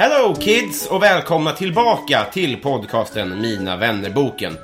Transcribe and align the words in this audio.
Hello 0.00 0.34
kids 0.34 0.86
och 0.86 1.02
välkomna 1.02 1.52
tillbaka 1.52 2.24
till 2.32 2.56
podcasten 2.56 3.40
Mina 3.40 3.76
vännerboken. 3.76 4.56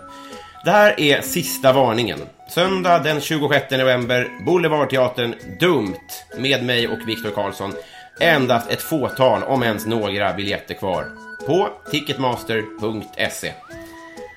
Det 0.64 0.70
här 0.70 1.00
är 1.00 1.20
sista 1.20 1.72
varningen. 1.72 2.18
Söndag 2.50 2.98
den 2.98 3.20
26 3.20 3.70
november, 3.70 4.28
Boulevardteatern, 4.46 5.34
Dumt, 5.60 5.96
med 6.38 6.64
mig 6.64 6.88
och 6.88 7.08
Viktor 7.08 7.30
Karlsson. 7.30 7.72
Endast 8.20 8.70
ett 8.70 8.82
fåtal, 8.82 9.42
om 9.42 9.62
ens 9.62 9.86
några, 9.86 10.32
biljetter 10.32 10.74
kvar. 10.74 11.06
På 11.46 11.68
ticketmaster.se. 11.90 13.52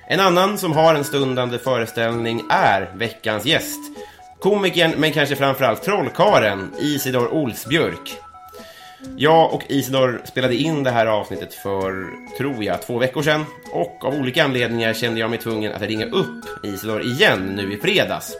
En 0.08 0.20
annan 0.20 0.58
som 0.58 0.72
har 0.72 0.94
en 0.94 1.04
stundande 1.04 1.58
föreställning 1.58 2.42
är 2.50 2.90
veckans 2.94 3.46
gäst. 3.46 3.80
Komikern, 4.40 4.94
men 4.96 5.12
kanske 5.12 5.36
framförallt 5.36 5.82
trollkaren 5.82 6.70
Isidor 6.78 7.28
Olsbjörk. 7.28 8.20
Jag 9.16 9.54
och 9.54 9.62
Isidor 9.68 10.22
spelade 10.24 10.54
in 10.56 10.82
det 10.82 10.90
här 10.90 11.06
avsnittet 11.06 11.54
för, 11.54 12.06
tror 12.38 12.64
jag, 12.64 12.82
två 12.82 12.98
veckor 12.98 13.22
sedan. 13.22 13.44
Och 13.72 14.04
av 14.04 14.14
olika 14.14 14.44
anledningar 14.44 14.94
kände 14.94 15.20
jag 15.20 15.30
mig 15.30 15.38
tvungen 15.38 15.72
att 15.72 15.82
ringa 15.82 16.06
upp 16.06 16.64
Isidor 16.64 17.02
igen 17.02 17.52
nu 17.56 17.72
i 17.72 17.76
fredags. 17.76 18.36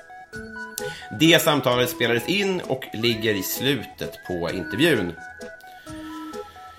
Det 1.20 1.42
samtalet 1.42 1.90
spelades 1.90 2.28
in 2.28 2.60
och 2.60 2.84
ligger 2.92 3.34
i 3.34 3.42
slutet 3.42 4.12
på 4.26 4.50
intervjun. 4.50 5.12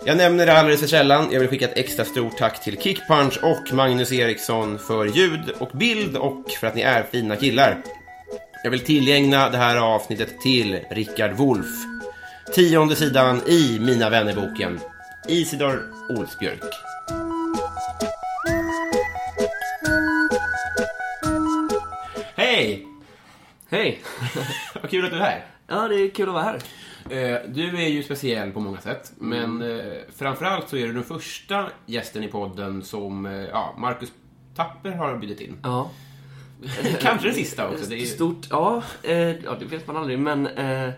Jag 0.05 0.17
nämner 0.17 0.45
det 0.45 0.59
alldeles 0.59 0.79
för 0.79 0.87
sällan. 0.87 1.27
Jag 1.31 1.39
vill 1.39 1.49
skicka 1.49 1.65
ett 1.65 1.77
extra 1.77 2.05
stort 2.05 2.37
tack 2.37 2.63
till 2.63 2.81
Kickpunch 2.81 3.39
och 3.43 3.73
Magnus 3.73 4.11
Eriksson 4.11 4.79
för 4.79 5.05
ljud 5.05 5.49
och 5.59 5.69
bild 5.73 6.17
och 6.17 6.51
för 6.59 6.67
att 6.67 6.75
ni 6.75 6.81
är 6.81 7.03
fina 7.03 7.35
killar. 7.35 7.77
Jag 8.63 8.71
vill 8.71 8.79
tillägna 8.79 9.49
det 9.49 9.57
här 9.57 9.77
avsnittet 9.77 10.41
till 10.41 10.79
Rickard 10.89 11.31
Wolff. 11.31 11.90
Tionde 12.55 12.95
sidan 12.95 13.41
i 13.47 13.79
Mina 13.79 14.09
vännerboken. 14.09 14.79
Isidor 15.27 15.93
Olsbjörk. 16.09 16.63
Hej! 22.35 22.87
Hej! 23.69 24.01
Vad 24.81 24.89
kul 24.91 25.05
att 25.05 25.11
du 25.11 25.17
är 25.17 25.21
här. 25.21 25.45
Ja, 25.67 25.87
det 25.87 25.95
är 25.95 26.09
kul 26.09 26.27
att 26.29 26.33
vara 26.33 26.43
här. 26.43 26.55
Eh, 27.09 27.39
Du 27.49 27.77
är 27.83 27.87
ju 27.89 28.03
speciell 28.03 28.51
på 28.51 28.59
många 28.59 28.81
sätt, 28.81 29.11
men 29.17 29.61
eh, 29.61 29.93
framförallt 30.17 30.69
så 30.69 30.77
är 30.77 30.87
du 30.87 30.93
den 30.93 31.03
första 31.03 31.69
gästen 31.85 32.23
i 32.23 32.27
podden 32.27 32.83
som 32.83 33.25
eh, 33.25 33.31
ja, 33.33 33.75
Marcus 33.77 34.09
Tapper 34.55 34.91
har 34.91 35.17
bjudit 35.17 35.41
in. 35.41 35.57
Ja. 35.63 35.89
Kanske 37.01 37.27
den 37.27 37.35
sista 37.35 37.69
också. 37.69 37.85
Det 37.89 37.95
är. 38.01 38.05
Stort, 38.05 38.47
ja, 38.49 38.83
eh, 39.03 39.13
ja, 39.17 39.55
det 39.59 39.65
vet 39.65 39.87
man 39.87 39.97
aldrig, 39.97 40.19
men 40.19 40.47
eh, 40.47 40.89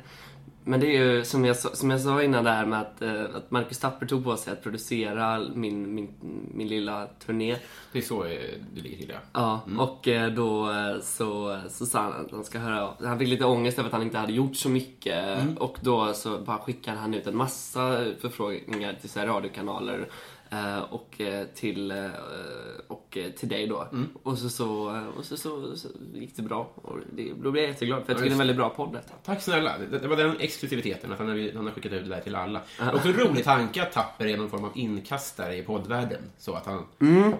men 0.63 0.79
det 0.79 0.87
är 0.87 1.03
ju 1.03 1.23
som 1.23 1.45
jag, 1.45 1.57
som 1.57 1.89
jag 1.89 2.01
sa 2.01 2.23
innan 2.23 2.43
det 2.43 2.49
här 2.49 2.65
med 2.65 2.81
att, 2.81 3.01
eh, 3.01 3.23
att 3.35 3.51
Marcus 3.51 3.79
Tapper 3.79 4.05
tog 4.05 4.23
på 4.23 4.37
sig 4.37 4.53
att 4.53 4.63
producera 4.63 5.41
min, 5.55 5.95
min, 5.95 6.13
min 6.53 6.67
lilla 6.67 7.07
turné. 7.25 7.55
Det 7.91 7.99
är 7.99 8.01
så 8.01 8.25
eh, 8.25 8.39
det 8.73 8.81
ligger 8.81 8.97
till, 8.97 9.13
ja. 9.33 9.61
Ja, 9.67 9.83
och 9.83 10.07
eh, 10.07 10.31
då 10.31 10.73
så, 11.01 11.59
så 11.69 11.85
sa 11.85 12.01
han 12.01 12.25
att 12.25 12.31
han 12.31 12.43
ska 12.43 12.59
höra 12.59 12.89
Han 13.03 13.19
fick 13.19 13.27
lite 13.27 13.45
ångest 13.45 13.79
över 13.79 13.89
att 13.89 13.93
han 13.93 14.03
inte 14.03 14.17
hade 14.17 14.33
gjort 14.33 14.55
så 14.55 14.69
mycket. 14.69 15.39
Och 15.57 15.77
då 15.81 16.13
så 16.13 16.37
bara 16.37 16.57
skickade 16.57 16.97
han 16.97 17.13
ut 17.13 17.27
en 17.27 17.37
massa 17.37 18.05
förfrågningar 18.21 18.93
till 19.01 19.09
så 19.09 19.19
här 19.19 19.27
radiokanaler. 19.27 20.07
Eh, 20.53 20.79
Och 20.79 21.21
eh, 21.21 21.45
till, 21.55 21.91
eh, 21.91 21.97
och 22.87 23.17
till 23.37 23.49
dig 23.49 23.67
då. 23.67 23.87
Och, 24.23 24.37
så, 24.37 24.49
så, 24.49 25.01
och 25.17 25.25
så, 25.25 25.37
så, 25.37 25.77
så 25.77 25.87
gick 26.13 26.35
det 26.35 26.41
bra. 26.41 26.71
Och 26.75 26.97
det, 27.11 27.33
då 27.43 27.51
blev 27.51 27.63
jag 27.63 27.71
jätteglad, 27.71 28.05
för 28.05 28.11
jag 28.11 28.17
tycker 28.17 28.29
det 28.29 28.31
är 28.31 28.31
en 28.31 28.37
väldigt 28.37 28.57
bra 28.57 28.69
podd 28.69 28.93
detta. 28.93 29.13
Tack 29.25 29.41
snälla. 29.41 29.77
Det, 29.91 30.07
var 30.07 30.15
den 30.15 30.39
exklusiviteten, 30.39 31.11
att 31.11 31.19
han 31.19 31.27
har, 31.27 31.55
han 31.55 31.65
har 31.65 31.73
skickat 31.73 31.91
ut 31.91 32.03
det 32.03 32.09
där 32.09 32.21
till 32.21 32.35
alla. 32.35 32.61
Det 32.77 32.83
är 32.83 32.95
också 32.95 33.07
en 33.07 33.13
rolig 33.13 33.43
tanke 33.43 33.81
att 33.81 33.91
Tapper 33.91 34.25
är 34.25 34.37
någon 34.37 34.49
form 34.49 34.63
av 34.63 34.71
inkastare 34.75 35.57
i 35.57 35.63
poddvärlden. 35.63 36.21
Så 36.37 36.53
att 36.53 36.65
han 36.65 36.85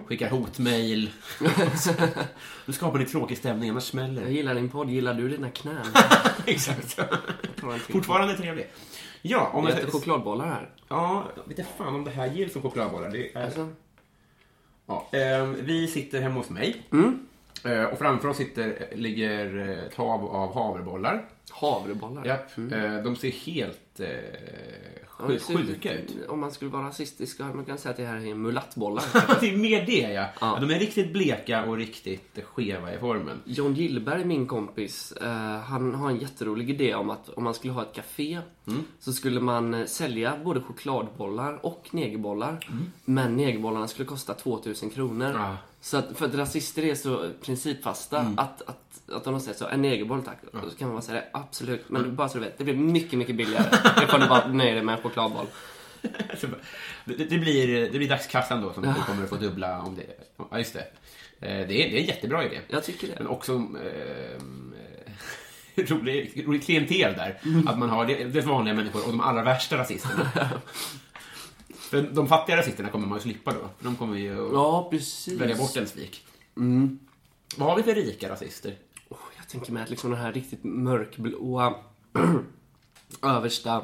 skickar 0.06 0.30
hotmail. 0.30 1.10
nu 2.66 2.72
skapar 2.72 2.98
ni 2.98 3.04
tråkig 3.06 3.38
stämning, 3.38 3.70
annars 3.70 3.84
smäller 3.84 4.22
Jag 4.22 4.32
gillar 4.32 4.54
din 4.54 4.68
podd, 4.68 4.90
gillar 4.90 5.14
du 5.14 5.28
dina 5.28 5.50
knän? 5.50 5.86
Exakt. 6.46 7.00
Fortfarande 7.90 8.36
trevlig. 8.36 8.70
Ja, 9.26 9.50
om 9.52 9.66
jag... 9.66 9.78
äter 9.78 9.90
chokladbollar 9.90 10.46
här. 10.46 10.70
Ja, 10.88 11.24
vet 11.48 11.58
inte 11.58 11.70
fan 11.78 11.94
om 11.94 12.04
det 12.04 12.10
här 12.10 12.26
ger 12.26 12.48
som 12.48 12.62
chokladbollar. 12.62 13.10
Det 13.10 13.36
är... 13.36 13.44
Alltså, 13.44 13.68
Ja, 14.86 15.08
ehm, 15.12 15.56
vi 15.60 15.86
sitter 15.88 16.20
hemma 16.20 16.34
hos 16.34 16.50
mig. 16.50 16.82
Eh, 17.64 17.84
och 17.84 17.98
framför 17.98 18.28
oss 18.28 18.36
sitter, 18.36 18.88
ligger 18.96 19.58
eh, 19.58 19.84
ett 19.84 19.94
hav 19.94 20.24
av 20.26 20.54
havrebollar. 20.54 21.24
havrebollar. 21.50 22.24
Japp. 22.26 22.58
Eh, 22.58 23.02
de 23.04 23.16
ser 23.16 23.30
helt 23.30 24.00
eh, 24.00 24.08
Ja, 25.32 25.38
ser 25.38 25.56
sjuka 25.56 25.92
ut. 25.92 26.16
Om 26.28 26.40
man 26.40 26.52
skulle 26.52 26.70
vara 26.70 26.86
rasistisk 26.86 27.34
skulle 27.34 27.54
man 27.54 27.64
kunna 27.64 27.78
säga 27.78 27.90
att 27.90 27.96
det 27.96 28.06
här 28.06 28.26
är 28.26 28.34
mulattbollar. 28.34 29.04
det 29.40 29.50
är 29.50 29.56
mer 29.56 29.86
det, 29.86 30.12
ja. 30.12 30.26
Ja. 30.40 30.58
De 30.60 30.70
är 30.70 30.78
riktigt 30.78 31.12
bleka 31.12 31.64
och 31.64 31.76
riktigt 31.76 32.38
skeva 32.44 32.94
i 32.94 32.98
formen. 32.98 33.40
John 33.44 33.74
Gillberg, 33.74 34.24
min 34.24 34.46
kompis, 34.46 35.12
eh, 35.12 35.58
han 35.58 35.94
har 35.94 36.10
en 36.10 36.18
jätterolig 36.18 36.70
idé 36.70 36.94
om 36.94 37.10
att 37.10 37.28
om 37.28 37.44
man 37.44 37.54
skulle 37.54 37.72
ha 37.72 37.82
ett 37.82 37.94
café 37.94 38.40
så 38.98 39.12
skulle 39.12 39.40
man 39.40 39.74
eh, 39.74 39.86
sälja 39.86 40.34
både 40.44 40.60
chokladbollar 40.60 41.66
och 41.66 41.88
negerbollar. 41.90 42.68
Men 43.04 43.36
negerbollarna 43.36 43.88
skulle 43.88 44.06
kosta 44.06 44.34
2000 44.34 44.90
kronor. 44.90 45.32
Ja. 45.34 45.56
Så 45.84 45.96
att, 45.96 46.16
för 46.16 46.26
att 46.26 46.34
rasister 46.34 46.84
är 46.84 46.94
så 46.94 47.30
principfasta 47.42 48.18
att, 48.36 48.62
att, 48.62 49.10
att 49.12 49.26
om 49.26 49.32
de 49.32 49.40
säger 49.40 49.58
så, 49.58 49.66
en 49.66 49.82
negerboll 49.82 50.22
tack. 50.22 50.38
Så 50.70 50.76
kan 50.76 50.88
man 50.88 50.96
bara 50.96 51.02
säga 51.02 51.20
det, 51.20 51.26
absolut. 51.32 51.84
Men 51.88 52.16
bara 52.16 52.28
så 52.28 52.38
du 52.38 52.44
vet, 52.44 52.58
det 52.58 52.64
blir 52.64 52.74
mycket, 52.74 53.18
mycket 53.18 53.36
billigare. 53.36 53.64
ifall 54.04 54.20
du 54.20 54.26
bara 54.26 54.48
nöjer 54.48 54.74
dig 54.74 54.84
med 54.84 54.94
en 54.94 55.02
chokladboll. 55.02 55.46
Det, 57.04 57.14
det, 57.14 57.38
blir, 57.38 57.90
det 57.90 57.98
blir 57.98 58.08
dagskassan 58.08 58.62
då 58.62 58.72
som 58.72 58.82
du 58.82 58.94
kommer 59.06 59.24
att 59.24 59.28
få 59.28 59.36
dubbla 59.36 59.82
om 59.82 59.96
det. 59.96 60.06
Ja, 60.50 60.58
just 60.58 60.74
det. 60.74 60.80
Eh, 61.40 61.66
Det 61.68 61.74
är, 61.84 61.90
det 61.90 61.96
är 61.96 62.00
en 62.00 62.06
jättebra 62.06 62.44
idé. 62.44 62.60
Jag 62.68 62.84
tycker 62.84 63.08
det. 63.08 63.14
Men 63.18 63.26
också 63.26 63.52
eh, 63.52 64.40
rolig, 65.84 66.44
rolig 66.46 66.64
klientel 66.64 67.14
där. 67.14 67.40
Att 67.66 67.78
man 67.78 67.88
har 67.88 68.06
det, 68.06 68.24
det 68.24 68.40
vanliga 68.40 68.74
människor 68.74 69.00
och 69.04 69.10
de 69.10 69.20
allra 69.20 69.42
värsta 69.42 69.78
rasisterna. 69.78 70.30
För 71.94 72.02
de 72.02 72.28
fattiga 72.28 72.56
rasisterna 72.56 72.88
kommer 72.88 73.06
man 73.06 73.18
ju 73.18 73.22
slippa 73.22 73.52
då. 73.52 73.58
För 73.78 73.84
de 73.84 73.96
kommer 73.96 74.16
ju 74.18 74.46
att 74.46 74.52
Ja, 74.52 74.88
precis. 74.90 75.40
välja 75.40 75.56
bort 75.56 75.76
en 75.76 75.86
svik. 75.86 76.26
Vad 77.56 77.68
har 77.68 77.76
vi 77.76 77.82
för 77.82 77.94
rika 77.94 78.28
rasister? 78.30 78.78
Oh, 79.08 79.18
jag 79.36 79.48
tänker 79.48 79.72
mig 79.72 79.82
att 79.82 79.90
liksom 79.90 80.10
den 80.10 80.20
här 80.20 80.32
riktigt 80.32 80.64
mörkblåa 80.64 81.74
översta 83.22 83.82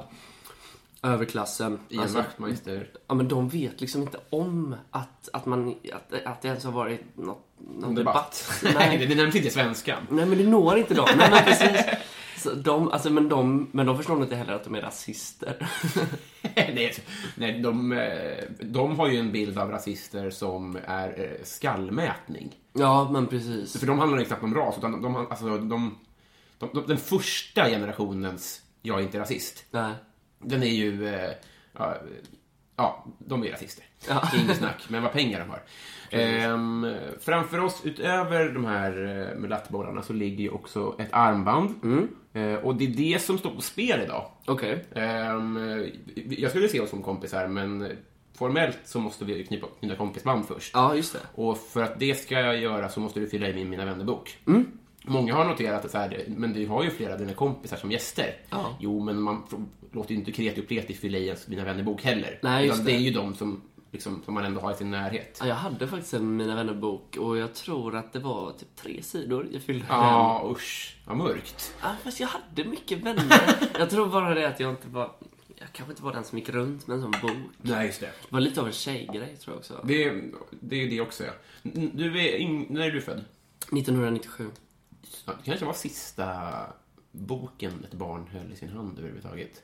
överklassen. 1.02 1.78
Ian 1.88 2.02
Alltså, 2.02 2.18
Wachtmeister. 2.18 2.90
ja, 3.08 3.14
men 3.14 3.28
de 3.28 3.48
vet 3.48 3.80
liksom 3.80 4.02
inte 4.02 4.20
om 4.30 4.74
att, 4.90 5.28
att, 5.32 5.46
man, 5.46 5.74
att, 5.92 6.12
att 6.26 6.42
det 6.42 6.48
ens 6.48 6.64
har 6.64 6.72
varit 6.72 7.00
något, 7.16 7.46
någon 7.68 7.94
Debatt. 7.94 8.60
debatt. 8.62 8.74
Nej, 8.78 9.06
det, 9.06 9.14
nämns 9.14 9.34
inte 9.34 9.50
svenskan. 9.50 10.06
Nej, 10.10 10.26
men 10.26 10.38
det 10.38 10.44
når 10.44 10.78
inte 10.78 10.94
dem. 10.94 11.08
Nej, 11.16 11.30
men 11.30 11.44
precis. 11.44 11.86
Så 12.36 12.54
de, 12.54 12.92
alltså, 12.92 13.10
men, 13.10 13.28
de, 13.28 13.68
men 13.72 13.86
de 13.86 13.96
förstår 13.96 14.14
nog 14.14 14.24
inte 14.24 14.36
heller 14.36 14.52
att 14.52 14.64
de 14.64 14.74
är 14.74 14.80
rasister. 14.80 15.68
nej, 16.56 16.94
nej 17.34 17.60
de, 17.60 17.92
eh, 17.92 18.44
de 18.60 18.98
har 18.98 19.08
ju 19.08 19.18
en 19.18 19.32
bild 19.32 19.58
av 19.58 19.70
rasister 19.70 20.30
som 20.30 20.78
är 20.86 21.08
eh, 21.08 21.44
skallmätning. 21.44 22.56
ja, 22.72 23.10
men 23.12 23.26
precis. 23.26 23.78
För 23.80 23.86
de 23.86 23.98
handlar 23.98 24.18
inte 24.18 24.28
knappt 24.28 24.44
om 24.44 24.54
ras, 24.54 24.78
utan 24.78 25.02
de, 25.02 25.16
alltså, 25.16 25.44
de, 25.44 25.68
de, 25.68 25.98
de, 26.58 26.84
den 26.86 26.98
första 26.98 27.68
generationens 27.68 28.62
jag 28.82 28.98
är 28.98 29.02
inte 29.02 29.18
rasist, 29.18 29.64
Nej. 29.70 29.92
den 30.38 30.62
är 30.62 30.66
ju... 30.66 31.08
Eh, 31.08 31.30
ja, 31.72 31.96
ja, 32.80 33.04
de 33.18 33.44
är 33.44 33.50
rasister. 33.50 33.84
Ja. 34.08 34.28
Inget 34.36 34.56
snack, 34.56 34.84
men 34.88 35.02
vad 35.02 35.12
pengar 35.12 35.40
de 35.40 35.50
har. 35.50 35.62
Ehm, 36.10 36.86
framför 37.20 37.60
oss, 37.60 37.80
utöver 37.84 38.48
de 38.48 38.64
här 38.64 38.90
eh, 39.32 39.38
mulattbollarna, 39.40 40.02
så 40.02 40.12
ligger 40.12 40.44
ju 40.44 40.50
också 40.50 40.96
ett 40.98 41.12
armband. 41.12 41.74
Eh, 42.32 42.54
och 42.54 42.74
det 42.74 42.84
är 42.84 42.88
det 42.88 43.22
som 43.22 43.38
står 43.38 43.50
på 43.50 43.60
spel 43.60 44.00
idag. 44.00 44.30
Okej. 44.46 44.84
Ehm, 44.94 45.86
jag 46.28 46.50
skulle 46.50 46.68
se 46.68 46.80
oss 46.80 46.90
som 46.90 47.02
kompisar, 47.02 47.46
men 47.48 47.92
formellt 48.38 48.78
så 48.84 49.00
måste 49.00 49.24
vi 49.24 49.44
knyta, 49.44 49.66
knyta 49.80 49.96
kompisband 49.96 50.46
först. 50.46 50.70
Ja, 50.74 50.94
just 50.94 51.12
det. 51.12 51.20
Och 51.34 51.58
för 51.58 51.82
att 51.82 52.00
det 52.00 52.14
ska 52.14 52.40
jag 52.40 52.58
göra 52.58 52.88
så 52.88 53.00
måste 53.00 53.20
du 53.20 53.28
fylla 53.28 53.48
i 53.48 53.54
min 53.54 53.70
Mina 53.70 53.84
vänner-bok. 53.84 54.38
Många 55.04 55.34
har 55.34 55.44
noterat 55.44 55.84
att 55.84 55.90
så 55.90 55.98
här, 55.98 56.24
men 56.28 56.52
du 56.52 56.66
har 56.66 56.84
ju 56.84 56.90
flera 56.90 57.12
av 57.12 57.18
dina 57.18 57.32
kompisar 57.32 57.76
som 57.76 57.90
gäster. 57.92 58.34
Ja. 58.50 58.76
Jo, 58.80 59.00
men 59.04 59.20
man 59.22 59.42
låter 59.92 60.10
ju 60.12 60.16
inte 60.18 60.32
kreti 60.32 60.60
och 60.60 60.68
pleti 60.68 60.94
fylla 60.94 61.18
i 61.18 61.26
ens 61.26 61.48
Mina 61.48 61.64
vänner-bok 61.64 62.02
heller. 62.02 62.38
Nej, 62.42 62.66
just 62.66 62.74
Utan 62.74 62.86
det 62.86 62.92
är 62.92 62.98
det. 62.98 63.04
ju 63.04 63.10
de 63.10 63.34
som, 63.34 63.62
liksom, 63.90 64.22
som 64.24 64.34
man 64.34 64.44
ändå 64.44 64.60
har 64.60 64.72
i 64.72 64.74
sin 64.74 64.90
närhet. 64.90 65.38
Ja, 65.40 65.46
jag 65.48 65.54
hade 65.54 65.88
faktiskt 65.88 66.14
en 66.14 66.36
Mina 66.36 66.54
vänner-bok 66.54 67.16
och 67.16 67.36
jag 67.38 67.54
tror 67.54 67.96
att 67.96 68.12
det 68.12 68.18
var 68.18 68.52
typ 68.52 68.76
tre 68.76 69.02
sidor 69.02 69.46
jag 69.52 69.62
fyllde 69.62 69.84
Ja, 69.88 70.48
usch. 70.56 70.96
Vad 71.06 71.16
mörkt. 71.16 71.74
Ja, 71.82 71.94
fast 72.04 72.20
jag 72.20 72.28
hade 72.28 72.64
mycket 72.64 72.98
vänner. 72.98 73.56
jag 73.78 73.90
tror 73.90 74.06
bara 74.06 74.34
det 74.34 74.48
att 74.48 74.60
jag 74.60 74.70
inte 74.70 74.88
var... 74.88 75.10
Jag 75.56 75.72
kanske 75.72 75.92
inte 75.92 76.02
var 76.02 76.12
den 76.12 76.24
som 76.24 76.38
gick 76.38 76.48
runt 76.48 76.86
med 76.86 76.94
en 76.94 77.02
sån 77.02 77.10
bok. 77.22 77.30
Nej, 77.62 77.86
just 77.86 78.00
det. 78.00 78.06
Det 78.06 78.12
var 78.32 78.40
lite 78.40 78.60
av 78.60 78.66
en 78.66 78.72
tjejgrej 78.72 79.36
tror 79.36 79.54
jag 79.54 79.58
också. 79.58 79.80
Det, 79.84 80.04
är- 80.04 80.22
det 80.50 80.76
är 80.82 80.90
det 80.90 81.00
också, 81.00 81.24
ja. 81.24 81.32
Du 81.92 82.20
är, 82.20 82.36
in, 82.36 82.66
när 82.70 82.80
är 82.86 82.90
du 82.90 83.00
född? 83.00 83.24
1997. 83.76 84.50
Det 85.26 85.32
kanske 85.44 85.66
var 85.66 85.72
sista 85.72 86.26
boken 87.12 87.84
ett 87.84 87.94
barn 87.94 88.26
höll 88.32 88.52
i 88.52 88.56
sin 88.56 88.68
hand 88.68 88.98
överhuvudtaget. 88.98 89.62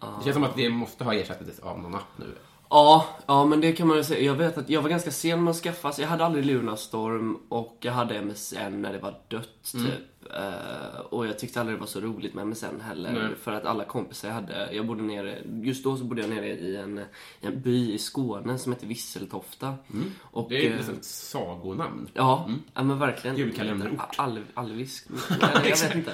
Det 0.00 0.24
känns 0.24 0.34
som 0.34 0.44
att 0.44 0.56
det 0.56 0.70
måste 0.70 1.04
ha 1.04 1.14
ersatts 1.14 1.58
av 1.58 1.80
någon 1.80 1.94
app 1.94 2.18
nu. 2.18 2.34
Ja, 2.70 3.06
ja, 3.26 3.44
men 3.44 3.60
det 3.60 3.72
kan 3.72 3.86
man 3.88 3.96
ju 3.96 4.04
säga. 4.04 4.20
Jag 4.20 4.34
vet 4.34 4.58
att 4.58 4.70
jag 4.70 4.82
var 4.82 4.88
ganska 4.90 5.10
sen 5.10 5.44
med 5.44 5.50
att 5.50 5.56
skaffa, 5.56 5.92
så 5.92 6.02
jag 6.02 6.08
hade 6.08 6.24
aldrig 6.24 6.44
Lunarstorm 6.46 7.38
och 7.48 7.76
jag 7.80 7.92
hade 7.92 8.22
MSN 8.22 8.82
när 8.82 8.92
det 8.92 8.98
var 8.98 9.20
dött 9.28 9.72
Mm. 9.74 9.86
typ. 9.86 10.17
Eh, 10.36 11.00
och 11.00 11.26
jag 11.26 11.38
tyckte 11.38 11.60
aldrig 11.60 11.76
det 11.76 11.80
var 11.80 11.86
så 11.86 12.00
roligt 12.00 12.34
med 12.34 12.46
MSN 12.46 12.80
heller. 12.82 13.12
Nej. 13.12 13.28
För 13.42 13.52
att 13.52 13.64
alla 13.64 13.84
kompisar 13.84 14.28
jag 14.28 14.34
hade, 14.34 14.72
jag 14.72 14.86
bodde 14.86 15.02
nere, 15.02 15.38
just 15.62 15.84
då 15.84 15.96
så 15.96 16.04
bodde 16.04 16.20
jag 16.20 16.30
nere 16.30 16.46
i 16.48 16.76
en, 16.76 16.98
i 17.40 17.46
en 17.46 17.60
by 17.60 17.92
i 17.94 17.98
Skåne 17.98 18.58
som 18.58 18.72
heter 18.72 18.86
Visseltofta. 18.86 19.74
Och, 20.20 20.50
Mm. 20.52 20.60
Det 20.60 20.66
är 20.66 20.70
eh, 20.70 20.76
nästan 20.76 20.94
ett 20.94 21.04
sagonamn. 21.04 22.08
Ja, 22.14 22.50
ja 22.74 22.82
men 22.82 22.98
verkligen. 22.98 23.36
Julkalenderort. 23.36 24.00
All, 24.16 24.40
alvisk. 24.54 25.06
Jag 25.40 25.60
vet 25.62 25.94
inte. 25.94 26.10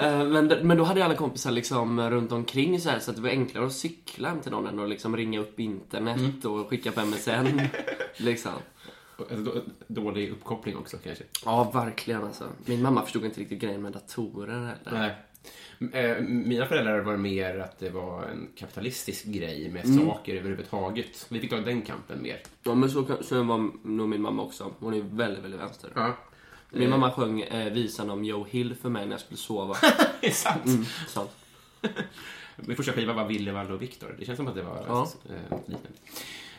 Eh, 0.00 0.24
Men, 0.24 0.46
men 0.46 0.76
då 0.76 0.84
hade 0.84 1.00
jag 1.00 1.04
alla 1.06 1.14
kompisar 1.16 1.50
liksom 1.50 2.10
runt 2.10 2.32
omkring 2.32 2.80
så 2.80 2.88
här 2.90 2.98
så 2.98 3.10
att 3.10 3.16
det 3.16 3.22
var 3.22 3.28
enklare 3.30 3.66
att 3.66 3.72
cykla 3.72 4.28
hem 4.28 4.40
till 4.40 4.50
någon 4.50 4.66
än 4.66 4.80
att 4.80 4.88
liksom 4.88 5.16
ringa 5.16 5.40
upp 5.40 5.60
internet 5.60 6.16
Mm. 6.20 6.40
och 6.60 6.68
skicka 6.70 6.92
på 6.92 7.00
MSN. 7.00 7.60
liksom. 8.16 8.52
Då- 9.18 9.62
dålig 9.86 10.30
uppkoppling 10.30 10.76
också 10.76 10.96
kanske. 11.04 11.24
Ja, 11.44 11.70
verkligen 11.74 12.24
alltså. 12.24 12.44
Min 12.64 12.82
mamma 12.82 13.02
förstod 13.02 13.24
inte 13.24 13.40
riktigt 13.40 13.60
grejen 13.60 13.82
med 13.82 13.92
datorer 13.92 14.60
heller. 14.84 14.92
Nej. 14.92 15.14
Eh, 15.92 16.20
Mina 16.22 16.66
föräldrar 16.66 17.00
var 17.00 17.16
mer 17.16 17.58
att 17.58 17.78
det 17.78 17.90
var 17.90 18.22
en 18.24 18.48
kapitalistisk 18.56 19.24
grej 19.24 19.68
med 19.70 19.84
Mm. 19.84 20.06
saker 20.06 20.34
överhuvudtaget. 20.34 21.26
Vi 21.28 21.40
fick 21.40 21.50
ta 21.50 21.56
den 21.56 21.82
kampen 21.82 22.22
mer. 22.22 22.40
Ja, 22.62 22.74
men 22.74 22.90
så, 22.90 23.06
så 23.22 23.42
var 23.42 23.70
nog 23.88 24.08
min 24.08 24.22
mamma 24.22 24.42
också. 24.42 24.72
Hon 24.78 24.94
är 24.94 25.00
väldigt, 25.00 25.44
väldigt 25.44 25.60
vänster. 25.60 25.92
Ja. 25.94 26.16
Min 26.70 26.90
mamma 26.90 27.10
sjöng 27.12 27.40
eh, 27.40 27.72
visan 27.72 28.10
om 28.10 28.24
Joe 28.24 28.46
Hill 28.50 28.74
för 28.82 28.88
mig 28.88 29.04
när 29.06 29.12
jag 29.12 29.20
skulle 29.20 29.38
sova. 29.38 29.76
Det 30.20 30.26
är 30.26 30.30
sant. 30.30 30.66
Mm. 30.66 30.84
Min 32.56 32.76
första 32.76 32.92
skiva 32.92 33.12
var 33.12 33.24
Ville, 33.28 33.52
Valle 33.52 33.72
och 33.72 33.82
Viktor. 33.82 34.16
Det 34.18 34.24
känns 34.24 34.36
som 34.36 34.48
att 34.48 34.54
det 34.54 34.62
var 34.62 34.84
Ja. 34.88 35.08
eh, 35.28 35.58
liknande. 35.66 35.88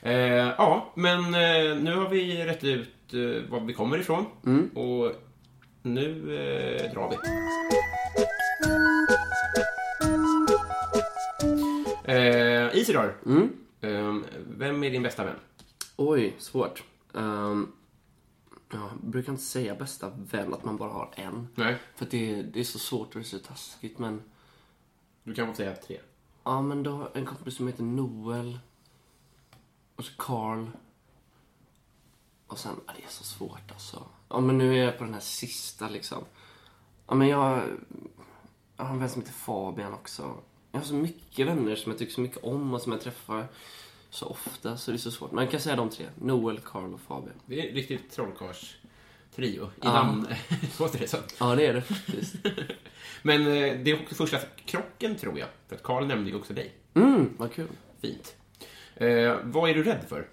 Eh, 0.06 0.14
ja, 0.58 0.92
men 0.96 1.20
eh, 1.20 1.78
nu 1.78 1.96
har 1.96 2.10
vi 2.10 2.46
rätt 2.46 2.64
ut 2.64 3.14
eh, 3.14 3.50
var 3.52 3.60
vi 3.60 3.74
kommer 3.74 3.98
ifrån. 3.98 4.26
Mm. 4.46 4.70
Och 4.70 5.12
nu 5.82 6.36
eh, 6.38 6.92
drar 6.94 7.10
vi. 7.10 7.18
Eh, 12.14 12.76
Isidor, 12.78 13.18
Mm. 13.26 13.50
eh, 13.82 14.16
vem 14.58 14.84
är 14.84 14.90
din 14.92 15.04
bästa 15.04 15.24
vän? 15.26 15.36
Oj, 15.96 16.36
svårt. 16.40 16.84
Um, 17.12 17.72
ja, 18.72 18.78
jag 18.92 19.10
brukar 19.12 19.32
inte 19.32 19.44
säga 19.44 19.76
bästa 19.76 20.12
vän 20.32 20.54
att 20.54 20.66
man 20.66 20.78
bara 20.78 20.90
har 20.92 21.10
en. 21.16 21.48
Nej, 21.56 21.76
För 21.96 22.06
det, 22.10 22.42
det 22.42 22.60
är 22.60 22.64
så 22.64 22.80
svårt 22.80 23.08
och 23.08 23.14
det 23.14 23.20
är 23.20 23.24
så 23.24 23.40
taskigt. 23.40 24.00
Men, 24.00 24.22
du 25.24 25.34
kan 25.34 25.48
få 25.48 25.54
säga 25.54 25.76
tre. 25.76 26.00
ja, 26.44 26.62
men 26.62 26.84
då 26.84 27.10
en 27.14 27.26
kompis 27.26 27.56
som 27.56 27.68
heter 27.68 27.84
Noel. 27.84 28.60
Och 29.96 30.06
så 30.06 30.12
Carl. 30.18 30.68
Och 32.48 32.58
sen, 32.60 32.76
ja, 32.88 32.94
det 32.98 33.04
är 33.04 33.10
så 33.10 33.24
svårt 33.24 33.72
alltså. 33.72 34.04
Ja, 34.30 34.40
men 34.40 34.58
nu 34.58 34.74
är 34.80 34.84
jag 34.86 34.98
på 34.98 35.04
den 35.04 35.14
här 35.14 35.22
sista 35.22 35.90
liksom. 35.90 36.24
Ja, 37.08 37.16
men 37.16 37.28
jag, 37.28 37.64
jag 38.78 38.86
har 38.86 38.94
en 38.94 39.00
vän 39.00 39.10
som 39.10 39.22
heter 39.22 39.34
Fabian 39.34 39.94
också. 39.94 40.36
Jag 40.72 40.80
har 40.80 40.86
så 40.86 40.94
mycket 40.94 41.48
vänner 41.48 41.76
som 41.76 41.92
jag 41.92 42.00
tycker 42.00 42.14
så 42.14 42.22
mycket 42.22 42.44
om 42.44 42.74
och 42.74 42.82
som 42.82 42.92
jag 42.92 43.02
träffar 43.02 43.48
så 44.10 44.26
ofta 44.26 44.78
så 44.78 44.92
det 44.92 44.98
är 44.98 45.00
så 45.00 45.12
svårt. 45.12 45.32
Men 45.32 45.44
jag 45.44 45.52
kan 45.52 45.60
säga 45.60 45.76
de 45.76 45.90
tre. 45.90 46.06
Noel, 46.22 46.60
Carl 46.60 46.94
och 46.94 47.00
Fabian. 47.00 47.36
Det 47.46 47.70
är 47.70 47.74
riktigt 47.74 48.12
trollkarls-trio 48.12 49.66
i 49.66 49.70
Ja. 49.82 49.94
namn. 49.94 50.28
Låter 50.80 51.00
det 51.00 51.08
som. 51.08 51.20
Ja, 51.40 51.56
det 51.56 51.66
är 51.68 51.74
det 51.74 51.82
faktiskt. 51.82 52.36
Men 53.22 53.42
eh, 53.42 53.48
det 53.84 53.92
är 53.92 54.02
också 54.02 54.16
första 54.16 54.38
krocken, 54.66 55.16
tror 55.16 55.40
jag. 55.40 55.48
För 55.68 55.76
att 55.76 55.84
Karl 55.84 56.06
nämnde 56.06 56.30
ju 56.30 56.36
också 56.36 56.54
dig. 56.54 56.74
Mm, 56.94 57.34
vad 57.38 57.54
kul. 57.54 57.68
Fint. 58.02 58.36
Eh, 58.96 59.36
vad 59.44 59.70
är 59.70 59.74
du 59.74 59.84
rädd 59.84 60.04
för? 60.10 60.28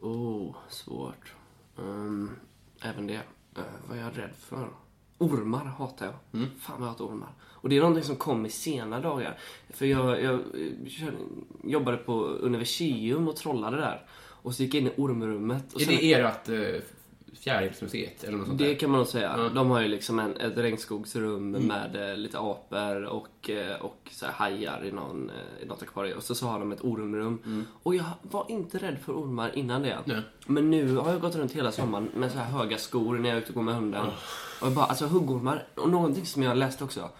Oh, 0.00 0.56
svårt. 0.68 1.32
Um, 1.76 2.30
även 2.82 3.06
det. 3.06 3.14
Uh, 3.58 3.64
vad 3.88 3.98
är 3.98 4.02
jag 4.02 4.18
rädd 4.18 4.30
för? 4.38 4.68
Ormar 5.18 5.64
hatar 5.64 6.06
jag. 6.06 6.14
Fan 6.60 6.80
vad 6.80 6.86
jag 6.86 6.92
hatar 6.92 7.04
ormar. 7.04 7.28
Och 7.42 7.68
det 7.68 7.76
är 7.76 7.80
någonting 7.80 8.04
som 8.04 8.16
kom 8.16 8.46
i 8.46 8.50
sena 8.50 9.00
dagar. 9.00 9.38
För 9.70 9.86
jag, 9.86 10.22
jag, 10.22 10.34
eh, 10.34 10.86
kör- 10.88 11.14
jobbade 11.64 11.96
på 11.96 12.12
Universium 12.24 13.28
och 13.28 13.36
trollade 13.36 13.76
där. 13.76 14.06
Och 14.42 14.54
så 14.54 14.62
gick 14.62 14.74
jag 14.74 14.80
in 14.80 14.86
i 14.86 14.92
ormrummet. 14.96 15.72
Och 15.74 15.80
Är 15.80 15.84
sen- 15.84 15.96
det 15.96 16.12
ert 16.12 16.48
eh, 16.48 16.82
fjärilsmuseet 17.40 18.24
eller 18.24 18.38
något 18.38 18.46
sånt 18.46 18.58
Det 18.58 18.66
där? 18.68 18.74
kan 18.74 18.90
man 18.90 18.98
nog 18.98 19.06
säga. 19.06 19.48
De 19.54 19.70
har 19.70 19.80
ju 19.80 19.88
liksom 19.88 20.18
en, 20.18 20.36
ett 20.36 20.56
regnskogsrum 20.58 21.50
med 21.50 22.10
eh, 22.10 22.16
lite 22.16 22.38
apor 22.38 23.04
och, 23.04 23.50
eh, 23.50 23.76
och 23.80 24.08
så 24.10 24.26
här 24.26 24.32
hajar 24.32 24.84
i, 24.84 24.92
någon, 24.92 25.30
eh, 25.30 25.62
i 25.62 25.66
något 25.66 25.82
akvarium. 25.82 26.16
Och 26.18 26.22
så, 26.24 26.34
så 26.34 26.46
har 26.46 26.58
de 26.58 26.72
ett 26.72 26.84
ormrum. 26.84 27.64
Och 27.82 27.94
jag 27.94 28.04
var 28.22 28.46
inte 28.48 28.78
rädd 28.78 28.96
för 29.04 29.12
ormar 29.12 29.58
innan 29.58 29.82
det. 29.82 29.98
Nej. 30.04 30.20
Men 30.46 30.70
nu 30.70 30.96
har 30.96 31.10
jag 31.12 31.20
gått 31.20 31.36
runt 31.36 31.52
hela 31.52 31.72
sommaren 31.72 32.08
med 32.14 32.32
så 32.32 32.38
här 32.38 32.50
höga 32.58 32.78
skor 32.78 33.18
när 33.18 33.28
jag 33.28 33.36
är 33.38 33.42
ute 33.42 33.48
och 33.48 33.54
går 33.54 33.62
med 33.62 33.74
hunden. 33.74 34.06
Och 34.60 34.66
jag 34.66 34.72
bara, 34.72 34.84
alltså 34.86 35.06
huggormar, 35.06 35.66
och 35.74 35.90
någonting 35.90 36.26
som 36.26 36.42
jag 36.42 36.56
läste 36.56 36.84
också. 36.84 37.10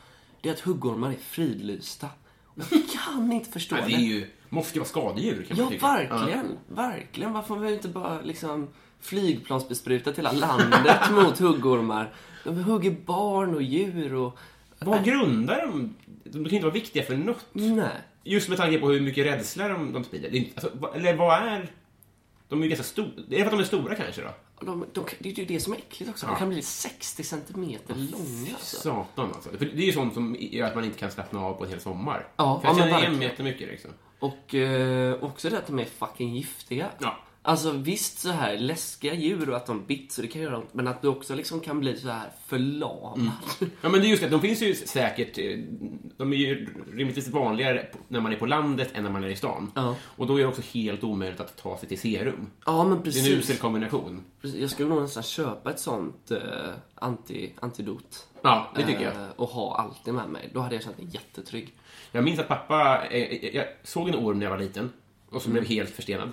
Det 0.40 0.48
är 0.48 0.52
att 0.52 0.60
huggormar 0.60 1.10
är 1.10 1.14
fridlysta. 1.16 2.06
Och 2.44 2.58
jag 2.70 2.82
kan 3.04 3.32
inte 3.32 3.50
förstå 3.50 3.76
Ja, 3.76 3.84
det 3.86 3.94
är 3.94 3.98
ju, 3.98 4.26
måste 4.48 4.74
ju 4.74 4.80
vara 4.80 4.88
skadedjur 4.88 5.42
kan 5.44 5.56
man 5.56 5.64
Ja, 5.66 5.70
tycka. 5.70 5.86
verkligen. 5.86 6.46
Verkligen. 6.68 7.32
Varför 7.32 7.54
har 7.54 7.62
vi 7.62 7.74
inte 7.74 7.88
bara 7.88 8.20
liksom 8.20 8.68
flygplansbesprutat 9.00 10.18
hela 10.18 10.32
landet 10.32 11.10
mot 11.10 11.38
huggormar? 11.38 12.12
De 12.44 12.64
hugger 12.64 12.90
barn 12.90 13.54
och 13.54 13.62
djur 13.62 14.14
och... 14.14 14.38
Ja. 14.78 14.86
Vad 14.86 15.04
grundar 15.04 15.66
de? 15.66 15.94
De 16.24 16.44
kan 16.44 16.52
inte 16.54 16.64
vara 16.66 16.74
viktiga 16.74 17.02
för 17.02 17.16
något. 17.16 17.46
Nej. 17.52 17.88
Just 18.24 18.48
med 18.48 18.58
tanke 18.58 18.78
på 18.78 18.88
hur 18.90 19.00
mycket 19.00 19.26
rädsla 19.26 19.68
de, 19.68 19.92
de 19.92 20.04
sprider. 20.04 20.30
Det 20.30 20.38
inte- 20.38 20.60
alltså, 20.60 20.78
vad- 20.80 20.96
eller 20.96 21.14
vad 21.16 21.38
är... 21.42 21.72
De 22.48 22.58
är 22.58 22.62
ju 22.62 22.68
ganska 22.68 22.84
stora. 22.84 23.08
Det 23.28 23.34
är 23.34 23.38
för 23.38 23.46
att 23.46 23.52
de 23.52 23.60
är 23.60 23.64
stora 23.64 23.94
kanske 23.94 24.22
då? 24.22 24.28
De, 24.66 24.86
de, 24.92 25.04
det 25.18 25.28
är 25.30 25.32
ju 25.38 25.44
det 25.44 25.60
som 25.60 25.72
är 25.72 25.76
äckligt 25.76 26.10
också. 26.10 26.26
De 26.26 26.36
kan 26.36 26.48
bli 26.48 26.62
60 26.62 27.22
centimeter 27.24 27.94
långa. 27.94 28.50
Alltså. 28.54 28.76
Satan 28.76 29.32
alltså. 29.34 29.50
För 29.50 29.64
det 29.64 29.82
är 29.82 29.86
ju 29.86 29.92
sånt 29.92 30.14
som 30.14 30.36
gör 30.40 30.66
att 30.66 30.74
man 30.74 30.84
inte 30.84 30.98
kan 30.98 31.10
slappna 31.10 31.40
av 31.40 31.54
på 31.54 31.64
en 31.64 31.70
hel 31.70 31.80
sommar. 31.80 32.26
Ja, 32.36 32.60
för 32.60 32.68
jag 32.68 32.74
ja, 32.74 32.78
känner 32.78 32.88
igen 32.98 33.02
verkligen. 33.10 33.30
jättemycket 33.30 33.68
liksom. 33.68 33.90
Och 34.18 34.54
eh, 34.54 35.22
också 35.24 35.50
det 35.50 35.58
att 35.58 35.66
de 35.66 35.78
är 35.78 35.84
fucking 35.84 36.34
giftiga. 36.34 36.86
Ja. 36.98 37.16
Alltså 37.48 37.70
visst 37.70 38.18
så 38.18 38.28
här 38.30 38.58
läskiga 38.58 39.14
djur 39.14 39.50
och 39.50 39.56
att 39.56 39.66
de 39.66 39.84
bits 39.86 40.14
så 40.14 40.22
det 40.22 40.28
kan 40.28 40.42
göra 40.42 40.56
ont. 40.58 40.74
Men 40.74 40.88
att 40.88 41.02
du 41.02 41.08
också 41.08 41.34
liksom 41.34 41.60
kan 41.60 41.80
bli 41.80 41.96
så 41.96 42.08
här 42.08 42.30
förlamad. 42.46 43.30
Ja, 43.80 43.88
men 43.88 43.92
det 43.92 44.06
är 44.06 44.08
just 44.10 44.22
det. 44.22 44.28
De 44.28 44.40
finns 44.40 44.62
ju 44.62 44.74
säkert... 44.74 45.38
eh, 45.38 45.58
De 46.16 46.32
är 46.32 46.36
ju 46.36 46.66
rimligtvis 46.92 47.28
vanligare 47.28 47.86
när 48.08 48.20
man 48.20 48.32
är 48.32 48.36
på 48.36 48.46
landet 48.46 48.90
än 48.94 49.04
när 49.04 49.10
man 49.10 49.24
är 49.24 49.28
i 49.28 49.36
stan. 49.36 49.72
Ja. 49.74 49.96
Och 50.02 50.26
då 50.26 50.36
är 50.36 50.38
det 50.42 50.46
också 50.48 50.62
helt 50.74 51.04
omöjligt 51.04 51.40
att 51.40 51.56
ta 51.56 51.78
sig 51.78 51.88
till 51.88 51.98
serum. 52.00 52.50
Ja, 52.66 52.84
men 52.84 52.90
Det 52.90 52.94
är 52.94 52.96
en 52.96 53.02
precis. 53.02 53.28
usel 53.28 53.56
kombination. 53.56 54.24
Precis, 54.40 54.60
Jag 54.60 54.70
skulle 54.70 54.88
nog 54.88 55.02
nästan 55.02 55.22
köpa 55.22 55.70
ett 55.70 55.80
sånt 55.80 56.30
eh, 56.30 56.38
anti, 56.94 57.52
antidot. 57.60 58.26
Ja, 58.42 58.72
det 58.76 58.86
tycker 58.86 59.02
jag. 59.02 59.14
Eh, 59.16 59.28
och 59.36 59.48
ha 59.48 59.76
alltid 59.76 60.14
med 60.14 60.28
mig. 60.28 60.50
Då 60.54 60.60
hade 60.60 60.74
jag 60.74 60.84
känt 60.84 60.98
mig 60.98 61.06
jättetrygg. 61.12 61.74
Jag 62.12 62.24
minns 62.24 62.38
att 62.38 62.48
pappa, 62.48 63.06
eh, 63.10 63.56
jag 63.56 63.66
såg 63.82 64.08
en 64.08 64.14
orm 64.14 64.38
när 64.38 64.46
jag 64.46 64.50
var 64.50 64.58
liten 64.58 64.92
och 65.30 65.42
så 65.42 65.50
blev 65.50 65.64
helt 65.64 65.90
förstenad. 65.90 66.32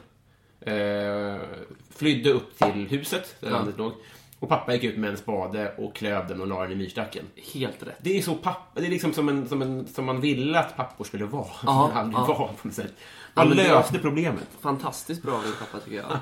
Eh, 0.66 1.42
flydde 1.90 2.30
upp 2.32 2.58
till 2.58 2.88
huset 2.90 3.36
där 3.40 3.52
landet 3.52 3.78
låg. 3.78 3.94
Och 4.40 4.50
pappa 4.50 4.74
gick 4.74 4.84
ut 4.84 4.98
med 4.98 5.10
en 5.10 5.18
spade 5.18 5.76
och 5.78 5.96
klöv 5.96 6.28
den 6.28 6.42
och 6.42 6.48
la 6.48 6.62
den 6.62 6.72
i 6.72 6.76
myrstacken. 6.76 7.26
Helt 7.54 7.84
rätt. 7.84 7.98
Det 8.02 8.18
är 8.18 8.22
så 8.22 8.36
pappa, 8.36 8.80
det 8.80 8.86
är 8.86 8.90
liksom 8.90 9.14
som, 9.14 9.30
en, 9.30 9.50
som, 9.50 9.62
en, 9.62 9.88
som 9.88 10.06
man 10.06 10.22
ville 10.22 10.60
att 10.60 10.76
pappor 10.78 11.04
skulle 11.06 11.26
vara. 11.26 11.48
Ja, 11.66 11.88
men 11.94 11.98
aldrig 11.98 12.20
ja. 12.20 12.26
var 12.28 12.48
på 12.48 12.68
något 12.68 12.74
sätt. 12.76 12.94
Man 13.34 13.50
det- 13.50 13.56
löste 13.56 14.00
problemet. 14.00 14.48
Fantastiskt 14.60 15.22
bra 15.24 15.34
av 15.34 15.42
pappa 15.60 15.80
tycker 15.86 15.98
jag. 15.98 16.18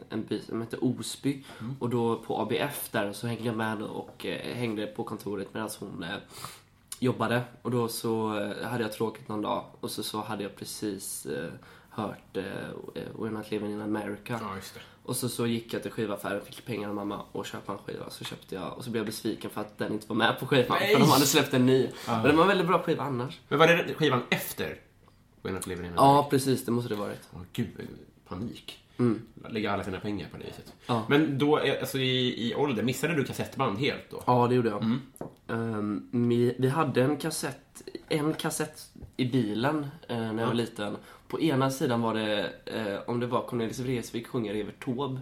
en 0.10 0.26
by 0.26 0.42
som 0.42 0.62
heter 0.62 0.84
Osby. 0.84 1.44
Och 1.80 1.90
då 1.90 2.16
på 2.16 2.42
ABF 2.42 2.90
där 2.92 3.14
så 3.14 3.28
hängde 3.28 3.44
jag 3.44 3.58
med 3.58 3.82
och 3.82 4.26
eh, 4.26 4.56
hängde 4.56 4.88
på 4.88 5.04
kontoret 5.04 5.54
medan 5.54 5.70
hon 5.80 6.04
eh, 6.04 6.18
jobbade. 7.00 7.42
Och 7.62 7.72
då 7.72 7.88
så 7.88 8.40
eh, 8.40 8.68
hade 8.68 8.84
jag 8.84 8.94
tråkigt 8.94 9.28
någon 9.28 9.42
dag 9.42 9.66
och 9.80 9.92
så, 9.92 10.04
så 10.04 10.22
hade 10.22 10.44
jag 10.44 10.56
precis 10.56 11.26
eh, 11.26 11.52
hört 11.98 12.38
eh, 12.38 12.44
We're 13.18 13.32
Not 13.32 13.52
Living 13.52 13.72
in 13.72 13.82
America. 13.82 14.40
Ja, 14.42 14.56
just 14.56 14.74
det. 14.74 14.80
Och 15.04 15.16
så, 15.16 15.30
så 15.30 15.48
gick 15.48 15.74
jag 15.74 15.82
till 15.82 15.92
skivaffären, 15.92 16.42
fick 16.46 16.66
pengar 16.66 16.90
av 16.90 16.96
mamma 16.96 17.22
och 17.32 17.46
köpte 17.46 17.72
en 17.72 17.78
skiva. 17.78 18.10
Så 18.10 18.24
köpte 18.24 18.56
jag 18.56 18.78
och 18.78 18.84
så 18.84 18.90
blev 18.90 19.00
jag 19.00 19.06
besviken 19.06 19.50
för 19.50 19.62
att 19.62 19.78
den 19.78 19.94
inte 19.94 20.08
var 20.08 20.16
med 20.16 20.40
på 20.40 20.46
skivan. 20.46 20.78
Nej! 20.80 20.94
För 20.94 21.00
de 21.00 21.10
hade 21.10 21.26
släppt 21.26 21.54
en 21.54 21.66
ny. 21.66 21.90
Men 22.08 22.24
den 22.24 22.36
var 22.36 22.44
en 22.44 22.48
väldigt 22.48 22.68
bra 22.68 22.80
skiva 22.84 23.04
annars. 23.04 23.40
Men 23.48 23.60
var 23.60 23.68
det 23.68 23.94
skivan 23.94 24.22
efter 24.30 24.80
We're 25.42 25.52
Not 25.52 25.68
Living 25.68 25.86
in 25.86 25.92
Ja, 25.96 26.28
precis. 26.30 26.66
Det 26.66 26.72
måste 26.72 26.90
det 26.90 26.96
varit. 26.96 27.30
Åh, 27.34 27.42
gud, 27.54 27.68
panik. 28.28 28.80
Lägga 29.50 29.72
alla 29.72 29.84
sina 29.84 30.00
pengar 30.00 30.28
på 30.32 30.38
det 30.38 30.44
viset. 30.44 30.74
Ja. 30.86 31.06
Men 31.10 31.38
då, 31.38 31.60
eh, 31.60 31.80
alltså 31.80 31.98
i, 31.98 32.48
i 32.50 32.56
ålder, 32.56 32.84
missade 32.84 33.16
du 33.16 33.24
kassettband 33.24 33.80
helt 33.80 34.10
då? 34.10 34.24
Ja, 34.26 34.48
det 34.48 34.56
gjorde 34.56 34.70
jag. 34.70 34.84
Ehm, 35.48 36.10
vi, 36.12 36.56
vi 36.60 36.70
hade 36.70 37.04
en 37.04 37.18
kassett, 37.18 37.82
en 38.10 38.34
kassett 38.34 38.92
i 39.18 39.26
bilen 39.26 39.88
eh, 40.08 40.18
när 40.18 40.40
jag 40.40 40.48
var 40.48 40.54
liten. 40.54 40.98
På 41.28 41.42
ena 41.42 41.72
sidan 41.72 42.02
var 42.02 42.14
det, 42.14 42.54
eh, 42.66 43.00
om 43.10 43.20
det 43.20 43.28
var 43.28 43.48
Cornelis 43.48 43.80
Vreeswijk 43.80 44.28
sjunger 44.28 44.54
Evert 44.56 44.84
Taube. 44.86 45.22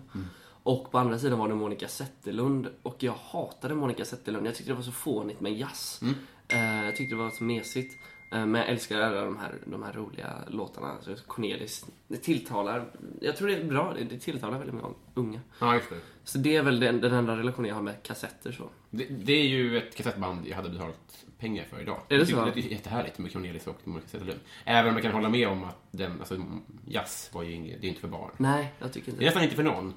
Och 0.63 0.91
på 0.91 0.97
andra 0.97 1.19
sidan 1.19 1.39
var 1.39 1.47
det 1.47 1.55
Monica 1.55 1.87
Zetterlund. 1.87 2.67
Och 2.83 3.03
jag 3.03 3.13
hatade 3.13 3.75
Monica 3.75 4.05
Zetterlund. 4.05 4.47
Jag 4.47 4.55
tyckte 4.55 4.71
det 4.71 4.75
var 4.75 4.83
så 4.83 4.91
fånigt 4.91 5.41
med 5.41 5.53
jazz. 5.53 6.01
Eh, 6.47 6.85
jag 6.85 6.95
tyckte 6.95 7.15
det 7.15 7.21
var 7.21 7.29
så 7.29 7.43
mesigt. 7.43 7.97
Eh, 8.35 8.45
men 8.45 8.61
jag 8.61 8.69
älskar 8.69 8.99
alla 8.99 9.21
de 9.21 9.37
här, 9.37 9.53
de 9.65 9.83
här 9.83 9.93
roliga 9.93 10.33
låtarna. 10.47 10.95
Så 11.01 11.15
Cornelis, 11.27 11.85
det 12.07 12.17
tilltalar. 12.17 12.85
Jag 13.21 13.37
tror 13.37 13.47
det 13.47 13.55
är 13.55 13.63
bra. 13.63 13.95
Det, 14.09 14.19
tilltalar 14.19 14.57
väldigt 14.57 14.75
många 14.75 14.93
unga. 15.13 15.39
Ja, 15.59 15.75
just 15.75 15.89
det. 15.89 15.99
Så 16.23 16.37
det 16.37 16.55
är 16.55 16.63
väl 16.63 16.79
den, 16.79 17.01
den 17.01 17.13
enda 17.13 17.37
relationen 17.37 17.69
jag 17.69 17.75
har 17.75 17.81
med 17.81 18.03
kassetter 18.03 18.51
så. 18.51 18.69
det. 18.89 19.05
Det 19.05 19.33
är 19.33 19.47
ju 19.47 19.77
ett 19.77 19.95
kassettband 19.95 20.47
jag 20.47 20.55
hade 20.55 20.69
betalat 20.69 21.25
pengar 21.39 21.65
för 21.69 21.81
idag. 21.81 21.99
Är 22.09 22.17
det 22.17 22.25
så? 22.25 22.45
Det 22.45 22.59
är 22.59 22.71
jättehärligt 22.71 23.17
med 23.17 23.33
Cornelis 23.33 23.67
och 23.67 23.87
Monica 23.87 24.07
Zetterlund. 24.07 24.39
Även 24.65 24.89
om 24.89 24.95
jag 24.95 25.03
kan 25.03 25.11
hålla 25.11 25.29
med 25.29 25.47
om 25.47 25.63
att 25.63 25.87
den, 25.91 26.19
alltså, 26.19 26.45
jazz 26.87 27.29
var 27.33 27.43
ju 27.43 27.51
inget, 27.51 27.81
det 27.81 27.87
är 27.87 27.89
inte 27.89 28.01
för 28.01 28.07
barn. 28.07 28.31
Nej, 28.37 28.73
jag 28.79 28.93
tycker 28.93 29.11
Det 29.11 29.11
är 29.11 29.13
inte 29.13 29.25
nästan 29.25 29.43
inte 29.43 29.55
för 29.55 29.63
någon. 29.63 29.93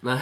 Nej. 0.00 0.20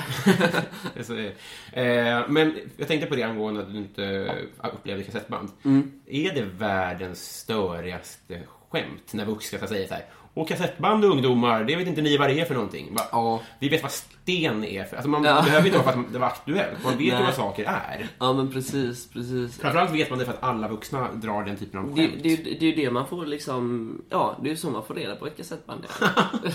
Eh, 1.72 2.20
men 2.28 2.54
jag 2.76 2.88
tänkte 2.88 3.06
på 3.06 3.16
det 3.16 3.22
angående 3.22 3.60
att 3.60 3.72
du 3.72 3.78
inte 3.78 4.34
upplevde 4.72 5.04
kassettband. 5.04 5.48
Mm. 5.64 5.92
Är 6.06 6.34
det 6.34 6.42
världens 6.42 7.38
störigaste 7.38 8.40
skämt 8.70 9.12
när 9.12 9.24
vuxna 9.24 9.66
säger 9.66 9.88
så 9.88 9.94
här 9.94 10.04
och 10.34 10.48
kassettband 10.48 11.04
ungdomar, 11.04 11.64
det 11.64 11.76
vet 11.76 11.88
inte 11.88 12.02
ni 12.02 12.16
vad 12.16 12.28
det 12.30 12.40
är 12.40 12.44
för 12.44 12.54
någonting. 12.54 12.94
Va? 12.94 13.02
Ja. 13.12 13.42
Vi 13.58 13.68
vet 13.68 13.82
vad 13.82 13.92
sten 13.92 14.64
är 14.64 14.84
för. 14.84 14.96
Alltså 14.96 15.10
man 15.10 15.24
Ja. 15.24 15.42
behöver 15.42 15.66
inte 15.66 15.78
vara 15.78 15.92
för 15.92 16.00
att 16.00 16.12
det 16.12 16.18
var 16.18 16.26
aktuellt. 16.26 16.84
Man 16.84 16.92
vet 16.92 17.06
ju 17.06 17.10
Nej. 17.12 17.22
vad 17.24 17.34
saker 17.34 17.64
är. 17.64 18.06
Ja, 18.18 18.32
men 18.32 18.52
precis, 18.52 19.08
precis. 19.12 19.58
Framförallt 19.58 19.90
vet 19.90 20.10
man 20.10 20.18
det 20.18 20.24
för 20.24 20.32
att 20.32 20.42
alla 20.42 20.68
vuxna 20.68 21.12
drar 21.12 21.44
den 21.44 21.56
typen 21.56 21.80
av 21.80 21.94
Det, 21.94 22.06
skämt. 22.08 22.22
det, 22.22 22.36
det 22.36 22.62
är 22.66 22.70
ju 22.70 22.74
det 22.74 22.90
man 22.90 23.06
får 23.06 23.26
liksom... 23.26 23.92
Ja, 24.10 24.38
det 24.42 24.48
är 24.48 24.50
ju 24.50 24.56
så 24.56 24.70
man 24.70 24.84
får 24.84 24.94
reda 24.94 25.16
på 25.16 25.26
ett 25.26 25.36
kassettband 25.36 25.84
är. 26.00 26.10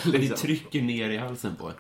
Det 0.12 0.18
liksom. 0.18 0.38
trycker 0.38 0.82
ner 0.82 1.10
i 1.10 1.18
halsen 1.18 1.56
på 1.56 1.68
en. 1.68 1.74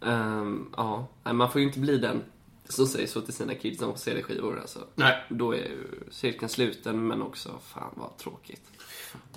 Ehm, 0.00 0.72
ja, 0.76 1.06
Nej, 1.24 1.34
man 1.34 1.52
får 1.52 1.60
ju 1.60 1.66
inte 1.66 1.80
bli 1.80 1.98
den 1.98 2.22
som 2.68 2.86
säger 2.86 3.06
så 3.06 3.20
till 3.20 3.34
sina 3.34 3.54
kids 3.54 3.80
när 3.80 3.86
de 3.86 3.92
får 3.92 4.00
CD-skivor. 4.00 4.60
Alltså. 4.60 4.86
Nej. 4.94 5.24
Då 5.28 5.52
är 5.52 5.58
ju 5.58 6.04
cirkeln 6.10 6.48
sluten, 6.48 7.06
men 7.06 7.22
också 7.22 7.58
fan 7.62 7.94
vad 7.96 8.16
tråkigt. 8.16 8.62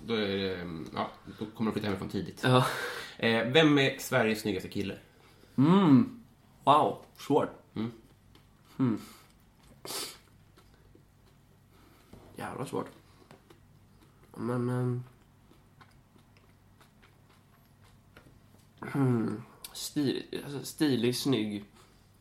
Då, 0.06 0.14
är 0.14 0.28
det, 0.28 0.68
ja, 0.96 1.10
då 1.40 1.46
kommer 1.46 1.72
de 1.72 1.74
flytta 1.74 1.88
hemifrån 1.88 2.10
tidigt. 2.10 2.42
Ja. 2.44 2.66
Eh, 3.18 3.48
vem 3.48 3.78
är 3.78 3.98
Sveriges 4.00 4.42
snyggaste 4.42 4.70
kille? 4.70 4.98
Wow, 6.64 7.06
svårt. 7.18 7.50
Mm. 8.80 9.02
Jävla 12.36 12.66
svårt. 12.66 12.88
Men... 14.36 14.70
ehm, 14.70 15.04
hmm, 18.80 19.44
stil, 19.74 20.42
alltså, 20.46 20.66
stilig, 20.66 21.16
snygg. 21.16 21.66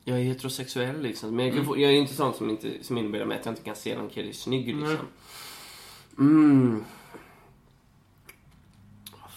Jag 0.05 0.19
är 0.19 0.23
heterosexuell 0.23 1.01
liksom. 1.03 1.37
Men 1.37 1.47
jag, 1.47 1.55
kan 1.55 1.65
få, 1.67 1.79
jag 1.79 1.93
är 1.93 1.97
inte 1.97 2.15
sån 2.15 2.35
som, 2.35 2.51
inte, 2.51 2.85
som 2.85 2.99
mig 3.27 3.39
att 3.39 3.47
jag 3.47 3.53
inte 3.53 3.63
kan 3.63 3.77
se 3.77 3.97
någon 3.99 4.11
kille 4.11 4.33
snygg 4.33 4.67
liksom. 4.67 5.07
Mm. 6.19 6.85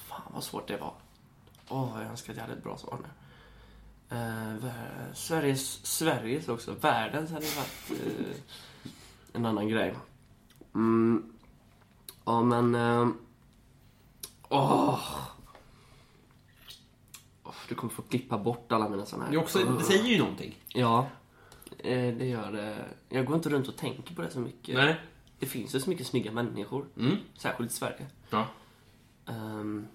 Fan 0.08 0.22
vad 0.34 0.44
svårt 0.44 0.68
det 0.68 0.78
var. 0.78 0.94
Åh, 1.70 1.90
jag 2.02 2.10
önskar 2.12 2.34
att 2.34 2.38
jag 2.38 2.44
hade 2.44 2.58
ett 2.58 2.64
bra 2.64 2.78
svar 2.78 2.98
nu. 3.04 3.10
Vär- 4.62 5.14
Sveriges, 5.14 5.86
Sveriges 5.86 6.48
också. 6.50 6.74
Världens 6.74 7.32
hade 7.32 7.46
varit 7.46 7.92
eh, 7.92 8.36
en 9.34 9.46
annan 9.46 9.68
grej. 9.70 9.96
Mm. 10.76 11.34
Ja, 12.26 12.42
men... 12.44 12.76
eh, 12.76 13.08
Åh! 14.50 14.72
Åh, 14.90 15.18
Du 17.70 17.76
kommer 17.76 17.94
få 17.94 18.02
klippa 18.02 18.38
bort 18.38 18.72
alla 18.72 18.90
mina 18.90 19.06
såna 19.06 19.24
här. 19.24 19.32
Det, 19.32 19.38
också, 19.38 19.60
det 19.60 19.84
säger 19.84 20.04
ju 20.04 20.18
någonting. 20.18 20.56
Ja, 20.68 21.08
eh, 21.78 22.16
det 22.16 22.26
gör 22.26 22.52
det. 22.52 22.86
Jag 23.10 23.26
går 23.26 23.36
inte 23.36 23.50
runt 23.50 23.68
och 23.68 23.76
tänker 23.76 24.16
på 24.16 24.22
det 24.22 24.30
så 24.30 24.40
mycket. 24.40 24.76
Nej. 24.76 24.96
Det 25.40 25.46
finns 25.46 25.76
ju 25.76 25.80
så 25.80 25.90
mycket 25.90 26.08
snygga 26.08 26.32
människor. 26.32 26.86
Mm. 26.98 27.18
Särskilt 27.38 27.72
i 27.72 27.74
Sverige. 27.74 28.06
Ja. 28.30 28.48
Ehm, 29.26 29.88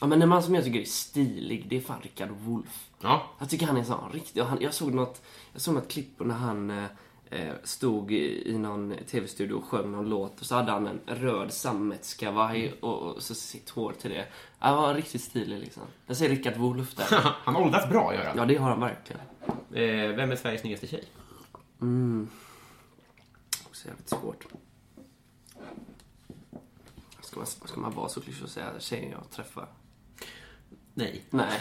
ja, 0.00 0.06
men 0.06 0.22
en 0.22 0.28
man 0.28 0.42
som 0.42 0.54
jag 0.54 0.64
tycker 0.64 0.80
är 0.80 0.84
stilig, 0.84 1.66
det 1.68 1.76
är 1.76 1.80
fan 1.80 2.00
Rickard 2.02 2.30
Wolff. 2.30 2.90
Ja. 3.00 3.30
Jag 3.38 3.50
tycker 3.50 3.66
han 3.66 3.76
är 3.76 3.84
sån 3.84 4.12
riktig. 4.12 4.40
Han, 4.40 4.58
jag, 4.60 4.74
såg 4.74 4.94
något, 4.94 5.22
jag 5.52 5.62
såg 5.62 5.74
något 5.74 5.88
klipp 5.88 6.18
på 6.18 6.24
när 6.24 6.34
han 6.34 6.70
eh, 6.70 6.84
eh, 6.84 6.90
stod 7.62 8.12
i, 8.12 8.58
någon 8.58 8.94
tv-studio 9.10 9.54
och 9.54 9.64
sjöng 9.64 9.92
någon 9.92 10.08
låt 10.08 10.40
och 10.40 10.46
så 10.46 10.54
hade 10.54 10.72
han 10.72 10.86
en 10.86 11.00
röd 11.06 11.52
sammetskavaj 11.52 12.72
och, 12.80 13.22
så 13.22 13.34
sitt 13.34 13.70
hår 13.70 13.92
till 13.92 14.10
det. 14.10 14.26
Han 14.58 14.76
var 14.76 14.94
riktigt 14.94 15.22
stilig 15.22 15.58
liksom. 15.58 15.82
Jag 16.06 16.16
säger 16.16 16.30
Rickard 16.30 16.56
Wolff 16.56 16.94
där. 16.94 17.06
Han 17.44 17.56
åldras 17.56 17.88
bra, 17.88 18.14
gör 18.14 18.24
han. 18.24 18.36
Ja, 18.36 18.44
det 18.44 18.56
har 18.56 18.70
han 18.70 18.80
verkligen. 18.80 19.22
Eh, 19.72 20.16
vem 20.16 20.30
är 20.30 20.36
Sveriges 20.36 20.60
snyggaste 20.60 20.86
tjej? 20.86 21.04
Också 23.66 23.88
jävligt 23.88 24.08
svårt. 24.08 24.46
Ska 27.20 27.36
man, 27.36 27.46
ska 27.46 27.80
man 27.80 27.94
vara 27.94 28.08
så 28.08 28.20
klyschig 28.20 28.44
och 28.44 28.50
säga 28.50 28.66
tjejen 28.78 29.10
jag 29.10 29.30
träffar? 29.30 29.68
Nej. 30.94 31.22
Nej. 31.30 31.60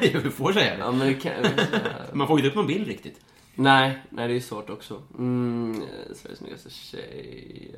du 0.22 0.30
får 0.30 0.52
säga 0.52 0.76
det. 0.76 0.78
Ja, 0.78 1.20
kan 1.20 1.44
säga. 1.44 1.80
Man 2.12 2.26
får 2.26 2.38
inte 2.38 2.48
upp 2.48 2.54
någon 2.54 2.66
bild 2.66 2.86
riktigt. 2.86 3.20
Nej, 3.60 3.98
nej 4.10 4.28
det 4.28 4.34
är 4.34 4.40
svårt 4.40 4.70
också. 4.70 5.02
Mm, 5.18 5.82
eh, 5.82 6.14
Sveriges 6.14 6.38
snyggaste 6.38 6.70
tjej... 6.70 7.74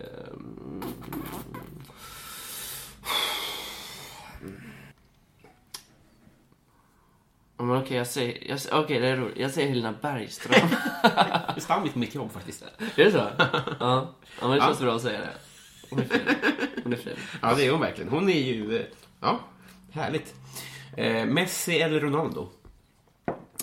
Ja, 7.57 7.65
men 7.65 7.83
okej, 7.83 7.97
jag 7.97 8.07
säger... 8.07 8.49
Jag, 8.51 8.61
säger- 8.61 8.79
okej, 8.81 9.01
det 9.01 9.07
är 9.09 9.17
roligt. 9.17 9.39
Jag 9.39 9.51
säger 9.51 9.69
Helena 9.69 9.95
Bergström. 10.03 10.69
Det 11.03 11.57
är 11.57 11.61
stamligt 11.61 11.95
mitt 11.95 12.15
jobb 12.15 12.33
faktiskt. 12.33 12.62
är 12.97 13.05
det 13.05 13.12
så? 13.12 13.19
Ja. 13.19 14.15
ja 14.41 14.49
men 14.49 14.51
det 14.51 14.61
känns 14.61 14.81
bra 14.81 14.97
att 14.97 15.03
säga 15.03 15.21
det. 15.21 15.31
Hon 15.91 15.99
är 15.99 16.05
fin. 16.05 16.21
Hon 16.85 16.93
är 16.93 16.97
fin. 16.97 17.17
Ja, 17.43 17.55
det 17.55 17.67
är 17.67 17.71
hon 17.71 17.81
verkligen. 17.81 18.11
Hon 18.11 18.29
är 18.29 18.41
ju... 18.43 18.77
eh, 18.77 18.87
Ja, 19.21 19.41
härligt. 19.93 20.35
Eh, 20.97 21.27
Messi 21.27 21.79
eller 21.81 22.01
Ronaldo? 22.01 22.49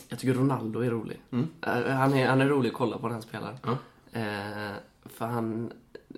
Jag 0.10 0.20
tycker 0.20 0.34
Ronaldo 0.34 0.80
är 0.80 0.90
rolig. 0.90 1.20
Eh, 1.32 1.96
Han, 1.96 2.14
är, 2.14 2.28
han 2.28 2.42
är 2.42 2.46
rolig 2.48 2.70
att 2.70 2.76
kolla 2.76 2.98
på 2.98 3.08
när 3.08 3.14
han 3.14 3.22
spelar. 3.22 3.58
Ja. 3.64 3.72
Eh, 4.20 4.74
för 5.18 5.26
han... 5.26 5.72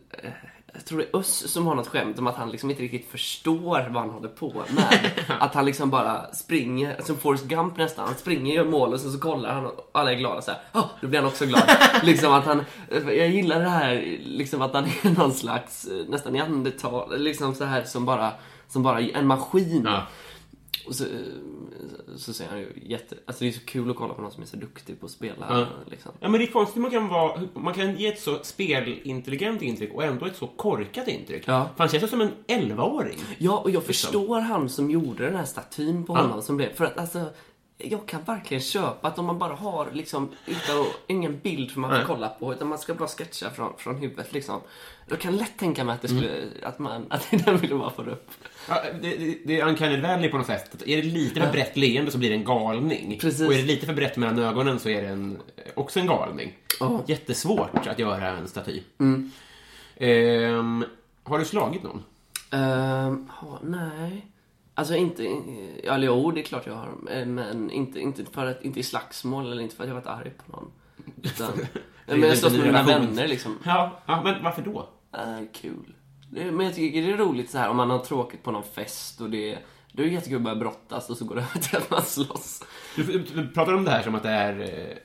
Eh, 0.09 0.29
jag 0.73 0.85
tror 0.85 0.99
det 0.99 1.05
är 1.13 1.19
Öss 1.19 1.51
som 1.51 1.67
har 1.67 1.75
något 1.75 1.87
skämt 1.87 2.19
om 2.19 2.27
att 2.27 2.35
han 2.35 2.51
liksom 2.51 2.69
inte 2.69 2.83
riktigt 2.83 3.11
förstår 3.11 3.89
vad 3.89 4.03
han 4.03 4.09
håller 4.09 4.29
på 4.29 4.53
med. 4.75 5.11
att 5.39 5.53
han 5.53 5.65
liksom 5.65 5.89
bara 5.89 6.33
springer, 6.33 7.01
som 7.01 7.17
Forrest 7.17 7.45
Gump 7.45 7.77
nästan. 7.77 8.07
Han 8.07 8.15
springer, 8.15 8.55
gör 8.55 8.65
mål 8.65 8.93
och 8.93 8.99
sen 8.99 9.11
så 9.11 9.19
kollar 9.19 9.53
han 9.53 9.65
och 9.65 9.89
alla 9.91 10.11
är 10.11 10.15
glada 10.15 10.41
så 10.41 10.51
här. 10.51 10.59
Oh, 10.73 10.87
då 11.01 11.07
blir 11.07 11.19
han 11.19 11.27
också 11.27 11.45
glad. 11.45 11.63
liksom 12.03 12.33
att 12.33 12.45
han, 12.45 12.63
jag 13.05 13.29
gillar 13.29 13.59
det 13.59 13.69
här, 13.69 14.17
liksom 14.23 14.61
att 14.61 14.73
han 14.73 14.83
är 14.85 15.17
någon 15.19 15.33
slags, 15.33 15.87
nästan 16.07 16.33
neandertal, 16.33 17.21
liksom 17.21 17.55
så 17.55 17.63
här 17.63 17.83
som 17.83 18.05
bara, 18.05 18.31
som 18.67 18.83
bara 18.83 18.99
en 19.01 19.27
maskin. 19.27 19.83
Ja. 19.85 20.03
Och 20.87 20.95
så, 20.95 21.05
så 22.17 22.33
säger 22.33 22.51
han 22.51 22.59
ju 22.59 22.73
jätte... 22.85 23.15
Alltså 23.25 23.43
det 23.43 23.49
är 23.49 23.51
så 23.51 23.65
kul 23.65 23.91
att 23.91 23.95
kolla 23.97 24.13
på 24.13 24.21
någon 24.21 24.31
som 24.31 24.43
är 24.43 24.47
så 24.47 24.57
duktig 24.57 24.99
på 24.99 25.05
att 25.05 25.11
spela. 25.11 25.45
Ja. 25.49 25.65
Liksom. 25.91 26.11
Ja, 26.19 26.29
men 26.29 26.39
det 26.39 26.45
är 26.47 26.51
konstigt 26.51 26.77
hur 26.77 26.81
man 26.81 26.91
kan 26.91 27.07
vara... 27.07 27.41
Man 27.53 27.73
kan 27.73 27.95
ge 27.97 28.07
ett 28.07 28.19
så 28.19 28.39
spelintelligent 28.43 29.61
intryck 29.61 29.93
och 29.93 30.03
ändå 30.03 30.25
ett 30.25 30.35
så 30.35 30.47
korkat 30.47 31.07
intryck. 31.07 31.43
Ja. 31.45 31.69
För 31.75 31.83
han 31.83 31.89
känns 31.89 32.09
som 32.09 32.21
en 32.21 32.31
11-åring. 32.47 33.19
Ja, 33.37 33.57
och 33.57 33.69
jag 33.69 33.83
förstår 33.83 34.39
han 34.39 34.69
som 34.69 34.91
gjorde 34.91 35.25
den 35.25 35.35
här 35.35 35.45
statyn 35.45 36.05
på 36.05 36.13
Ja. 36.13 36.21
honom 36.21 36.41
som 36.41 36.57
blev... 36.57 36.73
För 36.73 36.85
att 36.85 36.97
alltså, 36.97 37.25
jag 37.83 38.05
kan 38.05 38.23
verkligen 38.23 38.61
köpa 38.61 39.07
att 39.07 39.19
om 39.19 39.25
man 39.25 39.39
bara 39.39 39.53
har 39.53 39.87
liksom, 39.93 40.29
utan, 40.45 40.85
ingen 41.07 41.39
bild 41.39 41.71
för 41.71 41.79
man 41.79 41.99
får 41.99 42.07
kolla 42.07 42.29
på, 42.29 42.53
utan 42.53 42.67
man 42.67 42.77
ska 42.77 42.93
bara 42.93 43.07
sketcha 43.07 43.49
från, 43.49 43.73
från 43.77 43.95
huvudet 43.95 44.33
liksom. 44.33 44.61
Då 45.07 45.15
kan 45.15 45.31
jag 45.31 45.39
lätt 45.39 45.57
tänka 45.57 45.83
mig 45.83 45.95
att 45.95 46.01
det 46.01 46.07
skulle, 46.07 46.47
att 46.63 46.79
man, 46.79 47.05
att 47.09 47.27
den 47.45 47.57
ville 47.57 47.75
bara 47.75 47.89
få 47.89 48.01
upp. 48.01 48.31
Ja, 48.69 48.83
det, 49.01 49.17
det, 49.17 49.37
det 49.45 49.59
är 49.59 49.67
uncanny 49.67 50.01
valley 50.01 50.29
på 50.29 50.37
något 50.37 50.47
sätt. 50.47 50.81
Är 50.85 50.97
det 50.97 51.03
lite 51.03 51.41
för 51.41 51.51
brett 51.51 51.77
leende 51.77 52.11
så 52.11 52.17
blir 52.17 52.29
det 52.29 52.35
en 52.35 52.43
galning. 52.43 53.17
Precis. 53.21 53.47
Och 53.47 53.53
är 53.53 53.57
det 53.57 53.63
lite 53.63 53.85
för 53.85 53.93
brett 53.93 54.17
mellan 54.17 54.39
ögonen 54.39 54.79
så 54.79 54.89
är 54.89 55.01
det 55.01 55.07
en, 55.07 55.39
också 55.73 55.99
en 55.99 56.07
galning. 56.07 56.57
Ja. 56.79 57.03
Jättesvårt 57.07 57.87
att 57.87 57.99
göra 57.99 58.27
en 58.27 58.47
staty. 58.47 58.81
Mm. 58.99 59.31
Ehm, 59.97 60.85
har 61.23 61.39
du 61.39 61.45
slagit 61.45 61.83
någon? 61.83 62.03
Ehm, 62.51 63.29
ha, 63.29 63.59
nej. 63.63 64.25
Alltså 64.75 64.95
inte, 64.95 65.23
ja, 65.83 65.93
eller 65.93 66.07
jo, 66.07 66.31
det 66.31 66.41
är 66.41 66.43
klart 66.43 66.67
jag 66.67 66.73
har. 66.73 66.87
eh, 67.11 67.25
Men 67.25 67.71
inte, 67.71 67.99
inte, 67.99 68.25
för 68.25 68.45
att, 68.45 68.63
inte 68.63 68.79
i 68.79 68.83
slagsmål 68.83 69.51
eller 69.51 69.63
inte 69.63 69.75
för 69.75 69.83
att 69.83 69.87
jag 69.87 69.95
varit 69.95 70.07
arg 70.07 70.31
på 70.45 70.51
någon. 70.51 70.71
Utan, 71.23 71.51
men 72.05 72.21
jag 72.21 72.37
slåss 72.37 72.53
med 72.53 72.65
mina 72.65 72.83
vänner 72.83 73.27
liksom. 73.27 73.57
Ja, 73.65 74.01
ja 74.05 74.21
men 74.23 74.43
varför 74.43 74.61
då? 74.61 74.89
Äh, 75.13 75.39
kul. 75.53 75.93
Det, 76.31 76.51
men 76.51 76.65
jag 76.65 76.75
tycker 76.75 77.01
det 77.01 77.11
är 77.11 77.17
roligt 77.17 77.49
så 77.49 77.57
här 77.57 77.69
om 77.69 77.77
man 77.77 77.89
har 77.89 77.99
tråkigt 77.99 78.43
på 78.43 78.51
någon 78.51 78.63
fest 78.63 79.21
och 79.21 79.29
det 79.29 79.57
då 79.93 80.03
är 80.03 80.07
det 80.07 80.13
jättekul 80.13 80.35
att 80.37 80.43
börja 80.43 80.55
brottas 80.55 81.09
och 81.09 81.17
så 81.17 81.25
går 81.25 81.35
det 81.35 81.41
över 81.51 81.59
till 81.59 81.77
att 81.77 81.89
man 81.89 82.01
slåss. 82.01 82.63
Du, 82.95 83.03
du, 83.03 83.19
du 83.19 83.47
pratar 83.47 83.73
om 83.73 83.83
det 83.83 83.91
här 83.91 84.03
som 84.03 84.15
att 84.15 84.23
det 84.23 84.29
är 84.29 84.59
eh, 84.59 84.97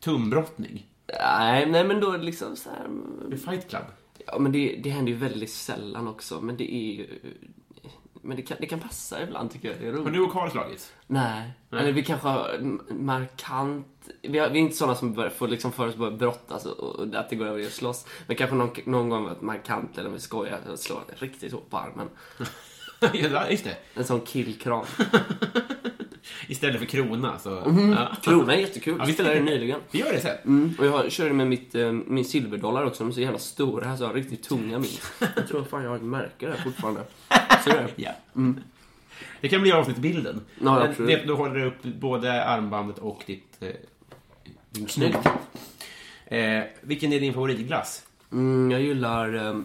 tumbrottning. 0.00 0.86
Nej, 1.20 1.66
nej 1.70 1.84
men 1.84 2.00
då 2.00 2.16
liksom 2.16 2.56
så 2.56 2.70
här. 2.70 2.88
Det 3.28 3.34
är 3.34 3.38
Fight 3.38 3.68
Club. 3.68 3.82
Ja, 4.26 4.38
men 4.38 4.52
det, 4.52 4.80
det 4.82 4.90
händer 4.90 5.12
ju 5.12 5.18
väldigt 5.18 5.50
sällan 5.50 6.08
också. 6.08 6.40
Men 6.40 6.56
det 6.56 6.74
är 6.74 6.92
ju... 6.92 7.06
Men 8.24 8.36
det 8.36 8.42
kan, 8.42 8.56
det 8.60 8.66
kan 8.66 8.80
passa 8.80 9.22
ibland 9.22 9.50
tycker 9.50 9.68
jag. 9.68 9.80
Det 9.80 9.88
är 9.88 9.92
roligt. 9.92 10.04
Har 10.04 10.10
du 10.10 10.20
och 10.20 10.32
Karl 10.32 10.50
slagits? 10.50 10.92
Nej. 11.06 11.50
Eller 11.72 11.92
vi 11.92 12.04
kanske 12.04 12.28
har 12.28 12.58
markant... 12.92 13.86
Vi, 14.22 14.38
har, 14.38 14.48
vi 14.48 14.58
är 14.58 14.62
inte 14.62 14.76
sådana 14.76 14.94
som 14.94 15.14
bör, 15.14 15.28
får 15.28 15.48
liksom 15.48 15.72
för 15.72 15.88
oss 15.88 15.96
börja 15.96 16.16
brottas 16.16 16.66
och, 16.66 16.78
och 16.78 17.14
att 17.14 17.30
det 17.30 17.36
går 17.36 17.46
över 17.46 17.58
i 17.58 17.66
att 17.66 17.72
slåss. 17.72 18.06
Men 18.26 18.36
kanske 18.36 18.56
någon, 18.56 18.70
någon 18.84 19.08
gång 19.08 19.24
varit 19.24 19.40
markant 19.40 19.98
eller 19.98 20.08
om 20.08 20.14
vi 20.14 20.20
skojar 20.20 20.60
och 20.72 20.78
slår 20.78 21.00
riktigt 21.16 21.52
hårt 21.52 21.70
på 21.70 21.76
armen. 21.78 22.08
ja, 23.12 23.50
just 23.50 23.64
det. 23.64 23.76
En 23.94 24.04
sån 24.04 24.20
killkram. 24.20 24.84
Istället 26.48 26.78
för 26.78 26.86
krona 26.86 27.38
så... 27.38 27.50
Mhm. 27.50 27.92
Ja. 27.92 28.16
Krona 28.22 28.54
är 28.54 28.60
jättekul. 28.60 28.96
Ja, 28.98 29.04
Vi 29.04 29.12
spelade 29.12 29.34
det 29.34 29.42
nyligen. 29.42 29.80
Vi 29.90 29.98
gör 29.98 30.12
det 30.12 30.20
sen. 30.20 30.36
Mm, 30.44 30.74
och 30.78 30.86
jag 30.86 31.12
körde 31.12 31.34
med 31.34 31.46
mitt, 31.46 31.74
eh, 31.74 31.92
min 31.92 32.24
silverdollar 32.24 32.84
också. 32.84 33.02
De 33.04 33.08
är 33.08 33.12
så 33.12 33.20
jävla 33.20 33.38
stora. 33.38 33.86
Här 33.88 33.96
så 33.96 34.02
jag 34.02 34.08
har 34.08 34.14
riktigt 34.14 34.42
tunga 34.42 34.78
mynt. 34.78 35.02
Jag 35.36 35.48
tror 35.48 35.64
fan 35.64 35.82
jag 35.82 35.90
har 35.90 35.96
ett 35.96 36.02
märke 36.02 36.46
där 36.46 36.56
fortfarande. 36.64 37.00
Så 37.64 37.70
det. 37.70 37.88
Ja. 37.96 38.10
Det 39.40 39.48
kan 39.48 39.62
bli 39.62 39.72
avsnittsbilden. 39.72 40.40
Ja, 40.60 40.88
det, 40.98 41.24
då 41.26 41.34
håller 41.36 41.54
du 41.54 41.64
upp 41.66 41.82
både 41.82 42.44
armbandet 42.44 42.98
och 42.98 43.22
ditt... 43.26 43.56
Eh, 43.60 43.68
Snyggt. 44.88 45.18
Eh, 46.26 46.62
vilken 46.80 47.12
är 47.12 47.20
din 47.20 47.34
favoritglass? 47.34 48.02
Mm, 48.32 48.70
jag 48.70 48.80
gillar, 48.82 49.34
eh, 49.34 49.56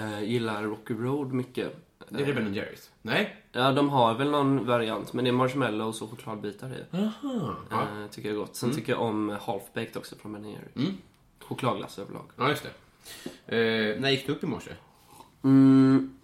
eh, 0.00 0.22
gillar 0.24 0.62
Rocky 0.62 0.94
Road 0.94 1.32
mycket. 1.32 1.76
Det 2.08 2.22
är 2.22 2.26
det 2.26 2.32
Ben 2.32 2.54
Jerrys? 2.54 2.90
Nej? 3.02 3.36
Ja, 3.52 3.72
de 3.72 3.88
har 3.88 4.14
väl 4.14 4.30
någon 4.30 4.66
variant, 4.66 5.12
men 5.12 5.24
det 5.24 5.30
är 5.30 5.32
marshmallows 5.32 6.02
och 6.02 6.10
chokladbitar 6.10 6.68
i. 6.70 6.96
Aha. 6.96 7.56
Ja. 7.70 7.80
Eh, 7.82 8.06
tycker 8.10 8.28
jag 8.28 8.36
är 8.36 8.40
gott. 8.40 8.56
Sen 8.56 8.74
tycker 8.74 8.92
jag 8.92 9.00
om 9.02 9.30
half-baked 9.30 9.96
också 9.96 10.16
från 10.16 10.32
Ben 10.32 10.50
Jerry. 10.50 10.92
Chokladglass 11.40 11.98
överlag. 11.98 12.24
ja, 12.36 12.48
just 12.48 12.62
det. 13.46 13.56
Eh, 13.56 14.00
när 14.00 14.10
gick 14.10 14.26
du 14.26 14.32
upp 14.32 14.44
i 14.44 14.46
morse? 14.46 14.70
Mm, 15.42 16.18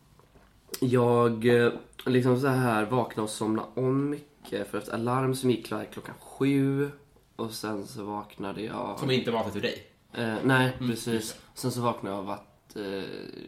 jag 0.81 1.47
eh, 1.47 1.73
liksom 2.07 2.41
så 2.41 2.47
här 2.47 2.85
vaknade 2.85 3.25
och 3.25 3.31
somnade 3.31 3.69
om 3.75 4.11
mycket 4.11 4.71
för 4.71 4.79
ett 4.79 4.89
alarm 4.89 5.35
som 5.35 5.51
gick 5.51 5.67
klockan 5.67 6.15
sju. 6.21 6.91
Och 7.37 7.51
sen 7.51 7.87
så 7.87 8.05
vaknade 8.05 8.63
jag... 8.63 8.99
Som 8.99 9.11
inte 9.11 9.31
var 9.31 9.45
för 9.45 9.61
dig? 9.61 9.87
Eh, 10.13 10.35
nej, 10.45 10.73
precis. 10.79 11.37
Sen 11.55 11.73
så 11.73 11.81
vaknade 11.81 12.17
jag 12.17 12.25
av 12.25 12.31
att 12.31 12.77
eh, 12.77 13.03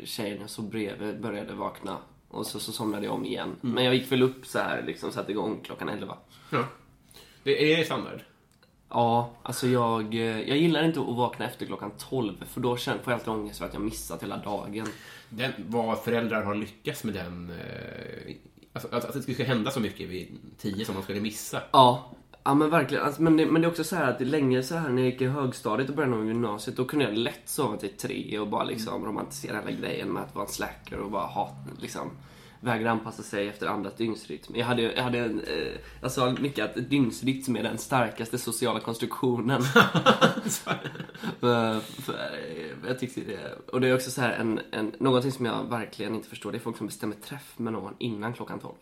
tjejen 0.05 0.40
jag 0.40 0.51
såg 0.51 0.64
bredvid 0.64 1.21
började 1.21 1.55
vakna. 1.55 1.97
Och 2.31 2.47
så, 2.47 2.61
så 2.61 2.73
somnade 2.73 3.05
jag 3.05 3.14
om 3.14 3.25
igen. 3.25 3.57
Men 3.61 3.85
jag 3.85 3.95
gick 3.95 4.12
väl 4.12 4.23
upp 4.23 4.47
så 4.47 4.59
här, 4.59 4.83
liksom 4.87 5.12
satte 5.12 5.33
igång 5.33 5.61
klockan 5.64 5.88
elva. 5.88 6.16
Ja. 6.51 6.64
Det 7.43 7.75
är 7.75 7.85
standard. 7.85 8.21
Ja, 8.88 9.31
alltså 9.43 9.66
jag, 9.66 10.14
eh, 10.14 10.40
jag 10.40 10.59
gillar 10.59 10.85
inte 10.85 11.01
att 11.01 11.07
vakna 11.07 11.45
efter 11.45 11.66
klockan 11.66 11.93
12 11.99 12.45
för 12.45 12.61
då 12.61 12.77
får 12.77 12.93
jag 13.05 13.12
alltid 13.12 13.29
ångest 13.29 13.59
för 13.59 13.66
att 13.66 13.75
jag 13.75 13.83
missat 13.83 14.23
hela 14.23 14.37
dagen. 14.37 14.87
Den, 15.29 15.53
vad 15.59 15.99
föräldrar 15.99 16.43
har 16.43 16.55
lyckats 16.55 17.05
med 17.05 17.14
den... 17.14 17.51
Eh, 17.51 18.35
alltså, 18.73 18.88
att, 18.93 19.05
att 19.05 19.27
det 19.27 19.35
ska 19.35 19.45
hända 19.45 19.71
så 19.71 19.81
mycket 19.81 20.09
vid 20.09 20.38
tio 20.59 20.85
som 20.85 20.95
de 20.95 21.03
skulle 21.03 21.21
missa. 21.21 21.62
Ja, 21.73 22.12
ja 22.44 22.55
men 22.55 22.70
verkligen. 22.70 23.05
Alltså, 23.05 23.22
men, 23.22 23.37
det, 23.37 23.46
men 23.46 23.62
det 23.62 23.66
är 23.66 23.70
också 23.70 23.85
så 23.85 23.96
här 23.96 24.11
att 24.11 24.18
det 24.18 24.24
länge 24.24 24.62
så 24.62 24.74
här 24.74 24.88
när 24.88 25.03
jag 25.03 25.11
gick 25.11 25.20
i 25.20 25.26
högstadiet 25.26 25.88
och 25.88 25.96
början 25.96 26.14
av 26.14 26.26
gymnasiet 26.26 26.76
då 26.76 26.85
kunde 26.85 27.05
jag 27.05 27.14
lätt 27.14 27.48
sova 27.48 27.76
till 27.76 27.96
tre 27.96 28.38
och 28.38 28.48
bara 28.48 28.64
liksom 28.64 29.05
romantisera 29.05 29.57
hela 29.57 29.70
grejen 29.70 30.09
med 30.09 30.22
att 30.22 30.35
vara 30.35 30.46
en 30.46 30.53
slacker 30.53 30.98
och 30.98 31.11
bara 31.11 31.26
hat, 31.26 31.55
liksom 31.81 32.11
vägra 32.61 32.90
anpassa 32.90 33.22
sig 33.22 33.48
efter 33.48 33.66
andras 33.66 33.94
dygnsrytm. 33.94 34.57
Jag 34.57 34.66
hade, 34.66 34.83
jag 34.83 35.03
hade 35.03 35.18
en, 35.18 35.40
eh, 35.40 35.72
jag 36.00 36.12
sa 36.12 36.31
mycket 36.40 36.64
att 36.64 36.90
dygnsrytm 36.90 37.57
är 37.57 37.62
den 37.62 37.79
starkaste 37.79 38.38
sociala 38.38 38.81
konstruktionen. 38.81 39.62
för, 41.40 41.81
för, 41.81 42.12
eh, 42.12 42.88
jag 42.88 42.98
tyckte 42.98 43.20
det, 43.20 43.59
och 43.72 43.81
det 43.81 43.88
är 43.88 43.94
också 43.94 44.11
så 44.11 44.20
här 44.20 44.33
en, 44.33 44.61
en, 44.70 44.92
någonting 44.98 45.33
som 45.33 45.46
jag 45.46 45.64
verkligen 45.64 46.14
inte 46.14 46.29
förstår. 46.29 46.53
Det 46.53 46.59
är 46.59 46.61
folk 46.61 46.76
som 46.76 46.87
bestämmer 46.87 47.16
träff 47.16 47.59
med 47.59 47.72
någon 47.72 47.94
innan 47.98 48.33
klockan 48.33 48.59
12. 48.59 48.74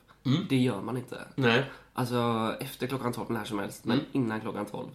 Det 0.48 0.56
gör 0.56 0.80
man 0.82 0.96
inte. 0.96 1.18
Nej. 1.34 1.64
Alltså 1.98 2.54
efter 2.60 2.86
klockan 2.86 3.12
12 3.12 3.30
när 3.30 3.44
som 3.44 3.58
helst, 3.58 3.84
men 3.84 4.00
innan 4.12 4.40
klockan 4.40 4.66
12 4.66 4.88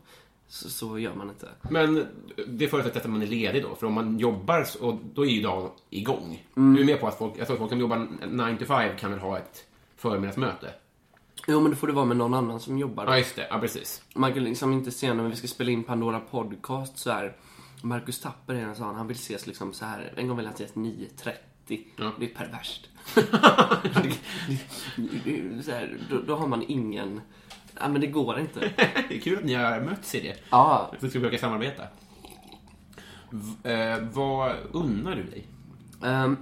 så, 0.47 0.69
så 0.69 0.99
gör 0.99 1.15
man 1.15 1.29
inte. 1.29 1.49
Men 1.69 2.07
det 2.47 2.67
förutsätter 2.67 2.99
att 2.99 3.09
man 3.09 3.21
är 3.21 3.27
ledig 3.27 3.63
då, 3.63 3.75
för 3.75 3.87
om 3.87 3.93
man 3.93 4.19
jobbar 4.19 4.63
så, 4.63 4.99
då 5.13 5.25
är 5.25 5.29
ju 5.29 5.41
dagen 5.41 5.69
igång. 5.89 6.45
Du 6.55 6.81
är 6.81 6.85
med 6.85 6.99
på 6.99 7.07
att 7.07 7.17
folk, 7.17 7.33
jag 7.37 7.47
tror 7.47 7.55
att 7.55 7.59
folk 7.59 7.71
som 7.71 7.79
jobbar 7.79 8.07
9 8.27 8.57
to 8.57 8.65
5 8.65 8.97
kan 8.97 9.11
väl 9.11 9.19
ha 9.19 9.37
ett 9.37 9.65
förmiddagsmöte? 9.95 10.73
Jo, 11.47 11.61
men 11.61 11.71
då 11.71 11.77
får 11.77 11.87
det 11.87 11.93
vara 11.93 12.05
med 12.05 12.17
någon 12.17 12.33
annan 12.33 12.59
som 12.59 12.77
jobbar. 12.77 13.05
Ja, 13.05 13.17
just 13.17 13.35
det. 13.35 13.47
Ja, 13.49 13.59
precis. 13.59 14.03
Man 14.15 14.33
kan 14.33 14.43
liksom 14.43 14.73
inte 14.73 14.91
se 14.91 15.13
när 15.13 15.29
vi 15.29 15.35
ska 15.35 15.47
spela 15.47 15.71
in 15.71 15.83
Pandora 15.83 16.19
Podcast 16.19 16.97
så 16.97 17.11
här. 17.11 17.35
Marcus 17.81 18.21
Tapper 18.21 18.53
är 18.53 18.61
en 18.61 18.75
sån, 18.75 18.95
han 18.95 19.07
vill 19.07 19.17
ses 19.17 19.47
liksom 19.47 19.73
så 19.73 19.85
här. 19.85 20.13
En 20.17 20.27
gång 20.27 20.37
vill 20.37 20.45
han 20.45 20.55
ses 20.55 20.73
9.30. 20.73 21.31
Ja. 21.67 22.11
Det 22.19 22.25
är 22.25 22.29
perverst. 22.35 22.89
så 25.65 25.71
här, 25.71 25.97
då, 26.09 26.21
då 26.27 26.35
har 26.35 26.47
man 26.47 26.63
ingen... 26.67 27.21
Ja, 27.79 27.87
men 27.89 28.01
det 28.01 28.07
går 28.07 28.39
inte. 28.39 28.59
Det 29.09 29.15
är 29.15 29.19
kul 29.19 29.37
att 29.37 29.43
ni 29.45 29.53
har 29.53 29.81
mötts 29.81 30.15
i 30.15 30.19
det. 30.21 30.35
Ja, 30.49 30.91
Så 30.91 30.97
ska 31.09 31.19
vi 31.19 31.25
försöka 31.25 31.37
samarbeta. 31.37 31.83
V- 33.29 33.69
eh, 33.71 33.97
vad 34.13 34.55
unnar 34.71 35.15
du 35.15 35.23
dig? 35.23 35.47
Ehm, 36.03 36.37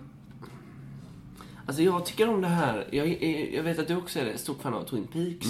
alltså 1.66 1.82
jag 1.84 2.06
tycker 2.06 2.30
om 2.30 2.42
det 2.42 2.48
här. 2.48 2.88
Jag, 2.92 3.24
jag, 3.54 3.64
vet 3.64 3.80
att 3.80 3.88
du 3.88 3.96
också 3.96 4.20
är 4.20 4.38
stort 4.38 4.62
fan 4.62 4.74
av 4.74 4.84
Twin 4.84 5.08
Peaks. 5.08 5.48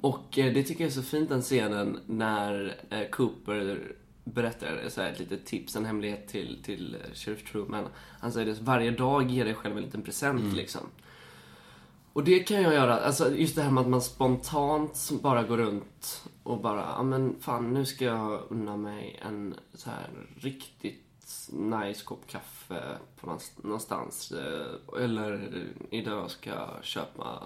Och 0.00 0.38
eh, 0.38 0.52
det 0.54 0.62
tycker 0.62 0.84
jag 0.84 0.88
är 0.90 0.94
så 0.94 1.02
fint 1.02 1.28
den 1.28 1.42
scenen 1.42 1.98
när 2.06 2.76
eh, 2.90 3.08
Cooper 3.10 3.92
berättar 4.34 4.88
så 4.88 5.00
här, 5.00 5.12
ett 5.12 5.18
litet 5.18 5.46
tips, 5.46 5.76
en 5.76 5.84
hemlighet 5.84 6.28
till, 6.28 6.62
till 6.62 6.96
Sheriff 7.14 7.50
Truman. 7.52 7.84
Han 8.20 8.32
säger 8.32 8.46
det, 8.46 8.60
varje 8.60 8.90
dag 8.90 9.30
ger 9.30 9.44
dig 9.44 9.54
själv 9.54 9.76
en 9.76 9.82
liten 9.82 10.02
present 10.02 10.54
liksom. 10.56 10.80
Och 12.12 12.24
det 12.24 12.38
kan 12.38 12.62
jag 12.62 12.74
göra, 12.74 12.98
alltså 13.00 13.34
just 13.36 13.56
det 13.56 13.62
här 13.62 13.70
med 13.70 13.80
att 13.80 13.88
man 13.88 14.02
spontant 14.02 15.10
bara 15.22 15.42
går 15.42 15.56
runt 15.56 16.24
och 16.42 16.60
bara, 16.60 16.80
ja 16.96 17.02
men 17.02 17.36
fan 17.40 17.74
nu 17.74 17.86
ska 17.86 18.04
jag 18.04 18.42
unna 18.48 18.76
mig 18.76 19.20
en 19.28 19.54
så 19.74 19.90
här 19.90 20.08
riktigt 20.36 21.04
nice 21.52 22.04
kopp 22.04 22.26
kaffe 22.26 22.82
på 23.20 23.26
någonst- 23.26 23.62
någonstans. 23.64 24.32
eh, 24.32 25.02
Eller 25.04 25.50
idag 25.90 26.30
ska 26.30 26.50
jag 26.50 26.70
köpa, 26.82 27.42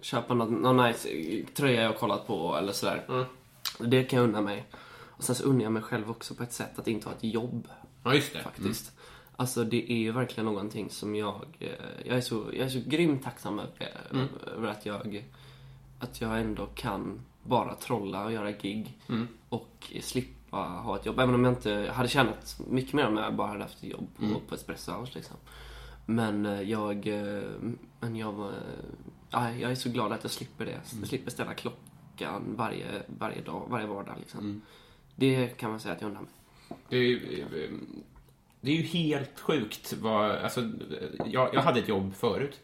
köpa 0.00 0.34
något, 0.34 0.50
någon 0.50 0.76
nice 0.86 1.08
tröja 1.54 1.82
jag 1.82 1.88
har 1.90 1.96
kollat 1.98 2.26
på 2.26 2.56
eller 2.56 2.72
sådär. 2.72 3.26
Det 3.78 4.04
kan 4.04 4.18
jag 4.18 4.28
unna 4.28 4.40
mig. 4.40 4.64
Och 5.22 5.26
sen 5.26 5.34
så 5.36 5.44
unnar 5.44 5.62
jag 5.62 5.72
mig 5.72 5.82
själv 5.82 6.10
också 6.10 6.34
på 6.34 6.42
ett 6.42 6.52
sätt 6.52 6.78
att 6.78 6.88
inte 6.88 7.08
ha 7.08 7.16
ett 7.16 7.24
jobb. 7.24 7.68
Ja, 8.04 8.14
just 8.14 8.32
det. 8.32 8.42
Faktiskt. 8.42 8.92
Alltså 9.36 9.64
det 9.64 9.92
är 9.92 9.96
ju 9.96 10.12
verkligen 10.12 10.44
någonting 10.44 10.90
som 10.90 11.14
jag... 11.16 11.44
eh, 11.58 11.68
Jag 12.04 12.16
är 12.16 12.20
så, 12.20 12.44
jag 12.52 12.66
är 12.66 12.68
så 12.68 12.80
grymt 12.86 13.22
tacksam 13.22 13.58
över, 13.58 14.00
Mm. 14.12 14.26
över 14.56 14.68
att 14.68 14.86
jag... 14.86 15.24
Att 15.98 16.20
jag 16.20 16.40
ändå 16.40 16.66
kan 16.66 17.20
bara 17.42 17.74
trolla 17.74 18.24
och 18.24 18.32
göra 18.32 18.50
gig. 18.52 18.98
Mm. 19.08 19.28
Och 19.48 19.92
slippa 20.00 20.56
ha 20.56 20.96
ett 20.96 21.06
jobb. 21.06 21.18
Även 21.20 21.34
om 21.34 21.44
jag 21.44 21.52
inte 21.52 21.92
hade 21.94 22.08
tjänat 22.08 22.60
mycket 22.70 22.92
mer 22.92 23.06
om 23.06 23.16
jag 23.16 23.34
bara 23.34 23.48
hade 23.48 23.62
haft 23.62 23.78
ett 23.82 23.90
jobb 23.90 24.08
på, 24.16 24.24
Mm. 24.24 24.36
på 24.48 24.54
Espresso 24.54 24.92
House 24.92 25.12
liksom. 25.14 25.36
Men 26.06 26.46
eh, 26.46 26.62
jag... 26.62 27.06
eh, 27.06 27.42
Men 28.00 28.16
jag 28.16 28.32
var... 28.32 28.52
Ja, 29.30 29.50
jag 29.52 29.70
är 29.70 29.74
så 29.74 29.88
glad 29.90 30.12
att 30.12 30.22
jag 30.24 30.30
slipper 30.30 30.64
det. 30.66 30.80
Jag 31.00 31.08
slipper 31.08 31.30
ställa 31.30 31.54
klockan 31.54 32.54
varje, 32.56 33.02
varje 33.18 33.40
dag, 33.42 33.66
varje 33.70 33.86
vardag 33.86 34.14
liksom. 34.18 34.62
Det 35.22 35.56
kan 35.56 35.70
man 35.70 35.80
säga 35.80 35.94
att 35.94 36.00
jag 36.00 36.08
undrar 36.08 36.22
mig. 36.22 36.30
Det 36.88 36.96
är, 36.96 37.00
ju, 37.00 37.46
det 38.60 38.70
är 38.70 38.74
ju 38.74 38.82
helt 38.82 39.40
sjukt. 39.40 39.92
Vad, 39.92 40.30
alltså, 40.30 40.70
jag, 41.26 41.54
jag 41.54 41.62
hade 41.62 41.80
ett 41.80 41.88
jobb 41.88 42.14
förut 42.14 42.60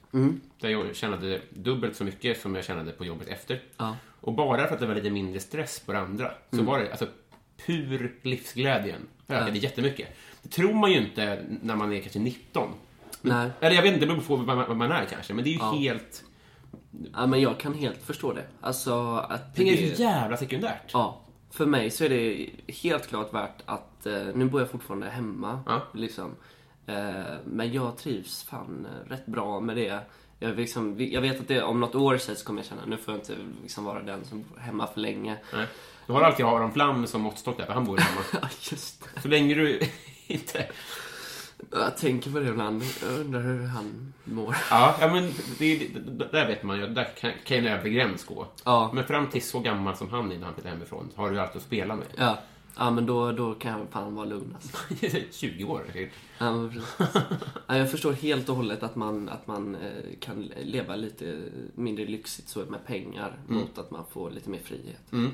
där 0.60 0.68
jag 0.68 0.96
tjänade 0.96 1.40
dubbelt 1.50 1.96
så 1.96 2.04
mycket 2.04 2.40
som 2.40 2.54
jag 2.54 2.64
tjänade 2.64 2.92
på 2.92 3.04
jobbet 3.04 3.28
efter. 3.28 3.62
Ja. 3.76 3.96
Och 4.20 4.32
bara 4.32 4.66
för 4.66 4.74
att 4.74 4.80
det 4.80 4.86
var 4.86 4.94
lite 4.94 5.10
mindre 5.10 5.40
stress 5.40 5.80
på 5.80 5.92
det 5.92 5.98
andra 5.98 6.30
så 6.50 6.62
var 6.62 6.78
det 6.78 6.90
alltså, 6.90 7.06
pur 7.66 8.14
livsglädjen 8.22 9.00
ökade 9.28 9.58
jättemycket. 9.58 10.08
Det 10.42 10.48
tror 10.48 10.74
man 10.74 10.92
ju 10.92 10.98
inte 10.98 11.44
när 11.62 11.76
man 11.76 11.92
är 11.92 12.00
kanske 12.00 12.18
19. 12.18 12.70
Nej. 13.22 13.50
Eller 13.60 13.76
jag 13.76 13.82
vet 13.82 13.94
inte, 13.94 14.06
det 14.06 14.12
beror 14.14 14.20
på 14.22 14.36
vad 14.36 14.76
man, 14.76 14.92
är 14.92 15.04
kanske. 15.04 15.34
Men 15.34 15.44
det 15.44 15.50
är 15.50 15.52
ju 15.52 15.58
Ja. 15.58 15.72
helt... 15.72 16.24
Ja, 17.14 17.26
men 17.26 17.40
jag 17.40 17.60
kan 17.60 17.74
helt 17.74 18.02
förstå 18.02 18.32
det. 18.32 18.44
Alltså 18.60 19.16
att... 19.28 19.54
Pengar 19.54 19.72
är 19.72 19.94
så 19.94 20.02
jävla 20.02 20.36
sekundärt. 20.36 20.90
Ja. 20.92 21.27
För 21.50 21.66
mig 21.66 21.90
så 21.90 22.04
är 22.04 22.08
det 22.08 22.50
helt 22.72 23.06
klart 23.06 23.34
värt 23.34 23.62
att... 23.64 24.06
Eh, 24.06 24.26
nu 24.34 24.44
bor 24.44 24.60
jag 24.60 24.70
fortfarande 24.70 25.08
hemma. 25.08 25.60
Ja. 25.66 25.82
Liksom. 25.94 26.36
Eh, 26.86 27.34
men 27.44 27.72
jag 27.72 27.98
trivs 27.98 28.42
fan 28.42 28.86
eh, 28.86 29.10
rätt 29.10 29.26
bra 29.26 29.60
med 29.60 29.76
det. 29.76 30.00
Jag, 30.38 30.56
liksom, 30.56 30.96
jag 30.98 31.20
vet 31.20 31.40
att 31.40 31.48
det, 31.48 31.62
om 31.62 31.80
något 31.80 31.94
år 31.94 32.16
så 32.16 32.44
kommer 32.44 32.60
jag 32.60 32.66
känna 32.66 32.84
nu 32.86 32.96
får 32.96 33.14
jag 33.14 33.20
inte 33.20 33.36
liksom 33.62 33.84
vara 33.84 34.02
den 34.02 34.24
som 34.24 34.42
bor 34.42 34.60
hemma 34.60 34.86
för 34.86 35.00
länge. 35.00 35.36
Nej. 35.52 35.66
Du 36.06 36.12
har 36.12 36.22
alltid 36.22 36.46
Aron 36.46 36.72
Flam 36.72 37.06
som 37.06 37.20
måttstock 37.20 37.56
där, 37.56 37.66
för 37.66 37.72
han 37.72 37.84
bor 37.84 37.96
hemma. 37.96 38.20
Ja, 38.42 38.48
just 38.70 39.08
det. 39.14 39.20
Så 39.20 39.28
länge 39.28 39.54
du 39.54 39.80
inte... 40.26 40.66
Jag 41.72 41.96
tänker 41.96 42.30
på 42.30 42.38
det 42.38 42.48
ibland. 42.48 42.82
Jag 43.02 43.20
undrar 43.20 43.40
hur 43.40 43.66
han 43.66 44.12
mår. 44.24 44.56
Ja, 44.70 44.96
ja 45.00 45.12
men 45.12 45.32
det, 45.58 45.78
det, 45.78 46.28
där 46.32 46.46
vet 46.46 46.62
man 46.62 46.78
ju. 46.78 46.86
Där 46.86 47.08
kan, 47.20 47.32
kan 47.44 47.56
ju 47.56 47.66
en 47.66 47.78
övre 47.78 47.90
gräns 47.90 48.24
gå. 48.24 48.46
Ja. 48.64 48.90
Men 48.94 49.04
fram 49.04 49.26
till 49.30 49.42
så 49.42 49.60
gammal 49.60 49.96
som 49.96 50.10
han 50.10 50.32
är 50.32 50.38
när 50.38 50.44
han 50.44 50.54
flyttar 50.54 50.70
hemifrån 50.70 51.10
har 51.14 51.30
du 51.30 51.40
alltid 51.40 51.56
att 51.56 51.62
spela 51.62 51.96
med. 51.96 52.06
Ja. 52.16 52.38
Ja, 52.80 52.90
men 52.90 53.06
då, 53.06 53.32
då 53.32 53.54
kan 53.54 53.78
jag 53.78 53.88
fan 53.90 54.14
vara 54.14 54.26
lugn 54.26 54.54
alltså. 54.54 54.76
20 55.30 55.64
år. 55.64 55.82
Ja, 56.38 56.52
men 56.52 56.70
precis. 56.70 57.22
ja, 57.66 57.76
jag 57.76 57.90
förstår 57.90 58.12
helt 58.12 58.48
och 58.48 58.56
hållet 58.56 58.82
att 58.82 58.96
man, 58.96 59.28
att 59.28 59.46
man 59.46 59.74
eh, 59.74 60.18
kan 60.20 60.52
leva 60.62 60.96
lite 60.96 61.42
mindre 61.74 62.04
lyxigt 62.04 62.48
så 62.48 62.64
med 62.64 62.86
pengar 62.86 63.38
mot 63.46 63.78
att 63.78 63.90
man 63.90 64.04
får 64.10 64.30
lite 64.30 64.50
mer 64.50 64.58
frihet. 64.58 65.32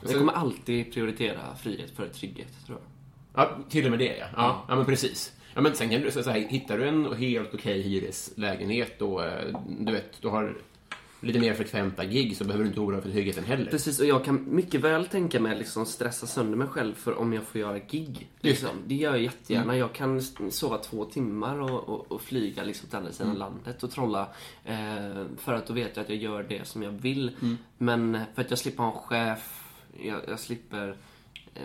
Jag 0.00 0.18
kommer 0.18 0.32
alltid 0.32 0.92
prioritera 0.92 1.56
frihet 1.56 1.90
före 1.96 2.08
trygghet, 2.08 2.66
tror 2.66 2.78
jag. 2.78 2.88
Ja, 3.34 3.58
till 3.68 3.84
och 3.84 3.90
med 3.90 3.98
det 3.98 4.16
ja. 4.16 4.26
Ja, 4.36 4.64
ja 4.68 4.76
men 4.76 4.84
precis. 4.84 5.32
Ja, 5.54 5.60
men 5.60 5.74
sen 5.74 5.90
kan 5.90 6.00
du, 6.00 6.10
så 6.10 6.22
så 6.22 6.30
här, 6.30 6.40
hittar 6.40 6.78
du 6.78 6.88
en 6.88 7.12
helt 7.12 7.54
okej 7.54 7.82
hyreslägenhet 7.82 9.02
och 9.02 9.24
eh, 9.24 9.58
du 9.78 9.92
vet, 9.92 10.22
du 10.22 10.28
har 10.28 10.56
lite 11.24 11.38
mer 11.38 11.54
frekventa 11.54 12.04
gig 12.04 12.36
så 12.36 12.44
behöver 12.44 12.64
du 12.64 12.68
inte 12.68 12.80
oroa 12.80 12.92
dig 12.92 13.02
för 13.02 13.10
tryggheten 13.10 13.44
heller. 13.44 13.70
Precis, 13.70 14.00
och 14.00 14.06
jag 14.06 14.24
kan 14.24 14.54
mycket 14.54 14.80
väl 14.80 15.06
tänka 15.06 15.40
mig 15.40 15.58
liksom 15.58 15.86
stressa 15.86 16.26
sönder 16.26 16.56
mig 16.56 16.68
själv 16.68 16.94
för 16.94 17.18
om 17.18 17.32
jag 17.32 17.42
får 17.42 17.60
göra 17.60 17.78
gig. 17.78 18.28
Liksom. 18.40 18.70
Det 18.86 18.94
gör 18.94 19.10
jag 19.10 19.22
jättegärna. 19.22 19.76
Jag 19.76 19.92
kan 19.92 20.22
sova 20.50 20.78
två 20.78 21.04
timmar 21.04 21.60
och, 21.60 21.88
och, 21.88 22.12
och 22.12 22.20
flyga 22.20 22.64
liksom 22.64 22.88
till 22.88 22.98
andra 22.98 23.12
sidan 23.12 23.34
landet 23.34 23.82
och 23.82 23.90
trolla. 23.90 24.28
Eh, 24.64 25.24
för 25.36 25.54
att 25.54 25.66
då 25.66 25.72
vet 25.74 25.96
jag 25.96 26.02
att 26.02 26.08
jag 26.08 26.18
gör 26.18 26.42
det 26.42 26.66
som 26.66 26.82
jag 26.82 26.90
vill. 26.90 27.36
Men 27.78 28.20
för 28.34 28.42
att 28.42 28.50
jag 28.50 28.58
slipper 28.58 28.82
ha 28.82 28.92
en 28.92 28.98
chef, 28.98 29.72
jag, 30.02 30.20
jag 30.28 30.40
slipper... 30.40 30.96
Eh, 31.54 31.62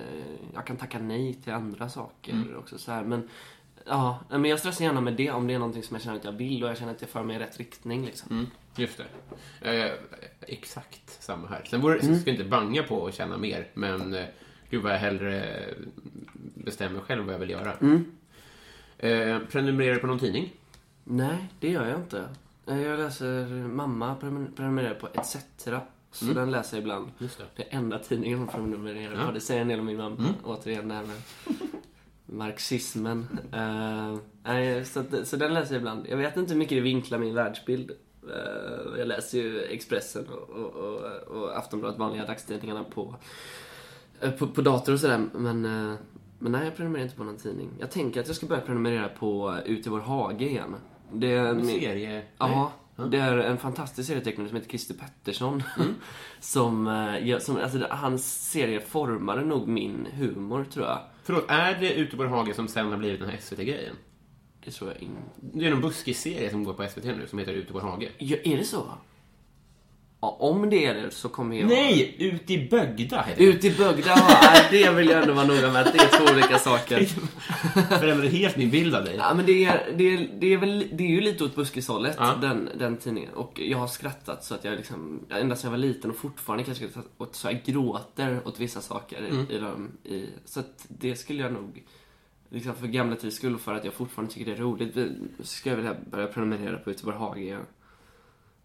jag 0.54 0.66
kan 0.66 0.78
tacka 0.78 1.00
nej 1.00 1.34
till 1.34 1.54
andra 1.54 1.90
saker 1.90 2.56
också 2.58 2.78
så 2.78 2.92
här. 2.92 3.04
Men 3.04 3.30
ja, 3.90 4.20
men 4.30 4.46
jag 4.46 4.60
stressar 4.60 4.86
gärna 4.86 5.02
med 5.02 5.14
det 5.14 5.32
om 5.32 5.48
det 5.48 5.54
är 5.54 5.60
någonting 5.60 5.84
som 5.84 5.96
jag 5.96 6.04
känner 6.04 6.18
att 6.18 6.24
jag 6.26 6.32
vill 6.32 6.64
och 6.64 6.70
jag 6.70 6.78
känner 6.78 6.92
att 6.92 7.02
jag 7.02 7.10
för 7.10 7.24
mig 7.24 7.36
i 7.36 7.40
rätt 7.40 7.58
riktning 7.58 8.06
liksom. 8.06 8.32
Mm, 8.32 8.46
just 8.76 9.02
det. 9.62 9.86
Eh, 9.86 9.92
exakt 10.42 11.24
samma 11.24 11.48
här. 11.48 11.64
Sen 11.70 11.82
vore, 11.82 12.02
ska 12.02 12.12
jag 12.12 12.28
inte 12.28 12.44
banga 12.44 12.84
på 12.84 13.08
att 13.08 13.14
tjäna 13.14 13.38
mer, 13.38 13.68
men 13.74 14.14
eh, 14.14 14.26
gud 14.70 14.84
vad 14.84 14.94
jag 14.94 15.00
hellre 15.00 15.60
bestämmer 16.56 17.00
själv 17.00 17.26
vad 17.26 17.34
jag 17.34 17.40
vill 17.40 17.50
göra. 17.50 17.74
Eh, 18.98 19.40
prenumererar 19.52 19.94
du 19.94 20.00
på 20.00 20.08
någon 20.08 20.20
tidning? 20.20 20.54
Nej, 21.04 21.50
det 21.60 21.70
gör 21.70 21.86
jag 21.88 22.00
inte. 22.00 22.30
Eh, 22.68 22.82
Jag 22.82 23.00
läser, 23.00 23.46
mamma 23.68 24.16
prenumer- 24.22 24.56
prenumererar 24.56 24.94
på 24.96 25.08
ETC. 25.08 25.38
Så 26.12 26.26
den 26.26 26.52
läser 26.52 26.78
jag 26.78 26.82
ibland. 26.82 27.12
Just 27.18 27.38
det. 27.38 27.44
Det 27.56 27.64
är 27.64 27.78
enda 27.78 28.00
tidningen 28.00 28.40
hon 28.40 28.48
prenumererar 28.48 29.26
på. 29.26 29.32
Det 29.32 29.40
säger 29.42 29.62
en 29.62 29.68
del 29.68 29.80
om 29.80 29.86
min 29.86 29.98
mamma. 29.98 30.34
Återigen 30.44 30.88
det 30.88 30.96
här 30.96 31.04
med 31.04 31.22
marxismen. 32.32 33.28
Nej, 34.44 34.86
så, 34.86 35.00
att, 35.00 35.28
så 35.28 35.38
den 35.38 35.54
läser 35.54 35.74
jag 35.74 35.80
ibland. 35.80 36.06
Jag 36.10 36.18
vet 36.18 36.38
inte 36.38 36.54
hur 36.54 36.60
mycket 36.60 36.78
det 36.78 36.82
vinklar 36.82 37.18
min 37.18 37.36
världsbild. 37.36 37.92
Eh, 38.30 39.00
jag 39.00 39.08
läser 39.08 39.38
ju 39.38 39.62
Expressen 39.62 40.26
och, 40.28 40.50
och, 40.50 40.76
och, 40.76 41.02
och 41.28 41.58
Aftonbladet, 41.58 42.00
vanliga 42.00 42.26
dagstidningarna 42.26 42.84
på, 42.84 43.16
eh, 44.22 44.32
på, 44.32 44.48
på 44.48 44.62
dator 44.62 44.94
och 44.94 45.00
sådär. 45.00 45.26
Men, 45.34 45.66
eh, 45.66 45.96
men 46.40 46.52
nej, 46.52 46.66
jag 46.66 46.76
prenumererar 46.76 47.04
inte 47.04 47.18
på 47.18 47.24
någon 47.24 47.38
tidning. 47.38 47.70
Jag 47.80 47.92
tänker 47.92 48.20
att 48.20 48.28
jag 48.28 48.36
ska 48.36 48.46
börja 48.46 48.62
prenumerera 48.62 49.10
på 49.10 49.56
Ut 49.66 49.88
i 49.88 49.90
vår 49.90 50.00
hage 50.00 50.46
igen. 50.46 50.76
Det 51.14 51.34
är 51.34 51.46
En 51.46 51.66
serie? 51.66 52.24
Ja, 52.38 52.72
det 52.96 53.18
är 53.18 53.38
en 53.38 53.58
fantastisk 53.58 54.08
serietecknare 54.08 54.48
som 54.48 54.56
heter 54.56 54.70
Christer 54.70 54.94
Pettersson. 54.94 55.64
Mm. 55.80 55.96
som, 56.40 56.86
som, 57.40 57.58
alltså, 57.58 57.88
hans 57.90 58.52
serie 58.52 58.80
formade 58.80 59.46
nog 59.46 59.68
min 59.68 60.08
humor, 60.14 60.66
tror 60.74 60.86
jag. 60.86 61.00
Förlåt, 61.30 61.46
är 61.48 61.80
det 61.80 61.94
Ute 61.94 62.18
på 62.18 62.24
vår 62.24 62.30
hage 62.30 62.54
som 62.54 62.68
sen 62.68 62.92
har 62.92 62.98
blivit 62.98 63.20
den 63.20 63.30
här 63.30 63.38
SVT-grejen? 63.38 63.96
Det 64.66 64.72
tror 64.72 64.92
jag 64.92 65.02
inte. 65.02 65.22
Det 65.40 65.66
är 65.66 65.70
någon 65.70 65.82
buskisserie 65.82 66.50
som 66.50 66.64
går 66.64 66.74
på 66.74 66.88
SVT 66.88 67.04
nu 67.04 67.28
som 67.28 67.40
heter 67.40 67.54
Ute 67.54 67.74
på 67.74 67.80
vår 67.80 67.86
hage. 67.86 68.10
Ja, 68.18 68.38
är 68.44 68.58
det 68.58 68.64
så? 68.64 68.94
Ja, 70.22 70.38
om 70.40 70.70
det 70.70 70.86
är 70.86 70.94
det 70.94 71.12
så 71.12 71.30
kommer 71.30 71.56
jag... 71.60 71.68
Nej! 71.70 72.16
Ut 72.20 72.50
i 72.50 72.70
Bögda 72.70 73.22
heter 73.22 73.36
det. 73.38 73.44
Ut 73.44 73.64
i 73.64 73.72
Bögda, 73.72 74.04
ja, 74.16 74.52
det 74.72 74.90
vill 74.90 75.10
jag 75.10 75.22
ändå 75.22 75.34
vara 75.34 75.46
noga 75.46 75.72
med 75.72 75.88
att 75.88 75.94
det 75.94 76.00
är 76.00 76.08
två 76.20 76.34
olika 76.34 76.58
saker. 76.60 77.06
Förändrade 78.00 78.30
helt 78.30 78.58
min 78.58 78.70
bild 78.70 78.96
av 78.96 79.04
dig. 79.06 79.16
Ja, 79.18 79.34
men 79.34 79.46
det 79.46 79.66
är, 79.66 79.94
det 79.98 80.04
är, 80.14 80.30
det 80.40 80.54
är, 80.54 80.58
väl, 80.58 80.88
det 80.92 81.04
är 81.04 81.08
ju 81.08 81.22
lite 81.22 81.44
åt 81.44 81.56
buskishållet, 81.56 82.16
Ja. 82.20 82.36
den, 82.42 82.70
den 82.78 82.98
tidningen. 82.98 83.34
Och 83.34 83.60
jag 83.60 83.78
har 83.78 83.88
skrattat 83.88 84.44
så 84.44 84.56
att 84.56 84.64
jag 84.64 84.78
liksom, 84.78 85.26
ända 85.30 85.56
sedan 85.56 85.68
jag 85.68 85.72
var 85.72 85.88
liten 85.88 86.12
och 86.12 86.18
fortfarande 86.18 86.64
kanske 86.64 86.88
åt 87.18 87.36
så 87.36 87.48
jag 87.48 87.64
gråter 87.66 88.40
åt 88.46 88.60
vissa 88.60 88.82
saker 88.82 89.46
i, 89.50 89.56
i 89.56 89.60
dem. 89.60 89.92
I, 90.04 90.26
så 90.46 90.60
att 90.60 90.86
det 90.88 91.16
skulle 91.16 91.42
jag 91.44 91.54
nog, 91.54 91.84
liksom 92.50 92.76
för 92.76 92.88
gamla 92.88 93.16
tiders 93.16 93.34
skull 93.34 93.56
och 93.56 93.62
för 93.62 93.74
att 93.74 93.86
jag 93.86 93.94
fortfarande 93.94 94.34
tycker 94.34 94.52
det 94.52 94.58
är 94.58 94.62
roligt, 94.62 94.96
skulle 95.44 95.72
jag 95.76 95.78
vilja 95.78 95.96
börja 96.12 96.28
prenumerera 96.28 96.78
på 96.78 96.92
i 96.92 96.96
vår 97.04 97.12
hage 97.12 97.42
igen. 97.42 97.62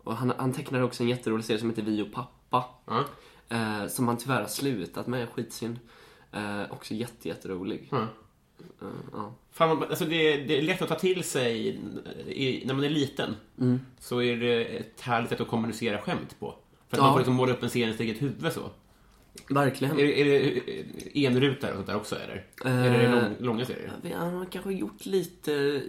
Och 0.05 0.17
han, 0.17 0.33
han 0.39 0.53
tecknar 0.53 0.81
också 0.83 1.03
en 1.03 1.09
jätterolig 1.09 1.45
serie 1.45 1.61
som 1.61 1.71
heter 1.71 1.83
Vi 1.83 2.03
och 2.03 2.13
pappa. 2.13 2.65
Ja. 2.87 3.05
Eh, 3.49 3.87
som 3.89 4.09
han 4.09 4.17
tyvärr 4.17 4.41
har 4.41 4.49
slutat 4.49 5.07
med, 5.07 5.29
skitsynd. 5.29 5.79
Eh, 6.33 6.63
också 6.71 6.95
jätte, 6.95 7.29
jätterolig. 7.29 7.89
Ja. 7.91 7.99
Eh, 8.83 8.89
ja. 9.13 9.35
Fan, 9.53 9.83
alltså 9.83 10.05
det, 10.05 10.37
det 10.37 10.59
är 10.59 10.63
lätt 10.63 10.83
att 10.83 10.89
ta 10.89 10.95
till 10.95 11.25
sig 11.25 11.69
i, 12.27 12.63
när 12.67 12.75
man 12.75 12.85
är 12.85 12.89
liten. 12.91 13.37
Så 13.99 14.23
är 14.23 14.37
det 14.37 14.65
ett 14.65 15.01
härligt 15.01 15.31
sätt 15.31 15.41
att 15.41 15.49
kommunicera 15.49 15.99
skämt 16.03 16.37
på. 16.41 16.55
För 16.89 16.97
att 16.97 16.99
Ja. 16.99 17.03
man 17.03 17.13
får 17.13 17.19
liksom 17.21 17.35
måla 17.35 17.53
upp 17.53 17.63
en 17.63 17.69
scen 17.69 17.89
i 17.89 17.93
sitt 17.93 18.01
eget 18.01 18.23
huvud 18.23 18.53
så. 18.53 18.71
Verkligen. 19.49 19.99
Är, 19.99 20.05
är 20.05 20.25
det 20.25 21.27
enrutar 21.27 21.69
och 21.71 21.75
sånt 21.75 21.87
där 21.87 21.97
också 21.97 22.17
eller? 22.17 22.47
Eh, 22.65 22.85
Eller 22.85 22.95
är 22.99 23.09
det 23.09 23.23
lång, 23.23 23.35
långa 23.39 23.65
serier? 23.65 23.93
Vi 24.03 24.13
har 24.13 24.47
kanske 24.51 24.73
gjort 24.73 25.07
lite 25.07 25.83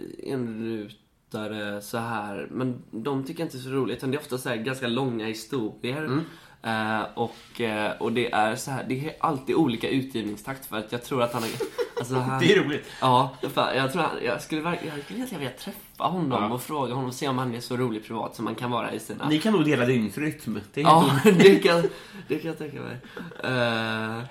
enrutare 1.34 1.80
så 1.82 1.98
här, 1.98 2.48
men 2.50 2.82
de 2.90 3.24
tycker 3.24 3.40
jag 3.40 3.46
inte 3.46 3.56
är 3.56 3.60
så 3.60 3.70
roligt. 3.70 3.96
Utan 3.98 4.10
det 4.10 4.16
är 4.16 4.20
ofta 4.20 4.38
så 4.38 4.48
här 4.48 4.56
ganska 4.56 4.86
långa 4.86 5.26
historier. 5.26 6.04
Mm. 6.04 6.20
Eh, 6.62 7.06
och, 7.14 7.60
eh, 7.60 7.92
och 7.98 8.12
det 8.12 8.32
är 8.32 8.56
så 8.56 8.70
här, 8.70 8.84
det 8.88 9.08
är 9.08 9.16
alltid 9.20 9.56
olika 9.56 9.88
utgivningstakt 9.88 10.66
för 10.66 10.76
att 10.76 10.92
jag 10.92 11.04
tror 11.04 11.22
att 11.22 11.32
han 11.32 11.42
har... 11.42 11.50
Alltså 11.98 12.14
han, 12.18 12.40
Det 12.40 12.52
är 12.52 12.64
roligt. 12.64 12.86
Ja, 13.00 13.36
jag 13.56 13.92
tror 13.92 14.02
han, 14.02 14.10
jag 14.24 14.42
skulle 14.42 14.60
verkligen, 14.60 14.94
jag 14.96 15.04
skulle 15.04 15.18
egentligen 15.18 15.40
vilja 15.40 15.56
träffa 15.58 16.04
honom 16.04 16.42
Ja. 16.42 16.54
och 16.54 16.62
fråga 16.62 16.94
honom 16.94 17.08
och 17.08 17.14
se 17.14 17.28
om 17.28 17.38
han 17.38 17.54
är 17.54 17.60
så 17.60 17.76
rolig 17.76 18.06
privat 18.06 18.34
som 18.36 18.46
han 18.46 18.54
kan 18.54 18.70
vara 18.70 18.92
i 18.92 19.00
sina... 19.00 19.28
Ni 19.28 19.38
kan 19.38 19.52
nog 19.52 19.64
dela 19.64 19.86
dygnsrytm. 19.86 20.58
Det 20.74 20.80
är 20.80 20.84
Ja, 20.84 21.10
det 21.24 21.54
kan, 21.62 21.82
det 22.28 22.38
kan 22.38 22.48
jag 22.48 22.58
tänka 22.58 22.80
mig. 22.80 22.96
Eh, 23.44 24.22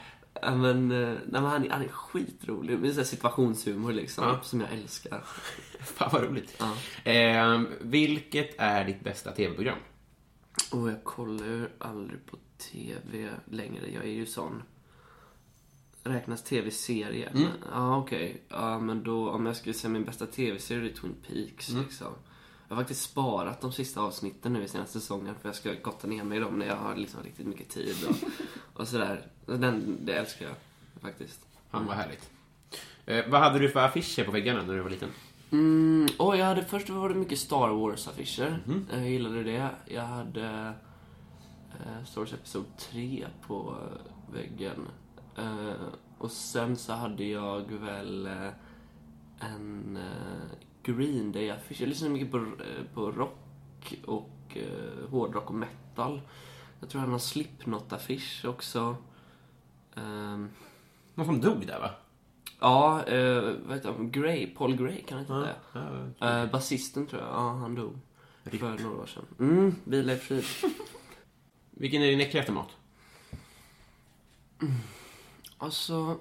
ja, 0.45 0.55
men, 0.55 0.91
eh, 0.91 1.07
nej, 1.09 1.17
men 1.31 1.43
han, 1.45 1.65
är- 1.65 1.69
han 1.69 1.81
är 1.81 1.87
skitrolig. 1.87 2.79
Med 2.79 2.91
så 2.93 2.99
här 2.99 3.05
situationshumor 3.05 3.93
liksom, 3.93 4.23
Ja. 4.23 4.41
som 4.43 4.61
jag 4.61 4.71
älskar. 4.73 5.23
Fan 5.79 6.09
vad 6.13 6.23
roligt. 6.23 6.61
Ja. 7.03 7.11
Eh, 7.11 7.61
vilket 7.81 8.55
är 8.57 8.85
ditt 8.85 9.03
bästa 9.03 9.31
tv-program? 9.31 9.77
Och 10.71 10.89
jag 10.91 11.03
kollar 11.03 11.45
ju 11.45 11.67
aldrig 11.79 12.25
på 12.25 12.37
TV 12.57 13.29
längre. 13.45 13.91
Jag 13.93 14.03
är 14.03 14.09
ju 14.11 14.25
sån. 14.25 14.63
Räknas 16.03 16.43
tv-serie? 16.43 17.29
Mm. 17.29 17.47
Ja, 17.71 17.97
okej. 17.97 18.41
Ja, 18.49 18.79
men 18.79 19.03
då 19.03 19.29
om 19.29 19.45
jag 19.45 19.55
skulle 19.55 19.73
säga 19.73 19.91
min 19.91 20.03
bästa 20.05 20.25
tv-serie 20.25 20.91
är 20.91 20.93
Twin 20.95 21.15
Peaks 21.27 21.69
Mm. 21.69 21.83
liksom. 21.83 22.13
Jag 22.67 22.75
har 22.75 22.81
faktiskt 22.81 23.01
sparat 23.01 23.61
de 23.61 23.71
sista 23.71 24.01
avsnitten 24.01 24.53
nu 24.53 24.63
i 24.63 24.67
senaste 24.67 24.99
säsongen 24.99 25.35
för 25.41 25.49
jag 25.49 25.55
ska 25.55 25.73
gotta 25.73 26.07
ner 26.07 26.23
mig 26.23 26.37
i 26.37 26.41
dem 26.41 26.59
när 26.59 26.65
jag 26.65 26.75
har 26.75 26.95
liksom 26.95 27.23
riktigt 27.23 27.47
mycket 27.47 27.69
tid 27.69 27.95
och, 28.09 28.15
och 28.81 28.87
sådär. 28.87 29.27
Den, 29.45 29.97
det 30.05 30.13
älskar 30.13 30.45
jag 30.45 30.55
faktiskt. 31.01 31.41
Fan 31.71 31.85
vad 31.85 31.95
härligt. 31.95 32.29
Eh, 33.05 33.25
vad 33.29 33.41
hade 33.41 33.59
du 33.59 33.69
för 33.69 33.79
affischer 33.79 34.23
på 34.23 34.31
väggarna 34.31 34.63
när 34.63 34.73
du 34.73 34.81
var 34.81 34.89
liten? 34.89 35.09
Mm, 35.51 36.07
och 36.17 36.37
jag 36.37 36.45
hade 36.45 36.65
först 36.65 36.89
var 36.89 37.09
det 37.09 37.15
mycket 37.15 37.39
Star 37.39 37.69
Wars-affischer. 37.69 38.59
Mhm. 38.65 38.87
Jag 38.91 39.09
gillade 39.09 39.43
det. 39.43 39.69
Jag 39.85 40.01
hade 40.01 40.73
eh, 41.71 42.05
Star 42.05 42.21
Wars 42.21 42.33
Episod 42.33 42.65
3 42.77 43.27
på 43.47 43.75
eh, 43.81 44.33
väggen. 44.33 44.87
Eh, 45.37 45.73
och 46.17 46.31
sen 46.31 46.77
så 46.77 46.93
hade 46.93 47.23
jag 47.23 47.71
väl 47.71 48.27
eh, 48.27 48.49
en 49.39 49.99
eh, 50.89 50.95
Green 50.95 51.31
Day-affisch. 51.31 51.81
Jag 51.81 51.89
lyssnade 51.89 52.13
mycket 52.13 52.31
på, 52.31 52.37
eh, 52.37 52.43
på 52.93 53.11
rock 53.11 53.95
och 54.05 54.29
eh, 54.57 55.09
hårdrock 55.09 55.49
och 55.49 55.55
metal. 55.55 56.21
Jag 56.79 56.89
tror 56.89 56.99
hade 56.99 57.11
någon 57.11 57.19
Slipknot-affisch 57.19 58.45
också. 58.45 58.95
Ehm, 59.95 60.49
Någon 61.15 61.25
som 61.25 61.41
dog 61.41 61.67
där 61.67 61.79
va? 61.79 61.89
ja, 62.59 63.03
eh, 63.03 63.53
vad 63.65 63.75
heter 63.77 63.91
han? 63.91 64.11
Gray, 64.11 64.47
Paul 64.47 64.75
Gray 64.75 65.01
kan 65.03 65.17
han 65.17 65.21
inte 65.41 65.49
det? 65.49 65.55
Ja, 66.19 66.43
Uh, 66.43 66.51
Basisten 66.51 67.07
tror 67.07 67.21
jag, 67.21 67.31
ja 67.31 67.49
han 67.53 67.75
dog. 67.75 67.99
För 68.43 68.83
några 68.83 69.01
år 69.01 69.05
sedan. 69.05 69.25
Mm, 69.39 69.75
vila 69.83 70.13
i 70.13 70.17
frid. 70.17 70.43
Vilken 71.71 72.01
är 72.01 72.07
din 72.07 72.21
äckligaste 72.21 72.51
mat? 72.51 72.69
Alltså, 75.57 76.17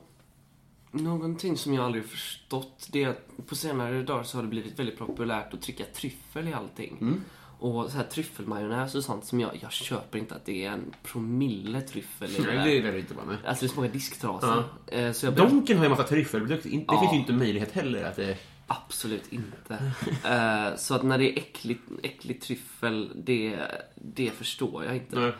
någonting 0.95 1.57
som 1.57 1.75
jag 1.75 1.85
aldrig 1.85 2.05
förstått 2.05 2.89
det 2.93 3.03
är 3.05 3.09
att 3.09 3.47
på 3.47 3.55
senare 3.55 4.03
dagar 4.03 4.23
så 4.23 4.37
har 4.39 4.43
det 4.43 4.49
blivit 4.49 4.79
väldigt 4.79 4.99
populärt 4.99 5.55
att 5.55 5.63
trycka 5.63 5.85
tryffel 5.85 6.49
i 6.49 6.53
allting. 6.53 7.21
Och 7.59 7.91
så 7.91 7.97
här 7.97 8.05
tryffelmajonnäs 8.05 8.95
och 8.95 9.05
sånt 9.05 9.25
som 9.25 9.41
jag, 9.41 9.51
jag 9.63 9.73
köper 9.73 10.19
inte 10.19 10.35
att 10.35 10.45
det 10.47 10.65
är 10.65 10.71
en 10.71 10.95
promille 11.03 11.81
tryffel 11.81 12.31
i 12.31 12.35
det 12.39 12.55
Nej, 12.55 12.81
det 12.81 12.89
är 12.89 12.93
det 12.93 12.99
inte 12.99 13.15
vara 13.15 13.27
med. 13.27 13.37
Alltså 13.45 13.65
det 13.65 13.69
smakar 13.69 13.93
disktrasa. 13.93 14.65
Eh, 14.87 15.13
Så 15.13 15.27
jag 15.27 15.35
Donken 15.35 15.77
har 15.77 15.85
ju 15.85 15.87
en 15.87 15.91
massa 15.91 16.03
tryffelprodukter. 16.09 16.71
Det 16.71 16.85
Ja. 16.89 17.01
finns 17.01 17.13
ju 17.13 17.17
inte 17.19 17.33
möjlighet 17.33 17.73
heller 17.73 18.05
att 18.05 18.17
det... 18.17 18.37
Absolut 18.67 19.33
inte. 19.33 19.93
Eh, 20.25 20.77
så 20.77 20.95
att 20.95 21.03
när 21.03 21.19
det 21.19 21.31
är 21.33 21.39
äckligt, 21.39 21.83
äckligt 22.03 22.43
tryffel, 22.47 23.11
det, 23.25 23.59
det 23.95 24.31
förstår 24.31 24.85
jag 24.85 24.97
inte. 24.97 25.21
Nej. 25.21 25.33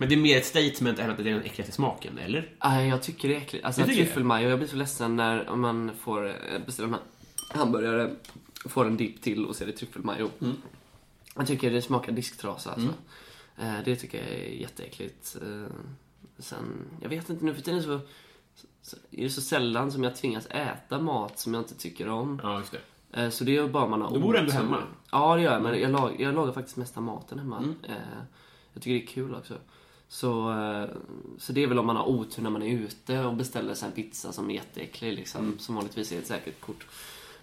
Men 0.00 0.08
det 0.08 0.14
är 0.14 0.16
mer 0.20 0.36
ett 0.38 0.46
statement 0.46 0.98
än 0.98 1.10
att 1.10 1.16
det 1.16 1.22
är 1.22 1.34
den 1.34 1.42
äckligaste 1.42 1.72
smaken, 1.72 2.18
eller? 2.18 2.54
Nej, 2.64 2.88
jag 2.88 3.02
tycker 3.02 3.28
det 3.28 3.34
är 3.34 3.38
äckligt. 3.40 3.64
Alltså 3.64 3.82
Du 3.82 3.94
tryffelmajo, 3.94 4.48
jag 4.48 4.58
blir 4.58 4.68
så 4.68 4.76
ledsen 4.76 5.16
när 5.16 5.56
man 5.56 5.90
får 6.00 6.28
eh, 6.28 6.34
beställa 6.66 6.98
hamburgare, 7.50 8.10
får 8.64 8.86
en 8.86 8.96
dipp 8.96 9.22
till 9.22 9.46
och 9.46 9.56
så 9.56 9.64
är 9.64 9.66
det 9.66 9.72
tryffelmajo. 9.72 10.30
Mm. 10.40 10.56
Jag 11.36 11.46
tycker 11.46 11.70
det 11.70 11.82
smakar 11.82 12.12
disktrasa 12.12 12.70
alltså. 12.72 12.88
Eh, 13.58 13.74
Det 13.84 13.96
tycker 13.96 14.18
jag 14.18 14.28
är 14.28 14.48
jätteäckligt. 14.60 15.36
Eh, 15.42 15.72
Sen, 16.38 16.88
jag 17.00 17.08
vet 17.08 17.30
inte 17.30 17.44
nu 17.44 17.54
för 17.54 17.62
tiden 17.62 17.82
så, 17.82 18.00
så 18.82 18.96
är 19.10 19.22
det 19.22 19.30
så 19.30 19.40
sällan 19.40 19.92
som 19.92 20.04
jag 20.04 20.16
tvingas 20.16 20.46
äta 20.46 20.98
mat 20.98 21.38
som 21.38 21.54
jag 21.54 21.60
inte 21.60 21.74
tycker 21.74 22.08
om. 22.08 22.40
Ja, 22.42 22.58
just 22.58 22.74
det. 23.12 23.30
Så 23.30 23.44
det 23.44 23.56
är 23.56 23.68
bara 23.68 23.88
man 23.88 24.02
har 24.02 24.10
Då 24.10 24.20
bor 24.20 24.32
du 24.32 24.38
ändå 24.38 24.52
hemma. 24.52 24.82
Ja, 25.10 25.36
det 25.36 25.42
gör 25.42 25.52
jag. 25.52 25.62
Men 25.62 25.80
jag, 25.80 25.90
lag, 25.90 26.16
jag 26.20 26.34
lagar 26.34 26.52
faktiskt 26.52 26.76
mesta 26.76 27.00
maten 27.00 27.38
hemma. 27.38 27.58
Mm. 27.58 27.74
Jag 28.72 28.82
tycker 28.82 28.94
det 28.98 29.02
är 29.02 29.06
kul 29.14 29.34
också. 29.34 29.54
Så, 30.12 30.50
eh, 30.52 30.88
så 31.38 31.52
det 31.52 31.62
är 31.62 31.66
väl 31.66 31.78
om 31.78 31.86
man 31.86 31.96
har 31.96 32.08
otur 32.08 32.42
när 32.42 32.50
man 32.50 32.62
är 32.62 32.78
ute 32.78 33.24
och 33.24 33.34
beställer 33.34 33.74
sig 33.74 33.86
en 33.88 33.92
pizza 33.94 34.32
som 34.32 34.50
är 34.50 34.54
jätteäcklig 34.54 35.12
liksom. 35.14 35.40
Mm. 35.44 35.58
Som 35.58 35.74
vanligtvis 35.74 36.12
är 36.12 36.18
ett 36.18 36.26
säkert 36.26 36.60
kort. 36.60 36.86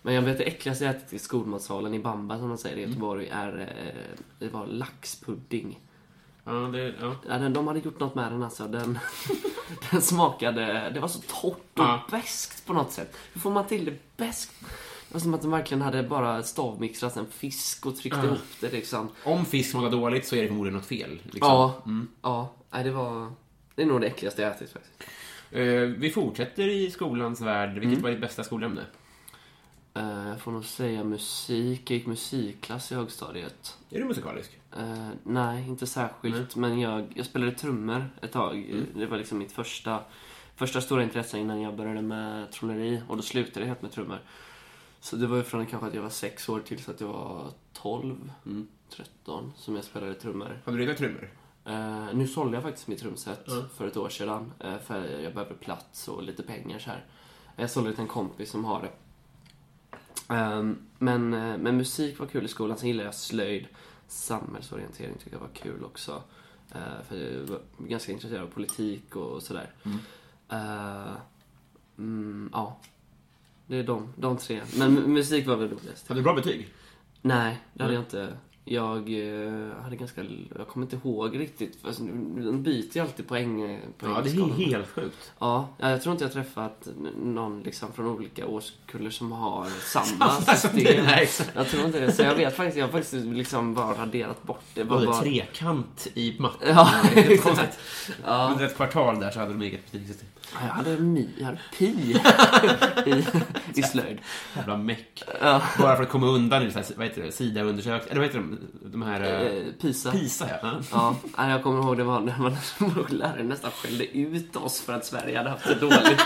Men 0.01 0.13
jag 0.13 0.21
vet 0.21 0.38
det 0.38 0.43
äckligaste 0.43 0.86
jag 0.86 0.95
ätit 0.95 1.13
i 1.13 1.19
skolmatsalen 1.19 1.93
i 1.93 1.99
Bamba 1.99 2.38
som 2.38 2.47
man 2.49 2.58
säger 2.58 2.77
i 2.77 2.80
Mm. 2.80 2.89
Göteborg 2.89 3.27
är, 3.32 3.60
eh, 3.60 4.19
det 4.39 4.49
var 4.49 4.67
laxpudding. 4.67 5.80
Ja, 6.43 6.51
det... 6.51 6.93
Ja. 7.01 7.15
Ja, 7.30 7.38
den, 7.38 7.53
de 7.53 7.67
hade 7.67 7.80
gjort 7.80 7.99
något 7.99 8.15
med 8.15 8.32
den 8.32 8.43
alltså. 8.43 8.67
Den, 8.67 8.99
den 9.91 10.01
smakade... 10.01 10.91
Det 10.93 10.99
var 10.99 11.08
så 11.08 11.19
torrt 11.19 11.80
och 11.80 11.86
Ja. 11.86 12.08
beskt 12.12 12.65
på 12.65 12.73
något 12.73 12.91
sätt. 12.91 13.17
Hur 13.34 13.41
får 13.41 13.51
man 13.51 13.65
till 13.67 13.86
det 13.86 14.17
beskt? 14.17 14.51
Det 15.08 15.13
var 15.13 15.20
som 15.20 15.34
att 15.34 15.41
de 15.41 15.52
verkligen 15.52 15.82
hade 15.82 16.04
bara 16.04 16.43
stavmixtrat 16.43 17.17
en 17.17 17.28
fisk 17.28 17.86
och 17.86 17.96
tryckt 17.96 18.17
ihop 18.24 18.39
det 18.62 18.72
liksom. 18.72 19.10
Om 19.24 19.46
fisk 19.46 19.72
smakar 19.72 19.89
dåligt 19.91 20.28
så 20.28 20.36
är 20.36 20.41
det 20.41 20.48
förmodligen 20.48 20.78
något 20.78 20.86
fel. 20.86 21.10
Liksom. 21.24 21.39
Ja, 21.41 21.82
ja. 22.22 22.54
Nej, 22.72 22.84
det 22.84 22.91
var... 22.91 23.32
Det 23.76 23.82
är 23.82 23.86
nog 23.86 24.02
det 24.02 24.08
äckligaste 24.08 24.41
jag 24.41 24.52
ätit 24.52 24.72
faktiskt. 24.72 25.04
Eh, 25.52 25.62
vi 25.82 26.10
fortsätter 26.10 26.67
i 26.67 26.91
skolans 26.91 27.41
värld. 27.41 27.70
Vilket 27.74 27.91
Mm. 27.91 28.02
var 28.02 28.10
ditt 28.10 28.22
bästa 28.22 28.43
skolämne? 28.43 28.82
Eh, 29.93 30.28
jag 30.28 30.41
får 30.41 30.52
nog 30.52 30.65
säga 30.65 31.04
musik. 31.04 31.91
Jag 31.91 31.98
gick 31.98 32.08
musikklass 32.08 32.91
i 32.91 32.96
högstadiet. 32.96 33.78
Är 33.89 34.00
du 34.00 34.06
musikalisk? 34.06 34.52
Eh, 34.78 35.08
nej, 35.24 35.67
inte 35.67 35.88
särskilt. 35.88 36.56
Men 36.56 36.80
jag, 36.80 37.06
jag 37.15 37.26
spelade 37.26 37.52
trummor 37.52 38.10
ett 38.22 38.32
tag. 38.32 38.84
Det 38.96 39.06
var 39.06 39.17
liksom 39.17 39.38
mitt 39.38 39.52
första, 39.52 40.00
första 40.56 40.82
stora 40.82 41.04
intresse 41.04 41.38
innan 41.38 41.62
jag 41.62 41.76
började 41.76 42.02
med 42.02 42.52
trolleri. 42.52 43.02
Och 43.08 43.17
då 43.17 43.24
slutade 43.24 43.60
jag 43.60 43.67
helt 43.67 43.82
med 43.82 43.91
trummor. 43.91 44.20
Så 45.10 45.15
det 45.15 45.28
var 45.28 45.38
ju 45.38 45.43
från 45.43 45.65
kanske 45.65 45.88
att 45.88 45.93
jag 45.93 46.02
var 46.02 46.10
sex 46.10 46.50
år 46.50 46.60
till 46.60 46.84
så 46.84 46.91
att 46.91 47.02
jag 47.02 47.08
var 47.08 47.52
12, 47.74 48.32
13 48.89 49.54
som 49.58 49.76
jag 49.76 49.84
spelade 49.84 50.13
trummor. 50.13 50.62
Har 50.65 50.72
du 50.74 50.78
redan 50.80 50.96
trummor? 50.96 51.30
Eh, 51.65 52.06
nu 52.13 52.28
sålde 52.28 52.58
jag 52.58 52.63
faktiskt 52.63 52.88
mitt 52.88 53.00
trumset 53.00 53.46
för 53.76 53.88
ett 53.88 53.98
år 53.98 54.10
sedan. 54.10 54.54
eh, 54.60 54.78
för 54.78 55.20
jag 55.22 55.34
behöver 55.34 55.56
plats 55.56 56.08
och 56.08 56.24
lite 56.24 56.43
pengar 56.43 56.80
så 56.80 56.89
här. 56.89 57.06
Jag 57.56 57.70
sålde 57.70 57.89
det 57.89 57.93
till 57.93 58.02
en 58.02 58.08
kompis 58.08 58.52
som 58.52 58.65
har 58.65 58.82
det. 58.82 58.91
Ehm, 60.34 60.78
men, 60.98 61.34
eh, 61.34 61.58
men 61.58 61.78
musik 61.78 62.20
var 62.20 62.28
kul 62.28 62.46
i 62.46 62.48
skolan. 62.48 62.78
Sen 62.78 62.88
gillade 62.88 63.08
jag 63.08 63.15
slöjd. 63.15 63.67
Samhällsorientering 64.08 65.17
tycker 65.17 65.32
jag 65.32 65.39
var 65.39 65.54
kul 65.54 65.84
också. 65.84 66.24
För 67.08 67.15
jag 67.15 67.43
var 67.43 67.62
ganska 67.78 68.12
intresserad 68.12 68.43
av 68.43 68.48
politik 68.48 69.15
och 69.15 69.43
sådär. 69.43 69.72
Eh, 70.50 71.15
mm, 71.98 72.50
ja. 72.54 72.80
Det 73.67 73.75
är 73.77 73.84
de, 73.84 74.13
de 74.15 74.38
tre. 74.38 74.62
Men 74.77 74.97
mu- 74.99 75.08
musik 75.08 75.47
var 75.47 75.56
väl 75.56 75.69
roligast. 75.69 76.08
Hade 76.08 76.19
du 76.19 76.23
bra 76.23 76.34
betyg? 76.34 76.67
Nej, 77.21 77.58
det 77.73 77.84
hade 77.84 77.95
jag 77.95 78.01
inte. 78.01 78.27
Jag 78.69 78.97
eh, 78.97 79.71
hade 79.84 79.95
ganska... 79.95 80.23
Jag 80.58 80.67
kommer 80.67 80.86
inte 80.86 80.95
ihåg 80.95 81.39
riktigt. 81.39 81.77
Alltså, 81.86 82.03
de 82.03 82.63
byter 82.63 82.89
ju 82.97 83.01
alltid 83.01 83.27
poäng. 83.27 83.62
eh, 83.62 83.80
Ja, 84.01 84.21
det 84.23 84.30
är 84.30 84.65
helt 84.65 84.88
sjukt. 84.88 85.32
Ja, 85.39 85.69
ja, 85.77 85.89
jag 85.89 86.01
tror 86.01 86.12
inte 86.13 86.23
jag 86.25 86.34
träffat 86.34 86.88
någon 87.23 87.63
liksom 87.63 87.93
från 87.93 88.06
olika 88.08 88.47
årskullar 88.47 89.10
som 89.10 89.32
har 89.32 89.65
samma 89.86 90.32
system. 90.32 91.06
Nej. 91.06 91.30
Jag 91.56 91.67
tror 91.67 91.86
inte 91.86 91.99
det. 91.99 92.12
Så 92.12 92.21
jag 92.21 92.36
vet 92.36 92.56
faktiskt, 92.56 92.77
jag 92.77 92.86
har 92.86 92.91
faktiskt 92.91 93.13
liksom 93.25 93.73
bara 93.73 93.93
raderat 94.01 94.43
bort 94.43 94.63
det. 94.73 94.84
Bara, 94.86 95.06
bara... 95.06 95.21
trekant 95.21 96.08
i 96.13 96.36
matte. 96.39 96.65
Ja, 96.69 96.89
exakt. 97.15 97.80
Ja. 98.25 98.49
Under 98.51 98.65
ett 98.65 98.75
kvartal 98.75 99.19
där 99.19 99.32
så 99.32 99.39
hade 99.39 99.51
de 99.53 99.62
eget 99.62 99.91
betygssystem. 99.91 100.27
Jag 100.53 100.60
hade 100.60 100.97
mi, 100.97 101.29
jag 101.38 101.45
hade 101.45 101.60
pi 101.77 101.86
i, 103.05 103.25
i 103.79 103.83
slöjd. 103.83 104.19
Jävla 104.55 104.77
meck. 104.77 105.23
Ja. 105.41 105.62
Bara 105.79 105.95
för 105.95 106.03
att 106.03 106.10
komma 106.10 106.27
undan 106.27 106.63
i 106.63 106.71
vad 106.95 107.07
heter 107.07 107.21
det, 107.23 107.31
SIDA-undersökningar. 107.31 108.05
Eller 108.12 108.15
vad 108.19 108.25
heter 108.27 108.39
de? 108.39 108.57
De 108.91 109.01
här... 109.01 109.21
eh, 109.21 109.41
Eh, 109.41 109.63
Pisa. 109.81 110.12
PISA, 110.12 110.49
ja. 110.62 110.81
ja. 111.38 111.49
Jag 111.49 111.63
kommer 111.63 111.79
ihåg 111.83 111.97
det 111.97 112.03
var 112.03 112.19
när 112.19 112.38
man, 112.38 112.57
lärare 113.17 113.43
nästan 113.43 113.71
skällde 113.71 114.17
ut 114.17 114.55
oss 114.55 114.81
för 114.81 114.93
att 114.93 115.05
Sverige 115.05 115.38
hade 115.38 115.49
haft 115.49 115.67
det 115.67 115.75
dåligt. 115.75 116.21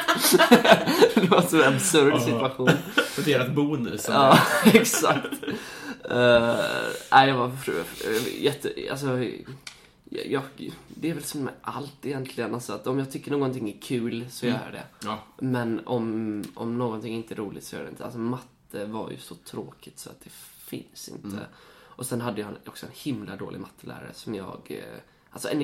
det 1.16 1.30
var 1.30 1.38
en 1.42 1.48
så 1.50 1.64
absurd 1.64 2.22
situation. 2.22 2.70
För 2.96 3.22
deras 3.22 3.50
bonus. 3.50 4.06
Ja, 4.10 4.40
exakt. 4.66 5.44
Uh, 6.12 6.56
nej, 7.12 7.30
jag 7.30 7.36
var 7.38 7.52
jätte... 8.40 8.72
Alltså, 8.92 9.08
jag, 10.12 10.44
det 10.88 11.10
är 11.10 11.14
väl 11.14 11.24
som 11.24 11.44
med 11.44 11.54
allt 11.62 12.06
egentligen. 12.06 12.54
Alltså, 12.54 12.74
att 12.74 12.88
om 12.88 13.00
jag 13.00 13.12
tycker 13.12 13.32
någonting 13.32 13.70
är 13.70 13.78
kul 13.82 14.26
så 14.30 14.46
gör 14.46 14.62
jag 14.64 14.74
det. 14.74 14.84
Ja. 15.04 15.20
Men 15.40 15.88
om, 15.88 16.44
om 16.54 16.78
någonting 16.78 17.16
inte 17.16 17.34
är 17.34 17.36
roligt 17.36 17.64
så 17.64 17.76
gör 17.76 17.82
jag 17.84 17.88
det 17.90 17.92
inte. 17.92 18.04
Alltså 18.06 18.20
matte 18.20 18.86
var 18.86 19.12
ju 19.12 19.18
så 19.18 19.36
tråkigt 19.36 20.00
så 20.00 20.10
att 20.10 20.22
det 20.24 20.30
finns 20.58 21.10
inte. 21.10 21.46
Och 21.74 22.06
sen 22.06 22.22
hade 22.22 22.42
jag 22.42 22.50
också 22.66 22.86
en 22.86 22.92
himla 22.96 23.36
dålig 23.36 23.60
mattelärare 23.60 24.14
som 24.14 24.36
jag... 24.36 24.62
eh, 24.70 25.00
Alltså 25.34 25.50
en 25.50 25.64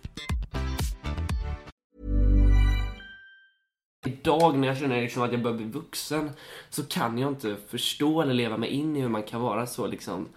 Idag 4.11 4.57
när 4.57 4.67
jag 4.67 4.77
känner 4.77 5.01
liksom 5.01 5.21
att 5.21 5.31
jag 5.31 5.41
börjar 5.41 5.57
bli 5.57 5.65
vuxen 5.65 6.31
så 6.69 6.83
kan 6.83 7.17
jag 7.17 7.31
inte 7.31 7.57
förstå 7.67 8.21
eller 8.21 8.33
leva 8.33 8.57
mig 8.57 8.69
in 8.69 8.95
i 8.95 9.01
hur 9.01 9.09
man 9.09 9.23
kan 9.23 9.41
vara 9.41 9.67
så 9.67 9.87
liksom 9.87 10.27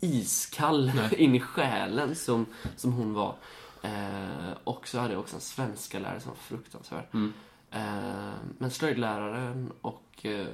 iskall 0.00 0.92
in 1.16 1.34
i 1.34 1.40
själen 1.40 2.14
som, 2.14 2.46
som 2.76 2.92
hon 2.92 3.14
var. 3.14 3.34
Eh, 3.82 4.52
och 4.64 4.88
så 4.88 4.98
hade 4.98 5.12
jag 5.12 5.20
också 5.20 5.36
en 5.36 5.40
svenska 5.40 5.98
lärare 5.98 6.20
som 6.20 6.30
var 6.30 6.36
fruktansvärd. 6.36 7.04
Eh, 7.70 8.34
men 8.58 8.70
slöjdläraren 8.70 9.72
och, 9.80 10.26
eh, 10.26 10.46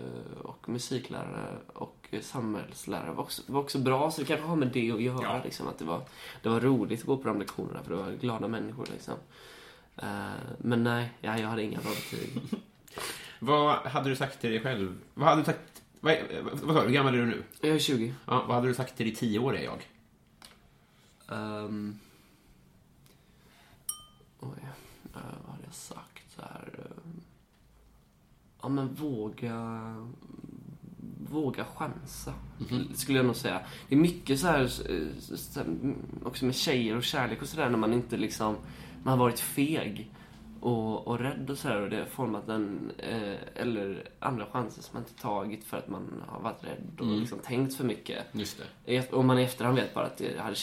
och 0.43 0.69
musiklärare 0.69 1.59
och 1.75 2.15
samhällslärare 2.21 3.13
var 3.13 3.23
också, 3.23 3.43
var 3.47 3.61
också 3.61 3.79
bra, 3.79 4.11
så 4.11 4.21
det 4.21 4.27
kanske 4.27 4.47
har 4.47 4.57
med 4.57 4.69
det 4.69 4.93
att 4.93 5.03
göra. 5.03 5.43
Liksom, 5.45 5.69
att 5.69 5.79
det, 5.79 5.85
var, 5.85 6.01
det 6.43 6.49
var 6.49 6.61
roligt 6.61 7.01
att 7.01 7.07
gå 7.07 7.17
på 7.17 7.29
de 7.29 7.39
lektionerna 7.39 7.83
för 7.83 7.91
det 7.91 8.03
var 8.03 8.11
glada 8.11 8.49
människor. 8.49 8.87
Liksom. 8.93 9.15
Eh, 9.97 10.31
men 10.59 10.85
nej, 10.85 11.13
ja, 11.21 11.39
jag 11.39 11.49
hade 11.49 11.63
inga 11.63 11.81
bra 11.81 11.91
betyg. 11.91 12.43
Vad 13.39 13.79
hade 13.79 14.09
du 14.09 14.17
sagt 14.17 14.41
till 14.41 14.51
dig 14.51 14.61
själv? 14.61 14.99
Vad 15.15 15.29
hade 15.29 15.41
du 15.41 15.45
sagt... 15.45 15.83
Vad, 16.01 16.17
vad 16.63 16.75
sa 16.77 16.81
du? 16.81 16.87
Hur 16.87 16.95
gammal 16.95 17.15
är 17.15 17.19
du 17.19 17.27
nu? 17.27 17.43
Jag 17.61 17.71
är 17.71 17.79
20. 17.79 18.15
Ja, 18.27 18.45
vad 18.47 18.57
hade 18.57 18.69
du 18.69 18.75
sagt 18.75 18.97
till 18.97 19.07
ditt 19.07 19.19
tioåriga 19.19 19.63
jag? 19.63 19.83
Um, 21.39 21.99
oj, 24.41 24.59
eh, 25.15 25.21
vad 25.45 25.51
hade 25.53 25.65
jag 25.65 25.75
sagt 25.75 26.37
där? 26.37 26.69
Ehm, 26.79 27.21
ja, 28.63 28.69
men 28.69 28.95
våga... 28.95 29.95
Våga 31.31 31.65
chansa, 31.65 32.35
skulle 32.95 33.19
jag 33.19 33.27
nog 33.27 33.37
säga. 33.37 33.61
Det 33.89 33.95
är 33.95 33.99
mycket 33.99 34.41
så 34.41 34.47
här, 34.47 34.67
så 34.67 35.61
här, 35.61 35.95
också 36.25 36.45
med 36.45 36.55
tjejer 36.55 36.97
och 36.97 37.05
kärlek 37.05 37.43
och 37.43 37.49
sådär, 37.49 37.71
när 37.71 37.79
man 37.79 37.93
inte 37.93 38.17
liksom... 38.17 38.57
Man 39.05 39.19
har 39.19 39.25
varit 39.25 39.41
feg 39.41 40.11
och, 40.61 41.07
och 41.09 41.19
rädd 41.19 41.51
och 41.51 41.59
sådär 41.59 41.81
och 41.81 41.91
det 41.91 41.97
har 41.97 42.05
format 42.05 42.49
en... 42.49 42.93
Eh, 42.99 43.35
eller 43.63 44.09
andra 44.19 44.47
chanser 44.47 44.83
som 44.83 44.91
man 44.95 45.03
inte 45.03 45.23
tagit 45.23 45.65
för 45.65 45.77
att 45.77 45.89
man 45.89 46.23
har 46.29 46.41
varit 46.41 46.65
rädd 46.65 47.01
och 47.01 47.07
liksom 47.07 47.39
tänkt 47.39 47.75
för 47.75 47.85
mycket. 47.85 48.25
Just 48.33 48.63
det. 48.85 49.13
Om 49.13 49.27
man 49.27 49.39
i 49.39 49.43
efterhand 49.43 49.77
vet 49.77 49.95
bara 49.95 50.05
att 50.05 50.17
det 50.17 50.39
hade, 50.41 50.57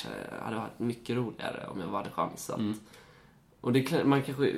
hade 0.44 0.56
varit 0.56 0.80
mycket 0.80 1.16
roligare 1.16 1.68
om 1.68 1.80
jag 1.80 1.88
hade 1.88 2.10
chansat. 2.10 2.60
Och 3.62 3.74
det, 3.74 4.04
man 4.06 4.22
kanske 4.22 4.54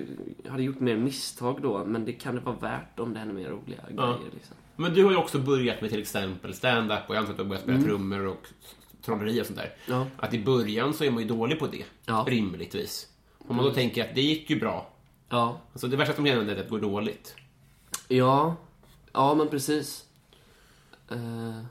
hade 0.50 0.64
gjort 0.64 0.80
mer 0.80 0.98
misstag 0.98 1.62
då, 1.62 1.86
men 1.86 2.06
det 2.06 2.14
kan 2.14 2.36
det 2.36 2.42
vara 2.42 2.56
värt 2.56 3.00
om 3.00 3.14
det 3.14 3.20
händer 3.20 3.36
mer 3.36 3.50
roliga 3.50 3.82
grejer. 3.90 4.18
Liksom. 4.34 4.56
Men 4.76 4.94
du 4.94 5.04
har 5.04 5.12
ju 5.12 5.18
också 5.18 5.40
börjat 5.40 5.82
med 5.82 5.90
till 5.90 6.00
exempel 6.02 6.54
stand-up 6.54 7.00
och 7.08 7.16
jag 7.16 7.20
antar 7.20 7.32
att 7.32 7.38
du 7.38 7.44
har 7.44 7.50
börjat 7.50 7.64
spela 7.64 7.82
trummor 7.82 8.26
och 8.28 8.48
trolleri 9.02 9.42
och 9.42 9.46
sånt 9.46 9.60
där. 9.60 9.74
Ja. 9.88 10.08
Att 10.18 10.34
i 10.34 10.44
början 10.44 10.94
så 10.94 11.04
är 11.04 11.12
man 11.12 11.22
ju 11.24 11.28
dålig 11.30 11.60
på 11.60 11.68
det, 11.68 11.84
Ja. 12.06 12.26
rimligtvis. 12.30 13.08
Om 13.48 13.56
man 13.56 13.66
då 13.66 13.72
tänker 13.72 14.10
att 14.10 14.16
det 14.16 14.22
gick 14.22 14.50
ju 14.50 14.60
bra. 14.60 14.88
Ja. 15.30 15.58
Alltså 15.74 15.88
det 15.88 15.98
värsta 15.98 16.14
som 16.16 16.26
kan 16.26 16.36
hända 16.38 16.54
är 16.54 16.58
att 16.58 16.64
det 16.64 16.70
går 16.70 16.80
dåligt. 16.80 17.36
Ja. 18.08 18.56
Ja, 19.14 19.34
men 19.36 19.48
precis. 19.48 20.06
Eh, 21.12 21.64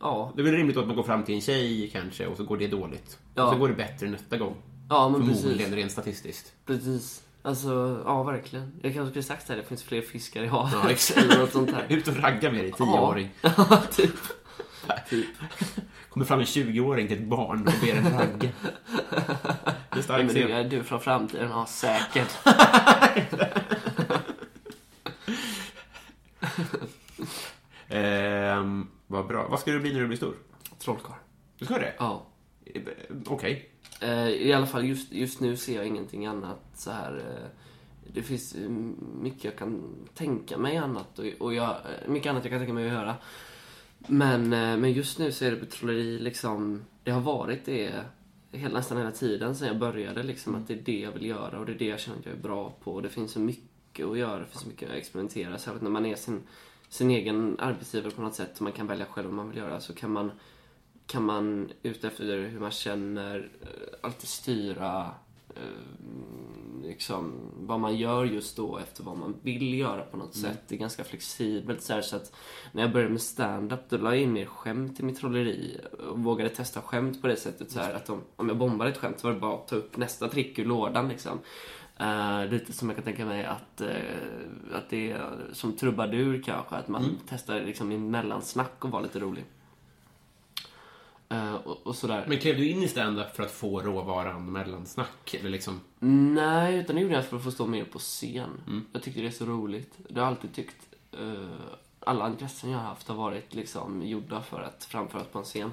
ja. 0.00 0.32
Det 0.36 0.42
är 0.42 0.44
väl 0.44 0.54
rimligt 0.54 0.76
att 0.76 0.86
man 0.86 0.96
går 0.96 1.02
fram 1.02 1.24
till 1.24 1.34
en 1.34 1.40
tjej 1.40 1.90
kanske 1.92 2.26
och 2.26 2.36
så 2.36 2.44
går 2.44 2.56
det 2.56 2.66
dåligt. 2.66 3.18
Ja. 3.34 3.44
Och 3.44 3.52
så 3.52 3.58
går 3.58 3.68
det 3.68 3.74
bättre 3.74 4.08
nästa 4.08 4.36
gång. 4.36 4.54
Ja, 4.88 5.08
men 5.08 5.20
Förmodligen 5.20 5.58
precis. 5.58 5.74
rent 5.74 5.92
statistiskt. 5.92 6.52
Precis. 6.66 7.22
Alltså, 7.42 8.02
ja 8.04 8.22
verkligen. 8.22 8.72
Jag 8.82 8.94
kanske 8.94 9.10
skulle 9.10 9.22
sagt 9.22 9.46
det 9.46 9.52
här, 9.52 9.60
det 9.60 9.66
finns 9.68 9.82
fler 9.82 10.02
fiskar 10.02 10.42
i 10.42 10.46
havet. 10.46 10.72
Ja, 10.82 10.90
exakt. 10.90 11.18
Eller 11.18 11.38
något 11.38 11.52
sånt 11.52 11.70
här. 11.70 11.86
Ut 11.88 12.08
och 12.08 12.16
ragga 12.16 12.52
med 12.52 12.60
dig, 12.64 12.72
tioåring. 12.72 13.28
Ja, 13.42 13.82
typ. 13.92 14.10
Kommer 16.10 16.26
fram 16.26 16.38
en 16.40 16.44
20-åring 16.44 17.08
till 17.08 17.16
ett 17.18 17.24
barn 17.28 17.66
och 17.66 17.72
ber 17.86 17.94
en 17.94 18.12
ragga. 18.18 18.50
Det 19.90 19.92
är 19.92 19.94
Nej, 19.94 20.02
starkt 20.02 20.26
men 20.26 20.34
du, 20.34 20.52
är 20.52 20.64
du 20.64 20.84
från 20.84 21.00
framtiden? 21.00 21.50
Ja, 21.50 21.66
säkert. 21.66 22.28
Ehm, 27.88 28.86
vad 29.06 29.26
bra. 29.26 29.48
Vad 29.48 29.60
ska 29.60 29.70
du 29.72 29.80
bli 29.80 29.92
när 29.92 30.00
du 30.00 30.06
blir 30.06 30.16
stor? 30.16 30.34
Trollkarl. 30.78 31.16
Du 31.58 31.64
ska 31.64 31.74
det? 31.78 31.94
Ja. 31.98 32.26
Eh, 32.64 32.82
Okej. 33.26 33.70
Eh, 34.00 34.28
I 34.28 34.52
alla 34.52 34.66
fall 34.66 34.84
just, 34.84 35.12
just 35.12 35.40
nu 35.40 35.56
ser 35.56 35.76
jag 35.76 35.86
ingenting 35.86 36.26
annat 36.26 36.60
så 36.74 36.90
här. 36.90 37.16
eh, 37.16 37.48
Det 38.12 38.22
finns 38.22 38.54
mycket 39.20 39.44
jag 39.44 39.56
kan 39.56 39.82
tänka 40.14 40.58
mig 40.58 40.76
annat 40.76 41.18
och, 41.18 41.24
och 41.38 41.54
jag, 41.54 41.76
mycket 42.08 42.30
annat 42.30 42.44
jag 42.44 42.50
kan 42.52 42.60
tänka 42.60 42.72
mig 42.72 42.86
att 42.86 42.92
göra. 42.92 43.14
Men, 43.98 44.52
eh, 44.52 44.76
men 44.76 44.92
just 44.92 45.18
nu 45.18 45.32
så 45.32 45.44
är 45.44 45.50
det 45.50 45.66
trolleri 45.66 46.18
liksom, 46.18 46.84
det 47.04 47.10
har 47.10 47.20
varit 47.20 47.64
det 47.64 48.04
hela, 48.52 48.74
nästan 48.74 48.98
hela 48.98 49.10
tiden 49.10 49.54
sedan 49.54 49.68
jag 49.68 49.78
började 49.78 50.22
liksom 50.22 50.54
att 50.54 50.68
det 50.68 50.74
är 50.74 50.82
det 50.82 50.98
jag 50.98 51.12
vill 51.12 51.26
göra 51.26 51.58
och 51.58 51.66
det 51.66 51.72
är 51.72 51.78
det 51.78 51.86
jag 51.86 52.00
känner 52.00 52.18
att 52.18 52.26
jag 52.26 52.34
är 52.34 52.42
bra 52.42 52.74
på 52.82 52.92
och 52.92 53.02
det 53.02 53.08
finns 53.08 53.32
så 53.32 53.40
mycket 53.40 54.06
att 54.06 54.18
göra, 54.18 54.38
det 54.38 54.46
finns 54.46 54.62
så 54.62 54.68
mycket 54.68 54.90
att 54.90 54.96
experimentera. 54.96 55.58
Särskilt 55.58 55.82
när 55.82 55.90
man 55.90 56.06
är 56.06 56.16
sin, 56.16 56.42
sin 56.88 57.10
egen 57.10 57.56
arbetsgivare 57.58 58.10
på 58.10 58.22
något 58.22 58.34
sätt 58.34 58.56
och 58.56 58.62
man 58.62 58.72
kan 58.72 58.86
välja 58.86 59.06
själv 59.06 59.26
vad 59.26 59.36
man 59.36 59.48
vill 59.48 59.58
göra 59.58 59.80
så 59.80 59.94
kan 59.94 60.10
man 60.10 60.30
kan 61.06 61.24
man 61.24 61.70
utefter 61.82 62.48
hur 62.48 62.60
man 62.60 62.70
känner 62.70 63.50
eh, 63.60 63.98
alltid 64.00 64.28
styra 64.28 65.10
eh, 65.48 65.62
liksom, 66.82 67.32
vad 67.56 67.80
man 67.80 67.96
gör 67.96 68.24
just 68.24 68.56
då 68.56 68.78
efter 68.78 69.04
vad 69.04 69.16
man 69.16 69.34
vill 69.42 69.74
göra 69.74 70.02
på 70.02 70.16
något 70.16 70.34
sätt. 70.34 70.62
Det 70.68 70.74
är 70.74 70.78
ganska 70.78 71.04
flexibelt 71.04 71.82
så, 71.82 71.92
här, 71.92 72.02
så 72.02 72.16
att 72.16 72.32
när 72.72 72.82
jag 72.82 72.92
började 72.92 73.12
med 73.12 73.22
stand-up 73.22 73.80
då 73.88 73.96
la 73.96 74.14
jag 74.14 74.22
in 74.22 74.32
mer 74.32 74.46
skämt 74.46 75.00
i 75.00 75.02
mitt 75.02 75.18
trolleri 75.18 75.80
och 76.10 76.18
vågade 76.18 76.50
testa 76.50 76.80
skämt 76.80 77.22
på 77.22 77.28
det 77.28 77.36
sättet 77.36 77.70
så 77.70 77.80
här, 77.80 77.94
att 77.94 78.10
om, 78.10 78.20
om 78.36 78.48
jag 78.48 78.58
bombade 78.58 78.90
ett 78.90 78.98
skämt 78.98 79.20
så 79.20 79.26
var 79.26 79.34
det 79.34 79.40
bara 79.40 79.54
att 79.54 79.68
ta 79.68 79.76
upp 79.76 79.96
nästa 79.96 80.28
trick 80.28 80.58
ur 80.58 80.64
lådan 80.64 81.08
liksom. 81.08 81.38
Eh, 82.00 82.46
lite 82.50 82.72
som 82.72 82.88
jag 82.88 82.96
kan 82.96 83.04
tänka 83.04 83.24
mig 83.24 83.44
att, 83.44 83.80
eh, 83.80 83.88
att 84.74 84.90
det 84.90 85.10
är 85.10 85.30
som 85.52 85.76
trubadur 85.76 86.42
kanske, 86.42 86.76
att 86.76 86.88
man 86.88 87.18
testar 87.28 87.60
liksom 87.60 87.92
i 87.92 87.98
mellansnack 87.98 88.84
och 88.84 88.90
vara 88.90 89.02
lite 89.02 89.18
rolig. 89.18 89.44
Eh, 91.28 91.54
och, 91.54 91.86
och 91.86 91.96
sådär. 91.96 92.24
Men 92.28 92.38
klev 92.38 92.56
du 92.56 92.68
in 92.68 92.82
i 92.82 92.88
stand-up 92.88 93.36
för 93.36 93.42
att 93.42 93.50
få 93.50 93.80
råvaran 93.80 94.52
mellansnack? 94.52 95.34
Eller 95.34 95.50
liksom... 95.50 95.80
Nej, 96.34 96.78
utan 96.78 96.96
det 96.96 97.02
gjorde 97.02 97.14
jag 97.14 97.24
för 97.24 97.36
att 97.36 97.44
få 97.44 97.50
stå 97.50 97.66
mer 97.66 97.84
på 97.84 97.98
scen. 97.98 98.82
Jag 98.92 99.02
tyckte 99.02 99.20
det 99.20 99.26
är 99.26 99.30
så 99.30 99.44
roligt. 99.44 99.94
Det 100.08 100.20
har 100.20 100.26
jag 100.26 100.28
alltid 100.28 100.54
tyckt. 100.54 100.76
eh, 101.12 101.48
alla 102.00 102.26
intressen 102.28 102.70
jag 102.70 102.78
har 102.78 102.84
haft 102.86 103.08
har 103.08 103.14
varit 103.14 103.54
liksom 103.54 104.06
gjorda 104.06 104.42
för 104.42 104.62
att 104.62 104.84
framföras 104.84 105.26
på 105.26 105.38
en 105.38 105.44
scen. 105.44 105.70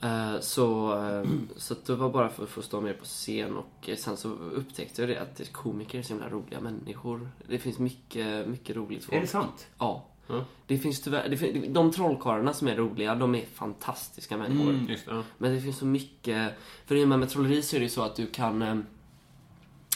Eh, 0.00 0.40
så, 0.40 0.98
eh, 1.06 1.28
så 1.56 1.74
det 1.86 1.94
var 1.94 2.10
bara 2.10 2.28
för 2.28 2.42
att 2.42 2.48
få 2.48 2.62
stå 2.62 2.80
mer 2.80 2.92
på 2.92 3.04
scen 3.04 3.56
och 3.56 3.90
sen 3.98 4.16
så 4.16 4.28
upptäckte 4.28 5.02
jag 5.02 5.08
det 5.08 5.18
att 5.20 5.52
komiker 5.52 5.98
är 5.98 6.02
så 6.02 6.08
himla 6.12 6.28
roliga 6.28 6.60
människor. 6.60 7.30
Det 7.48 7.58
finns 7.58 7.78
mycket, 7.78 8.48
mycket 8.48 8.76
roligt 8.76 9.04
folk. 9.04 9.16
Är 9.16 9.20
det 9.20 9.26
sant? 9.26 9.66
Ja. 9.78 10.04
Ja. 10.26 10.44
Det 10.66 10.78
finns 10.78 11.02
tyvärr, 11.02 11.28
det 11.28 11.68
de 11.68 11.92
trollkarlarna 11.92 12.52
som 12.52 12.68
är 12.68 12.76
roliga, 12.76 13.14
de 13.14 13.34
är 13.34 13.44
fantastiska 13.54 14.36
människor. 14.36 14.70
Mm, 14.70 14.88
just 14.88 15.04
ja. 15.06 15.22
Men 15.38 15.54
det 15.54 15.60
finns 15.60 15.78
så 15.78 15.86
mycket... 15.86 16.52
För 16.86 16.94
i 16.94 17.04
och 17.04 17.08
med, 17.08 17.30
trolleri 17.30 17.62
så 17.62 17.76
är 17.76 17.80
det 17.80 17.84
ju 17.84 17.90
så 17.90 18.02
att 18.02 18.16
du 18.16 18.26
kan... 18.26 18.62
eh, 18.62 18.76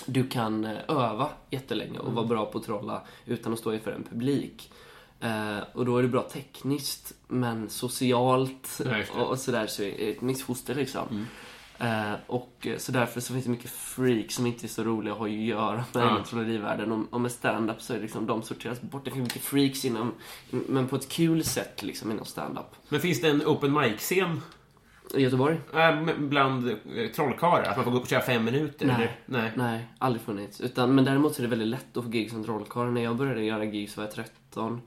Du 0.07 0.27
kan 0.29 0.65
eh, 0.65 0.77
öva 0.89 1.29
jättelänge 1.51 1.99
och 1.99 2.13
vara 2.13 2.27
bra 2.27 2.47
på 2.47 2.59
att 2.59 2.65
trolla 2.65 3.03
utan 3.25 3.53
att 3.53 3.59
stå 3.59 3.73
inför 3.75 3.93
en 3.93 4.03
publik. 4.05 4.71
Eh, 5.21 5.59
och 5.73 5.87
då 5.87 5.99
är 5.99 6.03
det 6.03 6.09
bra 6.09 6.23
tekniskt, 6.23 7.15
men 7.29 7.69
socialt 7.71 8.81
och, 9.19 9.27
och 9.31 9.39
sådär 9.39 9.67
så 9.67 9.83
är 9.83 9.87
det 9.87 10.11
ett 10.11 10.21
missfoster 10.21 10.75
liksom. 10.75 11.27
Eh, 11.79 12.15
och 12.27 12.67
eh, 12.67 12.77
så 12.77 12.93
därför 12.93 13.21
så 13.21 13.33
finns 13.33 13.45
det 13.45 13.51
mycket 13.51 13.71
freaks 13.71 14.35
som 14.35 14.47
inte 14.47 14.67
är 14.67 14.69
så 14.69 14.85
roliga 14.85 15.13
att 15.13 15.19
ha 15.19 15.27
att 15.27 15.33
göra 15.33 15.85
med 15.93 16.05
ja. 16.05 16.25
trollerivärlden. 16.27 16.93
Och, 16.93 17.07
och 17.11 17.21
med 17.21 17.33
stand-up 17.33 17.83
så 17.83 17.93
är 17.93 17.97
det 17.97 18.03
liksom, 18.03 18.27
de 18.27 18.43
sorteras 18.43 18.81
bort. 18.81 19.05
Det 19.05 19.11
finns 19.11 19.23
mycket 19.23 19.43
freaks 19.43 19.85
inom, 19.85 20.13
men 20.51 20.89
på 20.89 20.97
ett 20.97 21.09
kul 21.09 21.45
sätt 21.45 21.83
liksom 21.83 22.11
inom 22.11 22.25
stand-up. 22.25 22.77
Men 22.89 23.01
finns 23.01 23.21
det 23.21 23.29
en 23.29 23.43
open 23.47 23.73
mic-scen 23.73 24.41
I 25.15 25.23
Göteborg? 25.23 25.61
äh, 25.75 26.17
bland 26.19 26.69
eh, 26.69 26.77
trollkarlar? 27.15 27.63
Att 27.63 27.77
man 27.77 27.85
får 27.85 27.91
gå 27.91 27.97
upp 27.97 28.03
och 28.03 28.09
köra 28.09 28.23
fem 28.23 28.45
minuter? 28.45 28.87
Nej. 28.87 28.95
Eller? 28.95 29.17
Nej. 29.27 29.53
Nej, 29.55 29.87
aldrig 29.99 30.23
funnits. 30.23 30.61
Utan, 30.61 30.95
men 30.95 31.05
däremot 31.05 31.35
så 31.35 31.41
är 31.41 31.43
det 31.43 31.51
väldigt 31.51 31.69
lätt 31.69 31.97
att 31.97 32.05
få 32.05 32.11
gig 32.11 32.31
som 32.31 32.45
trollkarl. 32.45 32.87
När 32.87 33.03
jag 33.03 33.17
började 33.17 33.45
göra 33.45 33.65
gig 33.65 33.91
så 33.91 34.01
var 34.01 34.09
jag 34.09 34.15
13. 34.15 34.81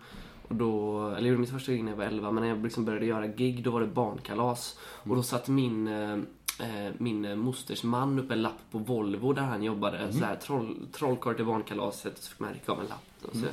Och 0.49 0.55
då, 0.55 1.05
eller 1.07 1.15
jag 1.17 1.27
gjorde 1.27 1.39
mitt 1.39 1.49
första 1.49 1.71
gig 1.71 1.83
när 1.83 1.91
jag 1.91 1.97
var 1.97 2.05
11, 2.05 2.31
men 2.31 2.43
när 2.43 2.49
jag 2.49 2.63
liksom 2.63 2.85
började 2.85 3.05
göra 3.05 3.27
gig 3.27 3.63
då 3.63 3.71
var 3.71 3.81
det 3.81 3.87
barnkalas. 3.87 4.79
Och 4.81 5.15
då 5.15 5.23
satt 5.23 5.47
min, 5.47 5.87
eh, 5.87 6.17
eh, 6.59 6.93
min 6.97 7.39
mosters 7.39 7.83
man 7.83 8.19
upp 8.19 8.31
en 8.31 8.41
lapp 8.41 8.59
på 8.71 8.77
Volvo 8.77 9.33
där 9.33 9.41
han 9.41 9.63
jobbade. 9.63 10.13
Så 10.13 10.25
här, 10.25 10.35
troll, 10.35 10.87
trollkarl 10.93 11.35
till 11.35 11.45
barnkalaset 11.45 12.17
och 12.17 12.23
så 12.23 12.29
fick 12.29 12.39
man 12.39 12.53
rycka 12.53 12.71
av 12.71 12.79
en 12.79 12.87
lapp. 12.87 13.03
Och 13.21 13.35
så, 13.35 13.45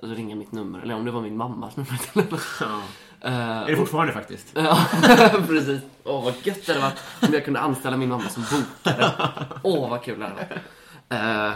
alltså 0.00 0.16
ringa 0.16 0.36
mitt 0.36 0.52
nummer. 0.52 0.80
Eller 0.80 0.94
om 0.94 1.04
det 1.04 1.10
var 1.10 1.22
min 1.22 1.36
mammas 1.36 1.76
nummer 1.76 2.00
och. 2.32 2.40
Ja. 2.60 2.82
Eh, 3.24 3.32
Är 3.58 3.66
det 3.66 3.76
fortfarande 3.76 4.12
faktiskt? 4.12 4.46
Ja, 4.54 4.78
precis. 5.48 5.80
Åh, 6.04 6.24
vad 6.24 6.34
gött 6.42 6.66
det 6.66 6.72
hade 6.72 6.84
varit 6.84 6.98
om 7.28 7.34
jag 7.34 7.44
kunde 7.44 7.60
anställa 7.60 7.96
min 7.96 8.08
mamma 8.08 8.28
som 8.28 8.42
bokare. 8.42 9.10
Åh, 9.62 9.90
vad 9.90 10.02
kul 10.02 10.18
det 10.18 10.24
hade 10.24 10.34
varit. 10.36 10.50
Eh, 11.08 11.52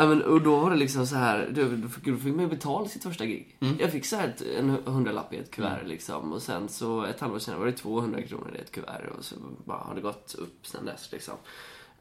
ja, 0.00 0.06
men, 0.06 0.22
och 0.22 0.42
då 0.42 0.60
var 0.60 0.70
det 0.70 0.76
liksom 0.76 1.06
så 1.06 1.16
här, 1.16 1.50
då, 1.82 1.88
fick, 1.88 2.04
då 2.04 2.16
fick 2.16 2.34
man 2.34 2.44
ju 2.44 2.50
betala 2.50 2.88
sitt 2.88 3.02
första 3.02 3.26
gig. 3.26 3.56
Jag 3.78 3.92
fick 3.92 4.06
så 4.06 4.16
här 4.16 4.28
ett, 4.28 4.42
en 4.42 4.70
hundralapp 4.70 5.32
i 5.32 5.36
ett 5.36 5.50
kuvert 5.50 5.86
liksom. 5.86 6.32
Och 6.32 6.42
sen 6.42 6.68
så 6.68 7.04
ett 7.04 7.20
halvår 7.20 7.38
senare 7.38 7.58
var 7.60 7.66
det 7.66 7.72
200 7.72 8.22
kronor 8.22 8.54
i 8.56 8.60
ett 8.60 8.72
kuvert. 8.72 9.10
Och 9.18 9.24
så 9.24 9.34
bara 9.64 9.78
har 9.78 9.94
det 9.94 10.00
gått 10.00 10.34
upp 10.34 10.66
sen 10.66 10.84
dess 10.84 11.12
liksom. 11.12 11.34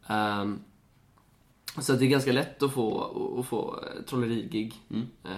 Ehm, 0.07 0.59
så 1.77 1.93
det 1.93 2.05
är 2.05 2.09
ganska 2.09 2.31
lätt 2.31 2.63
att 2.63 2.73
få, 2.73 3.03
att 3.39 3.45
få 3.45 3.83
eh, 3.83 4.03
trollerigig. 4.03 4.73
Eh, 5.23 5.33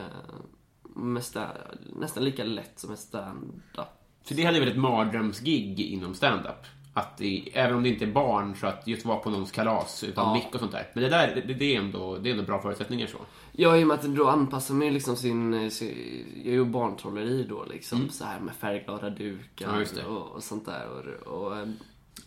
mesta, 0.96 1.48
nästan 1.96 2.24
lika 2.24 2.44
lätt 2.44 2.80
som 2.80 2.94
ett 2.94 3.00
stand-up 3.00 3.88
För 4.24 4.36
det 4.36 4.44
hade 4.44 4.60
väl 4.60 4.70
ett 4.70 4.78
mardrömsgig 4.78 5.80
inom 5.80 6.16
stand-up? 6.16 6.66
Att 6.94 7.18
det, 7.18 7.50
även 7.54 7.76
om 7.76 7.84
det 7.84 7.90
inte 7.90 8.06
är 8.06 8.12
barn, 8.12 8.56
så 8.56 8.68
att 8.68 8.88
just 8.88 9.06
vara 9.06 9.18
på 9.18 9.30
någons 9.30 9.52
kalas 9.52 10.04
utan 10.04 10.26
Ja. 10.28 10.34
mick 10.34 10.54
och 10.54 10.60
sånt 10.60 10.72
där. 10.72 10.88
Men 10.94 11.04
det 11.04 11.10
där, 11.10 11.44
det, 11.48 11.54
det, 11.54 11.76
är 11.76 11.80
ändå, 11.80 12.18
det 12.18 12.30
är 12.30 12.32
ändå 12.32 12.44
bra 12.44 12.62
förutsättningar 12.62 13.08
så. 13.08 13.18
Ja, 13.52 13.78
i 13.78 13.84
och 13.84 13.88
med 13.88 13.96
att 14.00 14.04
då 14.04 14.28
anpassar 14.28 14.74
man 14.74 14.88
ju 14.88 14.94
liksom 14.94 15.16
sin, 15.16 15.72
sin 15.72 16.26
jag 16.46 16.56
gör 16.56 16.64
barntrolleri 16.66 17.44
då 17.50 17.66
liksom, 17.70 18.10
så 18.10 18.26
här 18.26 18.40
med 18.40 18.56
färgglada 18.56 19.10
dukar 19.10 19.70
Mm. 19.70 19.86
Ja, 19.98 20.06
och, 20.08 20.32
och 20.36 20.44
sånt 20.44 20.66
där. 20.66 20.88
Och, 21.26 21.34
och, 21.34 21.52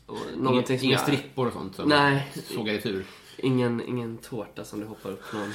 och 0.07 0.17
Inga, 0.37 0.63
inga 0.69 0.93
jag- 0.93 1.01
strippor 1.01 1.47
och 1.47 1.53
sånt 1.53 1.77
som 1.77 1.89
Nej. 1.89 2.29
sågar 2.55 2.75
i 2.75 2.81
tur. 2.81 3.05
Ingen, 3.39 3.83
ingen 3.89 4.19
tårta 4.19 4.65
som 4.65 4.81
det 4.81 4.87
hoppar 4.87 5.11
upp 5.11 5.33
någon 5.33 5.53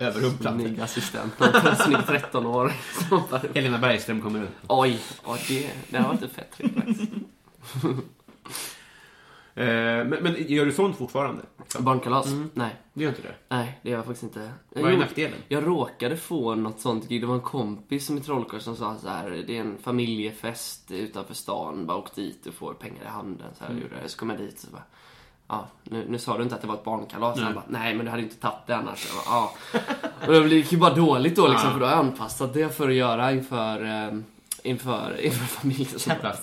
Jävla 0.00 0.12
snygg 0.52 0.80
assistent, 0.80 1.40
någon 1.40 1.76
snygg 1.76 1.96
13-åring 1.98 2.76
som 3.08 3.22
bara, 3.30 3.40
Helena 3.54 3.78
Bergström 3.78 4.22
kommer 4.22 4.42
upp. 4.42 4.48
Oj, 4.68 5.00
ja, 5.26 5.36
det, 5.48 5.70
det 5.90 5.98
har 5.98 6.08
varit 6.08 6.22
ett 6.22 6.32
fett 6.32 6.52
trick 6.56 6.74
faktiskt. 6.74 7.12
Eh, 9.58 9.64
men, 10.04 10.18
men 10.22 10.34
gör 10.48 10.66
du 10.66 10.72
sånt 10.72 10.96
fortfarande? 10.96 11.42
Barnkalas? 11.78 12.26
Mm. 12.26 12.50
Nej. 12.54 12.76
Det 12.92 13.02
gör 13.02 13.10
inte 13.10 13.22
det? 13.22 13.34
Nej, 13.48 13.78
det 13.82 13.90
gör 13.90 13.96
jag 13.96 14.04
faktiskt 14.04 14.22
inte. 14.22 14.52
Vad 14.68 14.92
är 14.92 14.96
nackdelen? 14.96 15.38
Jag 15.48 15.66
råkade 15.66 16.16
få 16.16 16.54
något 16.54 16.80
sånt 16.80 17.08
gig. 17.08 17.20
Det 17.20 17.26
var 17.26 17.34
en 17.34 17.40
kompis 17.40 18.06
som 18.06 18.18
i 18.18 18.20
Trollkarl 18.20 18.60
som 18.60 18.76
sa 18.76 18.96
så 18.96 19.08
här. 19.08 19.44
Det 19.46 19.56
är 19.56 19.60
en 19.60 19.78
familjefest 19.78 20.90
utanför 20.90 21.34
stan. 21.34 21.86
Bara 21.86 21.98
åk 21.98 22.14
dit 22.14 22.46
och 22.46 22.54
får 22.54 22.74
pengar 22.74 23.02
i 23.04 23.08
handen. 23.08 23.46
Så, 23.58 23.64
här, 23.64 23.88
jag. 24.02 24.10
så 24.10 24.18
kom 24.18 24.30
jag 24.30 24.38
dit 24.38 24.54
och 24.54 24.60
så 24.60 24.70
bara. 24.70 24.82
Ja, 25.48 25.66
nu, 25.84 26.06
nu 26.08 26.18
sa 26.18 26.36
du 26.36 26.42
inte 26.42 26.54
att 26.54 26.60
det 26.60 26.68
var 26.68 26.74
ett 26.74 26.84
barnkalas. 26.84 27.40
Han 27.40 27.54
bara, 27.54 27.64
nej 27.68 27.94
men 27.94 28.04
du 28.04 28.10
hade 28.10 28.22
inte 28.22 28.36
tagit 28.36 28.66
det 28.66 28.76
annars. 28.76 29.06
Jag 29.08 29.24
bara, 29.24 29.34
ja. 29.36 30.40
Och 30.42 30.48
det 30.48 30.54
gick 30.54 30.72
ju 30.72 30.78
bara 30.78 30.94
dåligt 30.94 31.36
då 31.36 31.48
liksom. 31.48 31.72
För 31.72 31.80
då 31.80 31.86
har 31.86 31.92
jag 31.92 32.00
anpassat 32.00 32.54
det 32.54 32.76
för 32.76 32.88
att 32.88 32.94
göra 32.94 33.32
inför, 33.32 33.84
eh, 33.84 34.20
inför, 34.68 35.20
inför 35.20 35.44
familjen. 35.44 35.98
som 35.98 36.12
Jävla 36.12 36.34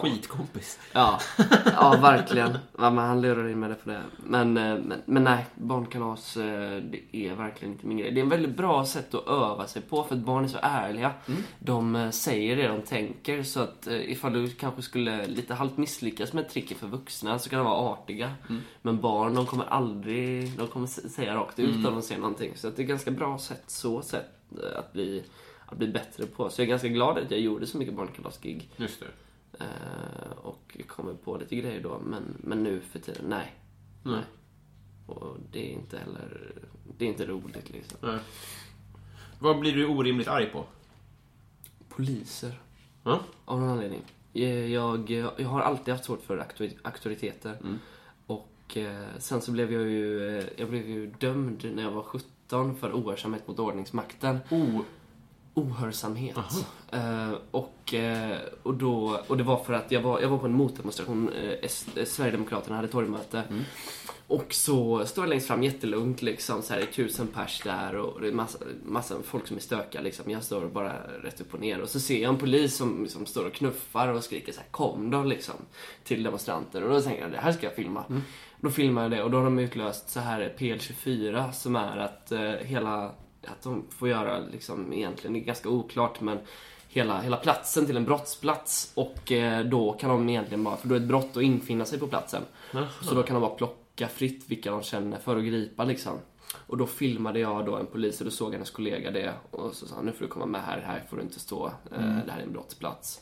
skitkompis. 0.00 0.78
Ja, 0.92 1.20
ja 1.66 1.98
verkligen. 2.02 2.58
Ja, 2.78 2.90
men 2.90 2.98
han 3.04 3.20
lurar 3.20 3.48
in 3.48 3.60
mig 3.60 3.68
det 3.68 3.74
på 3.74 3.90
det. 3.90 4.02
Men, 4.16 4.56
eh, 4.56 4.78
men, 4.78 5.02
men 5.04 5.24
nej, 5.24 5.46
barnkalas 5.54 6.36
eh, 6.36 6.82
det 6.82 7.16
är 7.16 7.34
verkligen 7.34 7.74
inte 7.74 7.86
min 7.86 7.98
grej. 7.98 8.12
Det 8.12 8.20
är 8.20 8.22
en 8.22 8.28
väldigt 8.28 8.56
bra 8.56 8.86
sätt 8.86 9.14
att 9.14 9.28
öva 9.28 9.66
sig 9.66 9.82
på 9.82 10.04
för 10.04 10.14
att 10.14 10.20
barn 10.20 10.44
är 10.44 10.48
så 10.48 10.58
ärliga. 10.62 11.12
De 11.58 11.96
eh, 11.96 12.10
säger 12.10 12.56
det 12.56 12.68
de 12.68 12.80
tänker 12.82 13.42
så 13.42 13.60
att 13.60 13.86
ifall 13.86 14.32
du 14.32 14.48
kanske 14.48 14.82
skulle 14.82 15.26
lite 15.26 15.54
halvt 15.54 15.76
misslyckas 15.76 16.32
med 16.32 16.48
tricket 16.48 16.78
för 16.78 16.86
vuxna 16.86 17.38
så 17.38 17.50
kan 17.50 17.58
de 17.58 17.66
vara 17.66 17.92
artiga. 17.92 18.32
Men 18.82 19.00
barn, 19.00 19.34
de 19.34 19.46
kommer 19.46 19.64
aldrig, 19.64 20.52
de 20.58 20.68
kommer 20.68 20.86
säga 20.86 21.34
rakt 21.34 21.58
ut 21.58 21.86
om 21.86 21.94
de 21.94 22.02
ser 22.02 22.18
någonting. 22.18 22.52
Så 22.54 22.66
det 22.66 22.78
är 22.78 22.82
ett 22.82 22.88
ganska 22.88 23.10
bra 23.10 23.38
sätt, 23.38 23.64
så 23.66 24.02
sätt 24.02 24.26
att 24.76 24.92
bli, 24.92 25.24
att 25.74 25.78
bli 25.78 25.88
bättre 25.88 26.26
på. 26.26 26.50
Så 26.50 26.60
jag 26.60 26.66
är 26.66 26.70
ganska 26.70 26.88
glad 26.88 27.18
att 27.18 27.30
jag 27.30 27.40
gjorde 27.40 27.66
så 27.66 27.78
mycket 27.78 27.94
barnkalasgig. 27.94 28.70
Just 28.76 29.00
det. 29.00 29.06
Eh, 29.64 30.30
och 30.42 30.76
kommer 30.86 31.14
på 31.14 31.36
lite 31.36 31.56
grejer 31.56 31.80
då, 31.82 31.98
men, 32.06 32.22
men 32.40 32.62
nu 32.62 32.80
för 32.80 32.98
tiden, 32.98 33.24
nej. 33.28 33.54
nej. 34.02 34.22
Och 35.06 35.36
det 35.52 35.70
är 35.70 35.72
inte 35.72 35.98
heller, 35.98 36.52
det 36.98 37.04
är 37.04 37.08
inte 37.08 37.26
roligt 37.26 37.70
liksom. 37.70 37.98
Nej. 38.02 38.18
Vad 39.38 39.58
blir 39.60 39.72
du 39.72 39.86
orimligt 39.86 40.28
arg 40.28 40.46
på? 40.52 40.64
Poliser, 41.88 42.60
Ja? 43.04 43.20
av 43.44 43.60
någon 43.60 43.68
anledning. 43.68 44.02
Eh, 44.32 44.72
Jag, 44.72 45.10
jag 45.10 45.48
har 45.48 45.60
alltid 45.60 45.94
haft 45.94 46.04
svårt 46.04 46.22
för 46.22 46.38
auktori- 46.38 46.78
auktoriteter. 46.82 47.58
Och 48.26 48.76
eh, 48.76 49.06
sen 49.18 49.40
så 49.40 49.52
blev 49.52 49.72
jag 49.72 49.82
ju, 49.82 50.42
jag 50.56 50.68
blev 50.70 50.88
ju 50.88 51.06
dömd 51.06 51.70
när 51.74 51.82
jag 51.82 51.90
var 51.90 52.02
17 52.02 52.76
för 52.76 52.92
ohörsamhet 52.92 53.48
mot 53.48 53.58
ordningsmakten. 53.58 54.38
Oh, 54.50 54.80
ohörsamhet. 55.54 56.36
Eh, 56.92 57.32
och, 57.50 57.94
eh, 57.94 58.36
och, 58.62 58.74
då, 58.74 59.20
och 59.26 59.36
det 59.36 59.42
var 59.44 59.64
för 59.64 59.72
att 59.72 59.90
jag 59.92 60.00
var, 60.00 60.20
jag 60.20 60.28
var 60.28 60.38
på 60.38 60.46
en 60.46 60.52
motdemonstration. 60.52 61.28
Eh, 61.32 61.52
S- 61.62 61.86
Sverigedemokraterna 62.06 62.76
hade 62.76 62.88
torgmöte. 62.88 63.42
Och 64.26 64.54
så 64.54 65.06
står 65.06 65.24
jag 65.24 65.28
längst 65.30 65.46
fram 65.46 65.62
jättelugnt 65.62 66.22
liksom. 66.22 66.62
Så 66.62 66.72
här, 66.72 66.80
det 66.80 66.86
är 66.86 66.92
tusen 66.92 67.26
pers 67.26 67.60
där 67.64 67.96
och 67.96 68.20
det 68.20 68.28
är 68.28 68.32
massa, 68.32 68.58
massa 68.84 69.14
folk 69.24 69.46
som 69.46 69.56
är 69.56 69.60
stökiga 69.60 70.00
liksom. 70.02 70.30
Jag 70.30 70.42
står 70.42 70.66
bara 70.66 70.92
rätt 71.22 71.40
upp 71.40 71.54
och 71.54 71.60
ner. 71.60 71.80
Och 71.80 71.88
så 71.88 72.00
ser 72.00 72.22
jag 72.22 72.28
en 72.28 72.38
polis 72.38 72.76
som, 72.76 73.08
som 73.08 73.26
står 73.26 73.46
och 73.46 73.52
knuffar 73.52 74.08
och 74.08 74.24
skriker 74.24 74.52
så 74.52 74.60
här, 74.60 74.68
kom 74.70 75.10
då 75.10 75.22
liksom. 75.22 75.54
Till 76.04 76.22
demonstranter. 76.22 76.82
Och 76.82 76.90
då 76.90 77.00
tänker 77.00 77.22
jag, 77.22 77.30
det 77.32 77.38
här 77.38 77.52
ska 77.52 77.66
jag 77.66 77.74
filma. 77.74 78.04
Då 78.60 78.70
filmar 78.70 79.02
jag 79.02 79.10
det 79.10 79.22
och 79.22 79.30
då 79.30 79.38
har 79.38 79.44
de 79.44 79.58
utlöst 79.58 80.10
så 80.10 80.20
här 80.20 80.54
PL24 80.58 81.52
som 81.52 81.76
är 81.76 81.96
att 81.98 82.32
hela 82.62 83.10
att 83.48 83.62
de 83.62 83.84
får 83.90 84.08
göra 84.08 84.38
liksom 84.38 84.92
egentligen, 84.92 85.34
det 85.34 85.40
är 85.40 85.44
ganska 85.44 85.68
oklart 85.68 86.20
men 86.20 86.38
hela, 86.88 87.20
hela 87.20 87.36
platsen 87.36 87.86
till 87.86 87.96
en 87.96 88.04
brottsplats 88.04 88.92
och 88.94 89.32
eh, 89.32 89.64
då 89.64 89.92
kan 89.92 90.10
de 90.10 90.28
egentligen 90.28 90.64
bara, 90.64 90.76
för 90.76 90.88
då 90.88 90.94
är 90.94 90.98
ett 91.00 91.08
brott 91.08 91.36
att 91.36 91.42
infinna 91.42 91.84
sig 91.84 91.98
på 91.98 92.06
platsen. 92.06 92.42
Så 93.00 93.14
då 93.14 93.22
kan 93.22 93.34
de 93.34 93.40
bara 93.40 93.54
plocka 93.54 94.08
fritt 94.08 94.44
vilka 94.46 94.70
de 94.70 94.82
känner 94.82 95.18
för 95.18 95.36
att 95.36 95.44
gripa 95.44 95.84
liksom. 95.84 96.18
Och 96.66 96.76
då 96.76 96.86
filmade 96.86 97.40
jag 97.40 97.66
då 97.66 97.76
en 97.76 97.86
polis 97.86 98.20
och 98.20 98.24
då 98.24 98.30
såg 98.30 98.52
hennes 98.52 98.70
kollega 98.70 99.10
det 99.10 99.34
och 99.50 99.74
så 99.74 99.86
sa 99.86 99.96
han 99.96 100.04
nu 100.04 100.12
får 100.12 100.24
du 100.24 100.30
komma 100.30 100.46
med 100.46 100.62
här, 100.62 100.80
här 100.80 101.04
får 101.10 101.16
du 101.16 101.22
inte 101.22 101.40
stå, 101.40 101.66
eh, 101.66 102.00
det 102.26 102.32
här 102.32 102.38
är 102.38 102.42
en 102.42 102.52
brottsplats. 102.52 103.20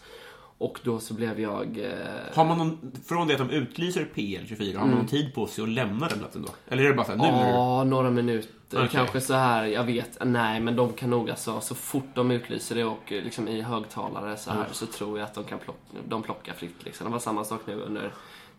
Och 0.63 0.79
då 0.83 0.99
så 1.01 1.15
blev 1.15 1.41
jag... 1.41 1.79
Eh, 1.79 2.35
har 2.35 2.45
man 2.45 2.59
någon, 2.59 2.93
från 3.07 3.27
det 3.29 3.33
att 3.35 3.39
de 3.39 3.51
utlyser 3.51 4.09
PL24, 4.15 4.77
har 4.77 4.87
man 4.87 4.95
någon 4.97 5.07
tid 5.07 5.35
på 5.35 5.47
sig 5.47 5.63
att 5.65 5.69
lämna 5.71 6.09
den 6.09 6.19
platsen 6.19 6.43
då? 6.43 6.49
Eller 6.69 6.85
är 6.85 6.89
det 6.89 6.95
bara 6.95 7.07
så 7.07 7.13
här, 7.13 7.19
nu. 7.19 7.51
Ja, 7.51 7.85
några 7.85 8.11
minuter. 8.11 8.49
Okej. 8.73 8.89
Kanske 8.93 9.21
så 9.21 9.35
här, 9.35 9.65
jag 9.67 9.85
vet. 9.85 10.19
Nej, 10.25 10.61
men 10.61 10.77
de 10.77 10.93
kan 10.93 11.11
nog 11.11 11.31
alltså, 11.31 11.61
så 11.61 11.75
fort 11.75 12.09
de 12.15 12.31
utlyser 12.31 12.75
det 12.75 12.85
och 12.85 13.13
eh, 13.13 13.25
liksom 13.25 13.49
i 13.49 13.61
högtalare 13.63 14.37
så 14.37 14.51
här 14.51 14.67
så 14.73 14.87
tror 14.87 15.19
jag 15.19 15.27
att 15.27 15.35
de 15.35 15.45
kan 15.45 15.59
plocka, 15.59 15.81
de 16.09 16.23
plockar 16.23 16.53
fritt 16.53 16.85
liksom. 16.85 17.07
Det 17.07 17.13
var 17.13 17.19
samma 17.19 17.45
sak 17.45 17.61
nu 17.67 17.75
under 17.75 18.13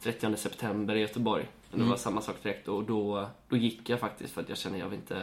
30 0.03 0.35
september 0.37 0.95
i 0.95 0.99
Göteborg. 0.99 1.45
Det 1.71 1.77
Mm. 1.77 1.89
var 1.89 1.97
samma 1.97 2.21
sak 2.21 2.35
direkt 2.43 2.67
och 2.67 2.83
då, 2.83 3.27
då 3.49 3.57
gick 3.57 3.89
jag 3.89 3.99
faktiskt 3.99 4.33
för 4.33 4.41
att 4.41 4.49
jag 4.49 4.57
känner 4.57 4.79
jag 4.79 4.89
vill 4.89 4.99
inte, 4.99 5.21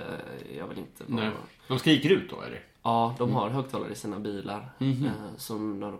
jag 0.58 0.66
vill 0.66 0.78
inte. 0.78 1.04
Nej. 1.06 1.30
De 1.68 1.78
skriker 1.78 2.10
ut 2.10 2.30
då, 2.30 2.36
eller? 2.42 2.60
Ja, 2.82 3.14
de 3.18 3.32
har 3.32 3.48
högtalare 3.48 3.92
i 3.92 3.94
sina 3.94 4.18
bilar. 4.18 4.70
Eh, 5.06 5.36
som 5.36 5.80
de, 5.80 5.98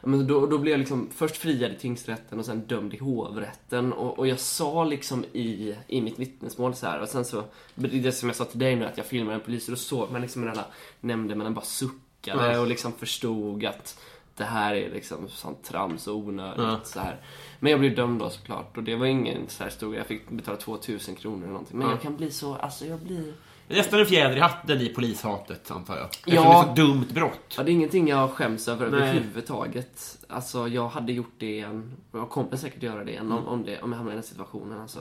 ja, 0.00 0.08
men 0.08 0.26
då, 0.26 0.46
då 0.46 0.58
blev 0.58 0.72
jag 0.72 0.78
liksom 0.78 1.08
först 1.14 1.36
friad 1.36 1.72
i 1.72 1.76
tingsrätten 1.76 2.38
och 2.38 2.44
sen 2.44 2.60
dömd 2.60 2.94
i 2.94 2.98
hovrätten. 2.98 3.92
Och, 3.92 4.18
och 4.18 4.26
jag 4.26 4.38
sa 4.38 4.84
liksom 4.84 5.24
i, 5.32 5.74
i 5.86 6.00
mitt 6.00 6.18
vittnesmål 6.18 6.74
så 6.74 6.86
här 6.86 7.00
och 7.00 7.08
sen 7.08 7.24
så, 7.24 7.44
det 7.74 8.12
som 8.12 8.28
jag 8.28 8.36
sa 8.36 8.44
till 8.44 8.58
dig 8.58 8.76
nu 8.76 8.84
att 8.84 8.96
jag 8.96 9.06
filmade 9.06 9.34
en 9.34 9.40
polis 9.40 9.68
och 9.68 9.72
då 9.72 9.76
såg 9.76 10.12
man 10.12 10.20
liksom 10.20 10.42
hur 10.42 10.48
den 10.48 10.58
här 10.58 10.66
nämndemannen 11.00 11.54
bara 11.54 11.64
suckade 11.64 12.58
och 12.58 12.66
liksom 12.66 12.92
förstod 12.92 13.64
att 13.64 14.00
det 14.36 14.44
här 14.44 14.74
är 14.74 14.90
liksom 14.90 15.28
sånt 15.28 15.64
trams 15.64 16.06
och 16.06 16.16
onödigt 16.16 16.86
så 16.86 17.00
här. 17.00 17.20
Men 17.60 17.70
jag 17.70 17.80
blev 17.80 17.94
dömd 17.94 18.20
då 18.20 18.30
såklart 18.30 18.76
och 18.76 18.82
det 18.82 18.96
var 18.96 19.06
ingen 19.06 19.48
så 19.48 19.62
här 19.62 19.70
stor 19.70 19.96
Jag 19.96 20.06
fick 20.06 20.30
betala 20.30 20.56
2000 20.56 21.14
kronor 21.14 21.38
eller 21.38 21.52
någonting. 21.52 21.78
Men 21.78 21.88
jag 21.90 22.02
kan 22.02 22.16
bli 22.16 22.30
så, 22.30 22.54
alltså 22.54 22.86
jag 22.86 22.98
blir... 23.00 23.32
Nästan 23.70 24.00
en 24.00 24.06
fjäder 24.06 24.36
i 24.36 24.40
hatten 24.40 24.80
i 24.80 24.88
polishatet, 24.88 25.70
antar 25.70 25.96
jag. 25.96 26.04
Eftersom 26.06 26.34
Ja. 26.34 26.72
det 26.74 26.82
är 26.82 26.86
så 26.86 26.92
dumt 26.92 27.06
brott. 27.14 27.54
Ja, 27.56 27.62
det 27.62 27.70
är 27.70 27.72
ingenting 27.72 28.08
jag 28.08 28.30
skäms 28.30 28.68
över 28.68 28.90
Nej. 28.90 29.00
överhuvudtaget. 29.00 30.18
Alltså, 30.28 30.68
jag 30.68 30.88
hade 30.88 31.12
gjort 31.12 31.34
det 31.38 31.46
igen. 31.52 31.92
Jag 32.12 32.30
kommer 32.30 32.56
säkert 32.56 32.82
göra 32.82 33.04
det 33.04 33.10
igen 33.10 33.32
om, 33.32 33.46
om, 33.46 33.64
det, 33.64 33.82
om 33.82 33.90
jag 33.92 33.96
hamnar 33.96 34.12
i 34.12 34.14
den 34.14 34.24
situationen. 34.24 34.80
Alltså. 34.80 35.00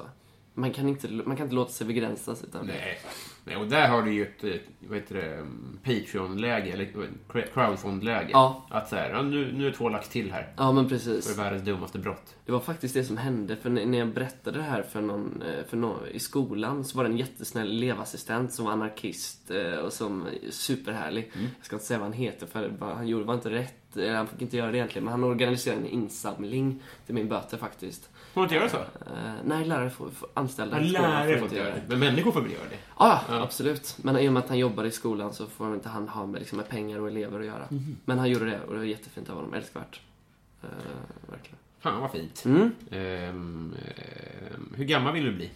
Man, 0.54 0.72
kan 0.74 0.90
inte, 0.90 1.08
man 1.08 1.36
kan 1.36 1.46
inte 1.46 1.56
låta 1.56 1.72
sig 1.72 1.88
begränsas. 1.88 2.44
Utan 2.44 2.66
Nej. 2.66 3.00
Nej, 3.44 3.58
och 3.58 3.68
där 3.68 3.88
har 3.88 4.02
du 4.02 4.14
ju 4.14 4.24
ett, 4.24 4.62
vad 4.80 4.98
heter 4.98 5.16
det, 5.16 5.38
um, 5.38 5.80
Patreon-läge, 5.84 6.72
eller 6.72 6.86
crowdfund-läge. 7.54 8.30
Ja. 8.32 8.66
Att 8.70 8.90
så 8.90 8.96
här, 8.96 9.10
ja, 9.10 9.22
nu, 9.22 9.52
nu 9.52 9.68
är 9.68 9.72
två 9.72 9.90
lagt 9.90 10.12
till 10.12 10.32
här. 10.32 10.54
Ja, 10.58 10.72
men 10.72 10.90
För 10.90 10.96
precis. 10.96 11.38
världens 11.38 11.64
dummaste 11.64 12.00
brott. 12.00 12.36
Det 12.46 12.52
var 12.52 12.60
faktiskt 12.60 12.94
det 12.94 13.04
som 13.04 13.18
hände. 13.18 13.56
För 13.56 13.70
när 13.70 13.98
jag 14.00 14.14
berättade 14.14 14.58
det 14.58 14.64
här 14.64 14.82
för 14.82 15.02
någon, 15.02 15.42
eh, 15.42 15.66
för 15.70 15.78
någon 15.78 16.08
i 16.08 16.20
skolan 16.20 16.84
så 16.86 16.98
var 16.98 17.04
det 17.04 17.10
en 17.10 17.18
jättesnäll 17.18 17.68
elevassistent 17.72 18.54
som 18.54 18.66
var 18.66 18.72
anarkist 18.72 19.52
eh, 19.52 19.74
och 19.74 19.94
som 19.94 20.26
är 20.26 20.52
superhärlig. 20.52 21.32
Jag 21.34 21.66
ska 21.66 21.76
inte 21.76 21.86
säga 21.86 22.00
vad 22.00 22.08
han 22.08 22.14
heter 22.18 22.48
för 22.48 22.72
vad 22.80 22.96
han 22.96 23.08
gjorde 23.08 23.26
var 23.26 23.34
inte 23.34 23.50
rätt. 23.50 23.76
Han 24.16 24.28
fick 24.28 24.42
inte 24.42 24.58
göra 24.58 24.72
det 24.72 24.78
egentligen. 24.78 25.04
Men 25.06 25.12
han 25.12 25.24
organiserade 25.24 25.82
en 25.82 25.88
insamling 25.88 26.84
till 27.06 27.16
min 27.16 27.28
böter 27.30 27.58
faktiskt. 27.58 28.10
Får 28.40 28.44
man 28.44 28.54
inte 28.54 28.56
göra 28.56 28.70
så? 28.70 29.12
Eh, 29.12 29.34
nej, 29.44 29.66
lärare 29.66 29.90
får, 29.90 30.10
får 30.10 30.30
anställda 30.34 30.78
Ja, 30.78 30.86
i 30.86 30.90
skolan 30.90 31.12
lärare 31.12 31.38
får 31.38 31.44
inte 31.44 31.58
göra 31.58 31.76
det. 31.76 31.82
Men 31.88 32.00
människor 32.00 32.32
får 32.32 32.42
väl 32.42 32.52
göra 32.52 32.70
det? 32.70 32.78
Ah, 32.96 33.20
ja, 33.30 33.42
Absolut. 33.42 33.98
Men 34.02 34.18
i 34.18 34.30
och 34.30 34.34
med 34.34 34.44
att 34.44 34.50
han 34.50 34.58
jobbar 34.58 34.84
i 34.84 34.92
skolan 34.92 35.34
så 35.34 35.48
får 35.48 35.66
han 35.66 35.74
inte 35.74 35.90
han 35.90 36.08
ha 36.08 36.26
med, 36.26 36.40
liksom, 36.40 36.58
med 36.58 36.70
pengar 36.70 37.00
och 37.00 37.08
elever 37.08 37.40
att 37.40 37.46
göra. 37.46 37.68
Mhm. 37.70 37.98
Men 38.06 38.20
han 38.20 38.30
gjorde 38.30 38.46
det 38.46 38.60
och 38.62 38.74
det 38.74 38.78
var 38.78 38.86
jättefint 38.86 39.30
av 39.30 39.36
honom. 39.36 39.54
Älskvärt. 39.54 40.02
Eh, 40.62 40.70
verkligen. 41.30 41.58
Fan 41.80 42.02
vad 42.02 42.12
fint. 42.12 42.46
Mm. 42.46 42.72
Ehm, 42.92 43.76
ehm, 44.52 44.74
hur 44.76 44.86
gammal 44.86 45.14
vill 45.14 45.26
du 45.26 45.32
bli? 45.32 45.50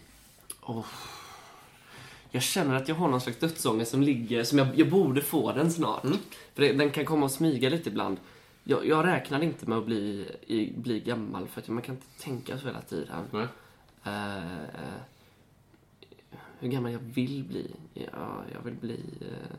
Jag 2.32 2.44
känner 2.44 2.76
att 2.76 2.88
jag 2.88 2.96
har 2.96 3.08
någon 3.08 3.22
slags 3.22 3.40
dödsångest 3.40 3.92
som 3.92 4.02
ligger, 4.02 4.44
som 4.44 4.58
jag, 4.58 4.68
jag 4.76 4.90
borde 4.90 5.22
få 5.22 5.52
den 5.52 5.72
snart. 5.72 6.04
Mm. 6.04 6.18
För 6.54 6.62
det, 6.62 6.74
den 6.74 6.92
kan 6.92 7.06
komma 7.06 7.26
och 7.26 7.32
smyga 7.32 7.70
lite 7.70 7.90
ibland. 7.90 8.18
Jag, 8.64 8.86
jag 8.88 9.06
räknar 9.06 9.44
inte 9.44 9.70
med 9.70 9.78
att 9.78 9.86
bli, 9.86 10.32
i, 10.48 10.74
bli 10.78 11.00
gammal 11.00 11.48
för 11.48 11.62
att 11.62 11.68
man 11.68 11.82
kan 11.82 11.96
inte 11.96 12.24
tänka 12.24 12.58
så 12.58 12.68
hela 12.68 12.82
tiden. 12.82 13.26
Nej. 13.32 13.48
Eh, 14.04 14.44
hur 16.60 16.68
gammal 16.70 16.92
jag 16.92 17.00
vill 17.00 17.44
bli? 17.44 17.72
Ja, 17.94 18.44
jag 18.54 18.62
vill 18.64 18.74
bli... 18.74 19.00
eh, 19.22 19.58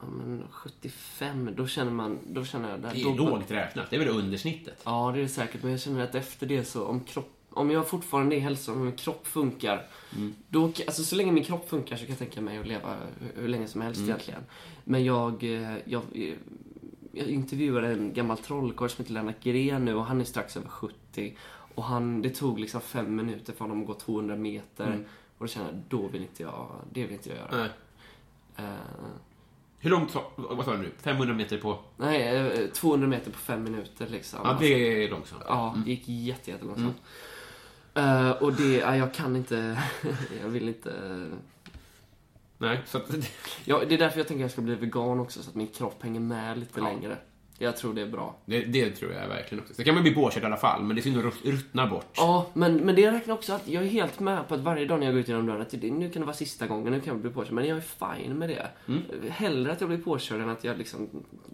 ja, 0.00 0.06
men 0.06 0.44
75, 0.50 1.50
då 1.56 1.66
känner 1.66 1.92
man... 1.92 2.18
Då 2.26 2.44
känner 2.44 2.70
jag... 2.70 2.80
Där, 2.80 2.90
Det 2.94 3.00
är 3.00 3.16
då, 3.16 3.30
lågt 3.30 3.50
räknat. 3.50 3.90
Det 3.90 3.96
är 3.96 4.00
väl 4.00 4.08
undersnittet? 4.08 4.82
Ja, 4.84 5.10
det 5.14 5.18
är 5.18 5.22
det 5.22 5.28
säkert. 5.28 5.62
Men 5.62 5.70
jag 5.70 5.80
känner 5.80 6.04
att 6.04 6.14
efter 6.14 6.46
det 6.46 6.64
så, 6.64 6.84
om 6.84 7.00
kropp... 7.00 7.34
Om 7.50 7.70
jag 7.70 7.88
fortfarande 7.88 8.36
är 8.36 8.40
hälsosam, 8.40 8.76
om 8.76 8.84
min 8.84 8.96
kropp 8.96 9.26
funkar. 9.26 9.86
Då, 10.48 10.64
alltså 10.64 11.04
så 11.04 11.16
länge 11.16 11.32
min 11.32 11.44
kropp 11.44 11.68
funkar 11.68 11.96
så 11.96 12.00
kan 12.02 12.08
jag 12.10 12.18
tänka 12.18 12.40
mig 12.40 12.58
att 12.58 12.66
leva 12.66 12.96
hur, 13.20 13.42
hur 13.42 13.48
länge 13.48 13.68
som 13.68 13.80
helst 13.80 14.00
egentligen. 14.00 14.40
Men 14.84 15.04
jag, 15.04 15.42
jag, 15.84 16.02
jag 17.12 17.26
intervjuade 17.26 17.88
en 17.88 18.12
gammal 18.12 18.38
trollkarl 18.38 18.88
som 18.88 19.02
heter 19.02 19.14
Lennart 19.14 19.42
Gren 19.42 19.84
nu 19.84 19.94
och 19.94 20.04
han 20.04 20.20
är 20.20 20.24
strax 20.24 20.56
över 20.56 20.68
70. 20.68 21.36
Och 21.74 21.84
han, 21.84 22.22
det 22.22 22.30
tog 22.30 22.58
liksom 22.58 22.80
fem 22.80 23.16
minuter 23.16 23.52
för 23.52 23.60
honom 23.60 23.80
att 23.80 23.86
gå 23.86 23.94
200 23.94 24.36
meter. 24.36 25.04
Och 25.38 25.44
då 25.44 25.46
kände 25.46 25.70
jag, 25.70 25.80
då 25.88 26.06
vill 26.06 26.22
inte 26.22 26.42
jag, 26.42 26.68
det 26.92 27.02
vill 27.04 27.12
inte 27.12 27.28
jag 27.28 27.38
göra. 27.38 27.48
Nej. 27.56 27.70
Eh, 28.56 28.74
Hur 29.78 29.90
långt, 29.90 30.16
vad 30.36 30.64
sa 30.64 30.72
du 30.72 30.78
nu? 30.78 30.90
500 31.02 31.34
meter 31.34 31.58
på... 31.58 31.78
nej, 31.96 32.36
eh, 32.36 32.66
200 32.70 33.08
meter 33.08 33.30
på 33.30 33.38
fem 33.38 33.62
minuter 33.64 34.06
liksom. 34.06 34.40
Ja, 34.44 34.56
det 34.60 35.04
är 35.04 35.10
långsamt. 35.10 35.42
Ja, 35.46 35.76
det 35.84 35.90
gick 35.90 36.02
jätte, 36.06 36.50
jättelångsamt. 36.50 36.96
Eh, 37.94 38.30
och 38.30 38.52
det, 38.52 38.76
ja, 38.76 38.96
jag 38.96 39.14
kan 39.14 39.36
inte, 39.36 39.82
jag 40.42 40.48
vill 40.48 40.68
inte... 40.68 40.92
Nej, 42.58 42.80
så 42.86 42.98
att, 42.98 43.10
Ja, 43.64 43.82
det 43.88 43.94
är 43.94 43.98
därför 43.98 44.18
jag 44.18 44.28
tänker 44.28 44.44
att 44.44 44.44
jag 44.44 44.50
ska 44.50 44.60
bli 44.62 44.74
vegan 44.74 45.20
också, 45.20 45.42
så 45.42 45.50
att 45.50 45.56
min 45.56 45.66
kropp 45.66 46.02
hänger 46.02 46.20
med 46.20 46.58
lite 46.58 46.80
Ja. 46.80 46.84
längre. 46.84 47.16
Jag 47.60 47.76
tror 47.76 47.94
det 47.94 48.02
är 48.02 48.06
bra. 48.06 48.36
det, 48.44 48.60
det 48.64 48.90
tror 48.90 49.12
jag 49.12 49.28
verkligen 49.28 49.62
också. 49.64 49.74
Så 49.74 49.84
kan 49.84 49.94
man 49.94 50.02
bli 50.02 50.14
påkörd 50.14 50.42
i 50.42 50.46
alla 50.46 50.56
fall, 50.56 50.82
men 50.82 50.96
det 50.96 51.00
är 51.00 51.02
synd 51.02 51.18
att 51.18 51.24
rut- 51.24 51.44
ruttna 51.44 51.86
bort. 51.86 52.06
Ja, 52.16 52.46
men, 52.54 52.74
men 52.76 52.94
det 52.94 53.10
räknar 53.12 53.34
också 53.34 53.52
att 53.52 53.68
jag 53.68 53.82
är 53.84 53.88
helt 53.88 54.20
med 54.20 54.48
på 54.48 54.54
att 54.54 54.60
varje 54.60 54.84
dag 54.86 54.98
när 54.98 55.06
jag 55.06 55.14
går 55.14 55.20
ut 55.20 55.28
genom 55.28 55.46
dörren 55.46 55.60
att 55.62 55.70
det, 55.70 55.90
nu 55.90 56.10
kan 56.10 56.20
det 56.22 56.26
vara 56.26 56.36
sista 56.36 56.66
gången, 56.66 56.92
nu 56.92 57.00
kan 57.00 57.12
jag 57.14 57.20
bli 57.22 57.30
påkörd. 57.30 57.52
Men 57.52 57.66
jag 57.68 57.76
är 57.78 58.16
fine 58.16 58.38
med 58.38 58.48
det. 58.48 58.68
Hellre 59.30 59.72
att 59.72 59.80
jag 59.80 59.90
blir 59.90 59.98
påkörd 59.98 60.40
än 60.40 60.48
att 60.48 60.64
jag 60.64 60.78
liksom 60.78 61.08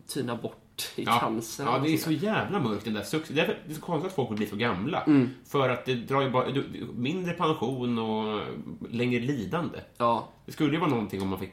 tynar 0.09 0.37
bort 0.37 0.93
i 0.97 1.05
Ja, 1.05 1.19
cancer. 1.19 1.65
ja, 1.65 1.79
det 1.85 1.95
är 1.95 1.97
så 1.97 2.11
jävla 2.13 2.61
mörkt 2.61 2.85
den 2.85 2.95
där 2.95 3.03
success. 3.03 3.37
Det 3.37 3.41
är, 3.43 3.75
så 3.75 3.81
konstigt 3.81 4.09
att 4.11 4.17
folk 4.17 4.31
vill 4.31 4.37
bli 4.37 4.47
så 4.47 4.57
gamla. 4.57 5.03
Mm. 5.03 5.29
För 5.47 5.69
att 5.69 5.85
det 5.85 5.95
drar 5.95 6.23
ju 6.23 6.31
bara 6.31 6.47
mindre 6.95 7.33
pension 7.33 7.99
och 7.99 8.43
längre 8.91 9.21
lidande. 9.21 9.79
Ja, 9.97 10.29
Det 10.47 10.53
skulle 10.53 10.73
ju 10.73 10.79
vara 10.81 10.91
någonting 10.91 11.23
om 11.23 11.29
man 11.29 11.39
fick 11.39 11.51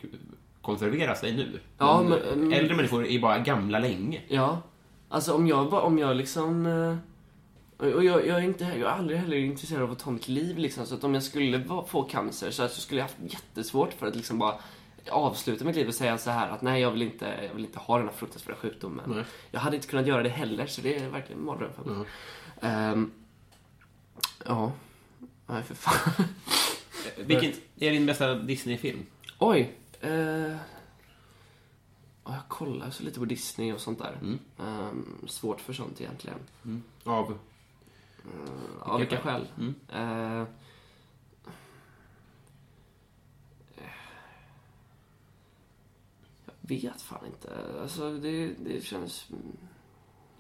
konservera 0.62 1.16
sig 1.16 1.34
nu. 1.36 1.60
Ja, 1.78 2.04
men- 2.04 2.22
mm. 2.22 2.54
Äldre 2.54 2.76
människor 2.76 3.06
är 3.06 3.20
bara 3.20 3.40
gamla 3.40 3.80
länge. 3.80 4.22
Ja. 4.28 4.62
Alltså 5.10 5.34
om 5.34 5.48
jag, 5.48 5.70
bara- 5.70 5.82
om 5.82 5.98
jag 5.98 6.18
liksom... 6.18 6.66
eh, 6.66 6.98
Och 7.96 8.04
jag, 8.06 8.28
jag, 8.28 8.38
är 8.38 8.42
inte, 8.42 8.64
jag 8.64 8.78
är 8.80 8.86
aldrig 8.86 9.20
heller 9.20 9.38
intresserad 9.38 9.82
av 9.84 9.92
att 9.92 10.00
ta 10.00 10.12
mitt 10.12 10.28
liv 10.28 10.58
liksom. 10.58 10.86
Så 10.86 10.96
att 10.96 11.04
om 11.04 11.14
jag 11.14 11.24
skulle 11.24 11.64
få 11.88 12.04
cancer 12.04 12.52
så, 12.52 12.68
så 12.68 12.82
skulle 12.82 13.00
jag 13.02 13.06
haft 13.06 13.18
jättesvårt 13.34 13.94
för 13.94 14.08
att 14.08 14.16
liksom 14.16 14.40
bara 14.40 14.56
avsluta 15.10 15.66
mitt 15.66 15.76
liv 15.76 15.88
och 15.88 15.94
säga 15.94 16.18
så 16.18 16.32
här 16.32 16.50
att 16.50 16.62
nej 16.62 16.82
jag 16.82 16.92
vill 16.92 17.02
inte, 17.02 17.26
jag 17.48 17.54
vill 17.56 17.66
inte 17.66 17.80
ha 17.80 17.98
den 17.98 18.08
här 18.08 18.14
fruktansvärda 18.14 18.60
sjukdomen. 18.60 19.06
Nej. 19.16 19.24
Jag 19.52 19.60
hade 19.60 19.76
inte 19.76 19.88
kunnat 19.88 20.08
göra 20.08 20.24
det 20.24 20.30
heller 20.30 20.66
så 20.66 20.82
det 20.82 20.96
är 20.98 21.10
verkligen 21.10 21.40
en 21.42 21.46
mardröm 21.46 21.70
för 21.74 21.84
mig. 21.92 22.06
Ehm, 22.62 23.12
ja. 24.46 24.72
Nej 25.48 25.64
för 25.64 25.76
fan. 25.76 26.26
Vilken 27.18 27.52
är 27.80 27.92
din 27.92 28.06
bästa 28.06 28.34
Disney-film? 28.36 29.06
Oj. 29.40 29.72
Eh, 30.02 30.56
ja, 32.24 32.34
jag 32.34 32.48
kollar 32.48 32.90
så 32.90 33.04
lite 33.04 33.20
på 33.20 33.26
Disney 33.26 33.74
och 33.74 33.82
sånt 33.82 34.00
där. 34.00 34.18
Ehm, 34.60 35.28
svårt 35.28 35.62
för 35.62 35.74
sånt 35.74 36.02
egentligen. 36.02 36.38
Av... 37.04 37.38
Av 38.80 39.00
vilka 39.00 39.18
skäl? 39.18 39.48
Mm. 39.58 39.76
Eh, 39.90 40.48
jag 46.46 46.70
vet 46.70 47.02
fan 47.02 47.26
inte. 47.26 47.50
Alltså, 47.82 48.14
det, 48.14 48.48
det 48.48 48.86
känns... 48.86 49.28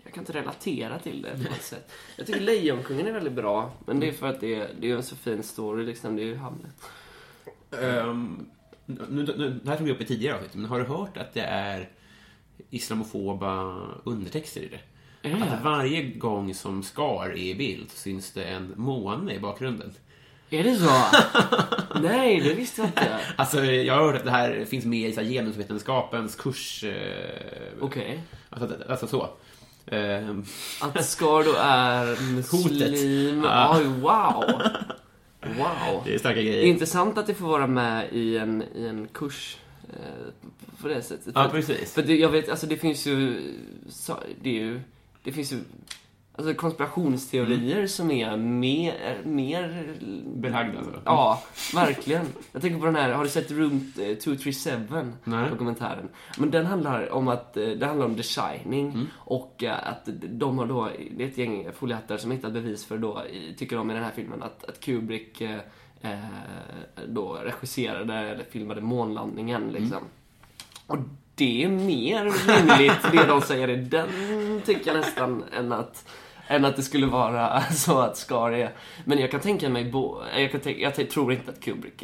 Jag 0.03 0.13
kan 0.13 0.21
inte 0.21 0.33
relatera 0.33 0.99
till 0.99 1.21
det 1.21 1.31
på 1.31 1.43
något 1.51 1.61
sätt. 1.61 1.91
Jag 2.17 2.27
tycker 2.27 2.39
Lejonkungen 2.39 3.07
är 3.07 3.11
väldigt 3.11 3.33
bra, 3.33 3.71
men 3.85 3.99
det 3.99 4.07
är 4.07 4.11
för 4.11 4.27
att 4.27 4.39
det 4.39 4.55
är, 4.55 4.75
det 4.79 4.91
är 4.91 4.95
en 4.95 5.03
så 5.03 5.15
fin 5.15 5.43
story 5.43 5.85
liksom. 5.85 6.15
Det 6.15 6.21
är 6.21 6.25
ju 6.25 6.35
Hamlet. 6.35 6.75
Ehm, 7.71 8.49
nu, 8.85 9.05
nu, 9.37 9.59
det 9.63 9.69
här 9.69 9.77
tog 9.77 9.85
vi 9.87 9.93
upp 9.93 10.01
i 10.01 10.05
tidigare 10.05 10.35
avsnitt, 10.35 10.55
men 10.55 10.65
har 10.65 10.79
du 10.79 10.85
hört 10.85 11.17
att 11.17 11.33
det 11.33 11.41
är 11.41 11.89
islamofoba 12.69 13.73
undertexter 14.03 14.61
i 14.61 14.67
det? 14.67 14.79
Det? 15.29 15.33
Att 15.33 15.63
varje 15.63 16.01
gång 16.03 16.53
som 16.53 16.83
Scar 16.83 17.25
är 17.29 17.37
i 17.37 17.55
bild 17.55 17.91
syns 17.91 18.31
det 18.31 18.43
en 18.43 18.73
måne 18.77 19.33
i 19.33 19.39
bakgrunden. 19.39 19.93
Är 20.49 20.63
det 20.63 20.75
så? 20.75 20.91
Nej, 22.01 22.39
det 22.39 22.53
visste 22.53 22.81
jag 22.81 22.89
inte. 22.89 23.19
Alltså, 23.35 23.63
jag 23.65 23.95
har 23.95 24.01
hört 24.03 24.15
att 24.15 24.23
det 24.23 24.31
här 24.31 24.65
finns 24.65 24.85
med 24.85 25.09
i 25.09 25.13
så 25.13 25.21
här, 25.21 25.27
genusvetenskapens 25.27 26.35
kurs. 26.35 26.83
Eh, 26.83 27.67
Okej. 27.81 28.21
alltså, 28.49 28.77
alltså 28.89 29.07
så. 29.07 29.29
Ehm, 29.85 30.45
Att 30.81 31.05
Scar 31.05 31.43
då 31.43 31.53
är 31.59 32.31
muslim. 32.35 33.43
Ja. 33.43 33.77
Oj, 33.79 33.85
wow. 33.85 34.61
Wow. 35.43 36.01
det 36.05 36.13
är 36.13 36.17
starka 36.17 36.41
grejer. 36.41 36.63
intressant 36.63 37.17
att 37.17 37.27
det 37.27 37.33
får 37.33 37.47
vara 37.47 37.67
med 37.67 38.13
i 38.13 38.37
en, 38.37 38.63
i 38.75 38.85
en 38.87 39.07
kurs 39.07 39.57
eh, 39.89 40.49
på 40.81 40.87
det 40.87 41.01
sättet. 41.01 41.31
Ja, 41.35 41.43
För- 41.43 41.49
precis. 41.49 41.93
För 41.93 42.01
det, 42.03 42.15
jag 42.15 42.29
vet, 42.29 42.49
alltså 42.49 42.67
det 42.67 42.77
finns 42.77 43.07
ju, 43.07 43.41
det 44.41 44.49
är 44.49 44.53
ju, 44.63 44.79
det 45.23 45.31
finns 45.31 45.53
ju 45.53 45.57
alltså 46.35 46.53
konspirationsteorier 46.53 47.87
som 47.87 48.11
är 48.11 48.37
mer, 48.37 49.21
mer... 49.23 49.95
Belagda, 50.35 50.77
alltså. 50.77 51.01
Ja, 51.05 51.43
verkligen. 51.73 52.25
Jag 52.51 52.61
tänker 52.61 52.79
på 52.79 52.85
den 52.85 52.95
här, 52.95 53.11
har 53.11 53.23
du 53.23 53.29
sett 53.29 53.51
Room 53.51 53.93
eh, 53.99 54.17
237? 54.17 55.11
Nej. 55.23 55.49
Dokumentären. 55.49 56.09
Men 56.37 56.51
den 56.51 56.65
handlar 56.65 57.13
om 57.13 57.27
att, 57.27 57.57
eh, 57.57 57.67
det 57.67 57.85
handlar 57.85 58.05
om 58.05 58.15
The 58.15 58.23
Shining. 58.23 58.91
Mm. 58.91 59.07
Och 59.15 59.63
eh, 59.63 59.87
att 59.87 60.09
de 60.23 60.57
har 60.57 60.65
då, 60.65 60.89
det 61.17 61.23
är 61.23 61.27
ett 61.27 61.37
gäng 61.37 61.67
foliehattar 61.73 62.17
som 62.17 62.31
hittat 62.31 62.53
bevis 62.53 62.85
för 62.85 62.97
då, 62.97 63.21
tycker 63.57 63.75
de 63.75 63.91
i 63.91 63.93
den 63.93 64.03
här 64.03 64.11
filmen, 64.15 64.43
att, 64.43 64.63
att 64.63 64.79
Kubrick 64.79 65.41
eh, 65.41 65.59
eh, 66.01 66.19
då 67.07 67.33
regisserade 67.33 68.13
eller 68.13 68.43
filmade 68.43 68.81
månlandningen 68.81 69.67
liksom. 69.67 69.99
Och 70.87 70.97
det 71.41 71.63
är 71.63 71.69
mer 71.69 72.23
rimligt 72.23 73.11
det 73.11 73.25
de 73.25 73.41
säger 73.41 73.69
i 73.69 73.75
den, 73.75 74.61
tycker 74.65 74.93
jag 74.93 74.99
nästan, 74.99 75.43
än 75.53 75.71
att, 75.71 76.09
än 76.47 76.65
att 76.65 76.75
det 76.75 76.81
skulle 76.81 77.05
vara 77.05 77.61
så 77.71 77.99
att 77.99 78.17
Scar 78.17 78.51
är... 78.51 78.73
Men 79.05 79.19
jag 79.19 79.31
kan 79.31 79.39
tänka 79.39 79.69
mig... 79.69 79.91
Bo, 79.91 80.21
jag, 80.37 80.51
kan 80.51 80.61
tänka, 80.61 80.79
jag 80.81 81.09
tror 81.09 81.33
inte 81.33 81.51
att 81.51 81.59
Kubrick 81.59 82.03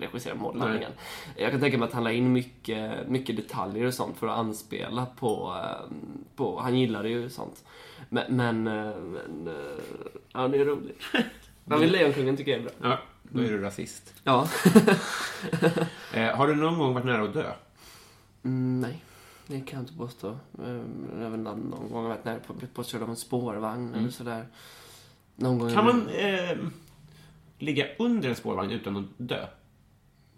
regisserar 0.00 0.34
månlandningen. 0.34 0.92
Jag 1.36 1.50
kan 1.50 1.60
tänka 1.60 1.78
mig 1.78 1.86
att 1.88 1.94
han 1.94 2.04
la 2.04 2.12
in 2.12 2.32
mycket, 2.32 3.08
mycket 3.08 3.36
detaljer 3.36 3.86
och 3.86 3.94
sånt 3.94 4.18
för 4.18 4.26
att 4.26 4.38
anspela 4.38 5.06
på... 5.06 5.56
eh, 5.62 5.96
på 6.36 6.60
han 6.60 6.78
gillade 6.78 7.08
ju 7.08 7.30
sånt. 7.30 7.64
Men... 8.08 8.36
men, 8.36 8.66
eh, 8.66 8.96
men 8.96 9.48
eh, 9.48 9.54
ja, 10.32 10.48
det 10.48 10.58
är 10.58 10.64
roligt. 10.64 11.02
Men 11.64 11.88
Lejonkungen 11.88 12.36
tycker 12.36 12.50
jag 12.50 12.60
är 12.60 12.64
bra. 12.64 12.72
Ja, 12.90 12.98
då 13.22 13.40
är 13.42 13.48
du 13.48 13.60
rasist. 13.60 14.14
Ja. 14.24 14.48
Har 16.34 16.46
du 16.46 16.54
någon 16.54 16.78
gång 16.78 16.94
varit 16.94 17.06
nära 17.06 17.22
att 17.22 17.34
dö? 17.34 17.52
Mm, 18.42 18.80
nej, 18.80 19.04
det 19.46 19.60
kan 19.60 19.78
jag 19.78 19.82
inte 19.82 19.96
påstå. 19.98 20.28
Eh, 20.58 21.24
Även 21.26 21.44
någon 21.44 21.70
gång 21.70 21.90
har 21.92 22.02
jag 22.02 22.08
varit 22.08 22.24
nära 22.24 22.38
på 22.38 22.52
blivit 22.52 22.74
påkörd 22.74 23.02
av 23.02 23.10
en 23.10 23.16
spårvagn 23.16 23.94
eller 23.94 24.10
sådär. 24.10 24.46
Någon 25.36 25.58
gång... 25.58 25.72
Kan 25.72 25.84
man 25.84 26.08
eh, 26.08 26.58
ligga 27.58 27.86
under 27.98 28.28
en 28.28 28.36
spårvagn 28.36 28.70
utan 28.70 28.96
att 28.96 29.04
dö? 29.16 29.46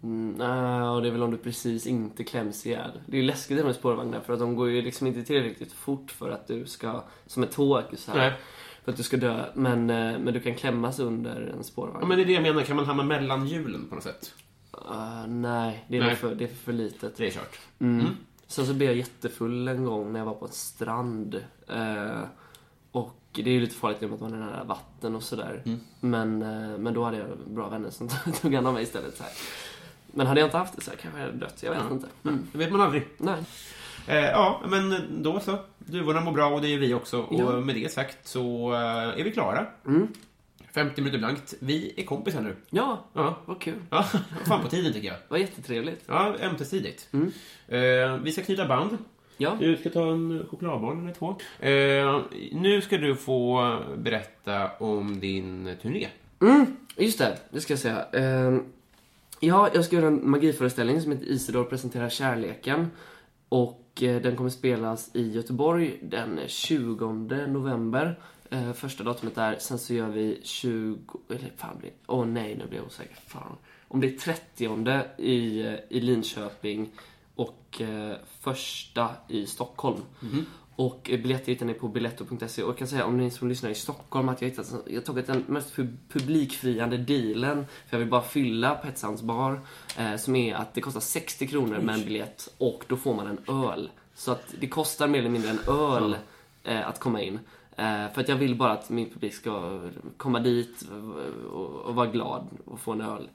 Mm, 0.03 0.35
nej, 0.37 0.81
och 0.81 1.01
det 1.01 1.07
är 1.07 1.11
väl 1.11 1.23
om 1.23 1.31
du 1.31 1.37
precis 1.37 1.87
inte 1.87 2.23
kläms 2.23 2.65
ihjäl. 2.65 2.91
Det 3.07 3.17
är 3.17 3.21
ju 3.21 3.27
läskigt 3.27 3.65
med 3.65 3.75
spårvagnar 3.75 4.19
för 4.19 4.33
att 4.33 4.39
de 4.39 4.55
går 4.55 4.69
ju 4.69 4.81
liksom 4.81 5.07
inte 5.07 5.23
tillräckligt 5.23 5.71
fort 5.73 6.11
för 6.11 6.29
att 6.29 6.47
du 6.47 6.65
ska, 6.65 7.03
som 7.25 7.43
ett 7.43 7.51
tåg 7.51 7.83
så 7.97 8.11
här, 8.11 8.17
Nej. 8.17 8.33
för 8.83 8.91
att 8.91 8.97
du 8.97 9.03
ska 9.03 9.17
dö. 9.17 9.45
Men, 9.53 9.89
eh, 9.89 10.19
men 10.19 10.33
du 10.33 10.39
kan 10.39 10.55
klämmas 10.55 10.99
under 10.99 11.53
en 11.57 11.63
spårvagn. 11.63 11.97
Ja, 12.01 12.07
men 12.07 12.17
det 12.17 12.23
är 12.23 12.25
det 12.25 12.33
jag 12.33 12.43
menar. 12.43 12.61
Kan 12.61 12.75
man 12.75 12.85
hamna 12.85 13.03
mellan 13.03 13.47
hjulen 13.47 13.87
på 13.89 13.95
något 13.95 14.03
sätt? 14.03 14.33
Eh, 14.91 15.27
nej, 15.27 15.85
det 15.87 15.97
är, 15.97 16.01
Nej. 16.01 16.15
För, 16.15 16.35
det 16.35 16.43
är 16.43 16.47
för 16.55 16.73
litet. 16.73 17.17
Det 17.17 17.27
är 17.27 17.31
kört. 17.31 17.59
Mm. 17.79 18.05
Sen 18.47 18.65
så 18.65 18.73
blev 18.73 18.89
jag 18.89 18.97
jättefull 18.97 19.67
en 19.67 19.85
gång 19.85 20.11
när 20.13 20.19
jag 20.19 20.25
var 20.25 20.33
på 20.33 20.45
en 20.45 20.51
strand. 20.51 21.35
Eh, 21.67 22.21
och 22.91 23.15
det 23.31 23.41
är 23.49 23.53
ju 23.53 23.59
lite 23.59 23.75
farligt 23.75 24.01
i 24.03 24.05
och 24.05 24.09
med 24.09 24.15
att 24.15 24.21
man 24.21 24.33
är 24.33 24.45
nära 24.45 24.63
vatten 24.63 25.15
och 25.15 25.23
sådär. 25.23 25.63
Men, 25.99 26.41
eh, 26.41 26.77
men 26.77 26.93
då 26.93 27.03
hade 27.03 27.17
jag 27.17 27.27
bra 27.47 27.69
vänner 27.69 27.89
som 27.89 28.09
tog 28.41 28.53
hand 28.53 28.67
om 28.67 28.73
mig 28.73 28.83
istället. 28.83 29.17
Så 29.17 29.23
här. 29.23 29.31
Men 30.07 30.27
hade 30.27 30.39
jag 30.39 30.47
inte 30.47 30.57
haft 30.57 30.75
det 30.75 30.81
så 30.81 30.91
här 30.91 30.97
kanske 30.97 31.19
jag 31.19 31.25
hade 31.27 31.37
dött. 31.39 31.63
Jag 31.63 31.71
vet 31.71 31.91
inte. 31.91 32.07
Mm. 32.23 32.47
Det 32.51 32.57
vet 32.57 32.71
man 32.71 32.81
aldrig. 32.81 33.07
Nej. 33.17 33.43
Eh, 34.07 34.15
ja, 34.25 34.61
men 34.67 34.95
då 35.23 35.39
så. 35.39 35.57
Duvorna 35.77 36.21
mår 36.21 36.31
bra 36.31 36.45
och 36.47 36.61
det 36.61 36.67
gör 36.67 36.79
vi 36.79 36.93
också. 36.93 37.21
Och 37.21 37.39
Ja. 37.39 37.59
med 37.59 37.75
det 37.75 37.91
sagt 37.93 38.27
så 38.27 38.71
är 39.17 39.23
vi 39.23 39.31
klara. 39.31 39.65
Mm. 39.85 40.07
50 40.73 41.01
minuter 41.01 41.17
blankt. 41.19 41.53
Vi 41.59 41.93
är 41.97 42.03
kompisar 42.03 42.41
nu. 42.41 42.55
Ja, 42.69 43.05
Ja, 43.13 43.37
vad 43.45 43.61
kul. 43.61 43.75
ja 43.89 44.03
fan 44.45 44.61
på 44.61 44.67
tiden 44.69 44.93
tycker 44.93 45.07
jag. 45.07 45.17
Vad 45.27 45.39
jättetrevligt. 45.39 46.03
Ja, 46.07 46.35
ömsesidigt. 46.41 47.09
Eh, 47.67 48.17
vi 48.23 48.31
ska 48.31 48.41
knyta 48.41 48.67
band. 48.67 48.97
Ja. 49.37 49.57
Du 49.59 49.77
ska 49.77 49.89
ta 49.89 50.11
en 50.11 50.45
chokladboll 50.51 50.97
eller 50.99 51.13
två. 51.13 51.35
Eh, 51.59 52.21
nu 52.51 52.81
ska 52.81 52.97
du 52.97 53.15
få 53.15 53.77
berätta 53.97 54.69
om 54.79 55.19
din 55.19 55.75
turné. 55.81 56.07
Just 56.97 57.19
det, 57.19 57.37
det 57.49 57.61
ska 57.61 57.73
jag 57.73 57.79
säga. 57.79 58.05
Ehm, 58.13 58.63
ja, 59.39 59.69
jag 59.73 59.85
ska 59.85 59.95
göra 59.95 60.07
en 60.07 60.29
magiföreställning 60.29 61.01
som 61.01 61.11
heter 61.11 61.25
Isidor 61.25 61.63
presenterar 61.63 62.09
kärleken. 62.09 62.87
Och 63.49 64.03
eh, 64.03 64.21
den 64.21 64.35
kommer 64.35 64.49
spelas 64.49 65.15
i 65.15 65.31
Göteborg 65.31 65.99
den 66.01 66.39
20 66.47 67.05
november. 67.47 68.19
Eh, 68.53 68.73
första 68.73 69.03
datumet 69.03 69.35
där. 69.35 69.57
Sen 69.59 69.79
så 69.79 69.93
gör 69.93 70.09
vi 70.09 70.39
20... 70.43 70.97
Eller 71.29 71.51
fan 71.57 71.77
blir 71.79 71.91
Åh 72.07 72.25
nej, 72.25 72.55
nu 72.55 72.67
blir 72.67 72.77
jag 72.79 72.85
osäker. 72.87 73.17
Fan. 73.27 73.55
Om 73.87 74.01
det 74.01 74.07
är 74.07 74.17
30 74.17 75.03
i, 75.17 75.61
eh, 75.67 75.73
i 75.89 75.99
Linköping 76.01 76.91
och 77.35 77.81
eh, 77.81 78.15
första 78.41 79.09
i 79.27 79.45
Stockholm. 79.45 80.01
Och 80.75 81.09
eh, 81.09 81.19
biljetter 81.21 81.51
hittar 81.51 81.65
ni 81.65 81.73
på 81.73 81.87
biletto.se. 81.87 82.63
Och 82.63 82.69
jag 82.69 82.77
kan 82.77 82.87
säga 82.87 83.05
om 83.05 83.17
ni 83.17 83.31
som 83.31 83.49
lyssnar 83.49 83.69
i 83.69 83.75
Stockholm 83.75 84.29
att 84.29 84.41
jag 84.41 84.49
hittat, 84.49 84.73
jag 84.87 84.93
har 84.95 85.01
tagit 85.01 85.27
den 85.27 85.43
mest 85.47 85.75
pu- 85.75 85.97
publikfriande 86.09 86.97
dealen. 86.97 87.65
För 87.87 87.97
jag 87.97 87.99
vill 87.99 88.09
bara 88.09 88.21
fylla 88.21 88.75
Petsans 88.75 89.21
bar. 89.21 89.61
Eh, 89.97 90.15
som 90.15 90.35
är 90.35 90.55
att 90.55 90.73
det 90.73 90.81
kostar 90.81 90.99
60 91.01 91.47
kronor 91.47 91.79
med 91.79 91.95
en 91.95 92.03
biljett 92.05 92.53
och 92.57 92.83
då 92.87 92.97
får 92.97 93.13
man 93.15 93.27
en 93.27 93.63
öl. 93.63 93.89
Så 94.15 94.31
att 94.31 94.53
det 94.59 94.67
kostar 94.67 95.07
mer 95.07 95.19
eller 95.19 95.29
mindre 95.29 95.49
en 95.49 95.59
öl 95.67 96.17
eh, 96.63 96.87
att 96.87 96.99
komma 96.99 97.21
in. 97.21 97.39
Eh, 97.77 98.13
för 98.13 98.21
att 98.21 98.27
jag 98.29 98.35
vill 98.35 98.55
bara 98.55 98.71
att 98.71 98.89
min 98.89 99.09
publik 99.09 99.33
ska 99.33 99.81
komma 100.17 100.39
dit 100.39 100.85
och, 101.53 101.65
och 101.85 101.95
vara 101.95 102.07
glad 102.07 102.47
och 102.65 102.79
få 102.79 102.91
en 102.91 103.01
öl. 103.01 103.29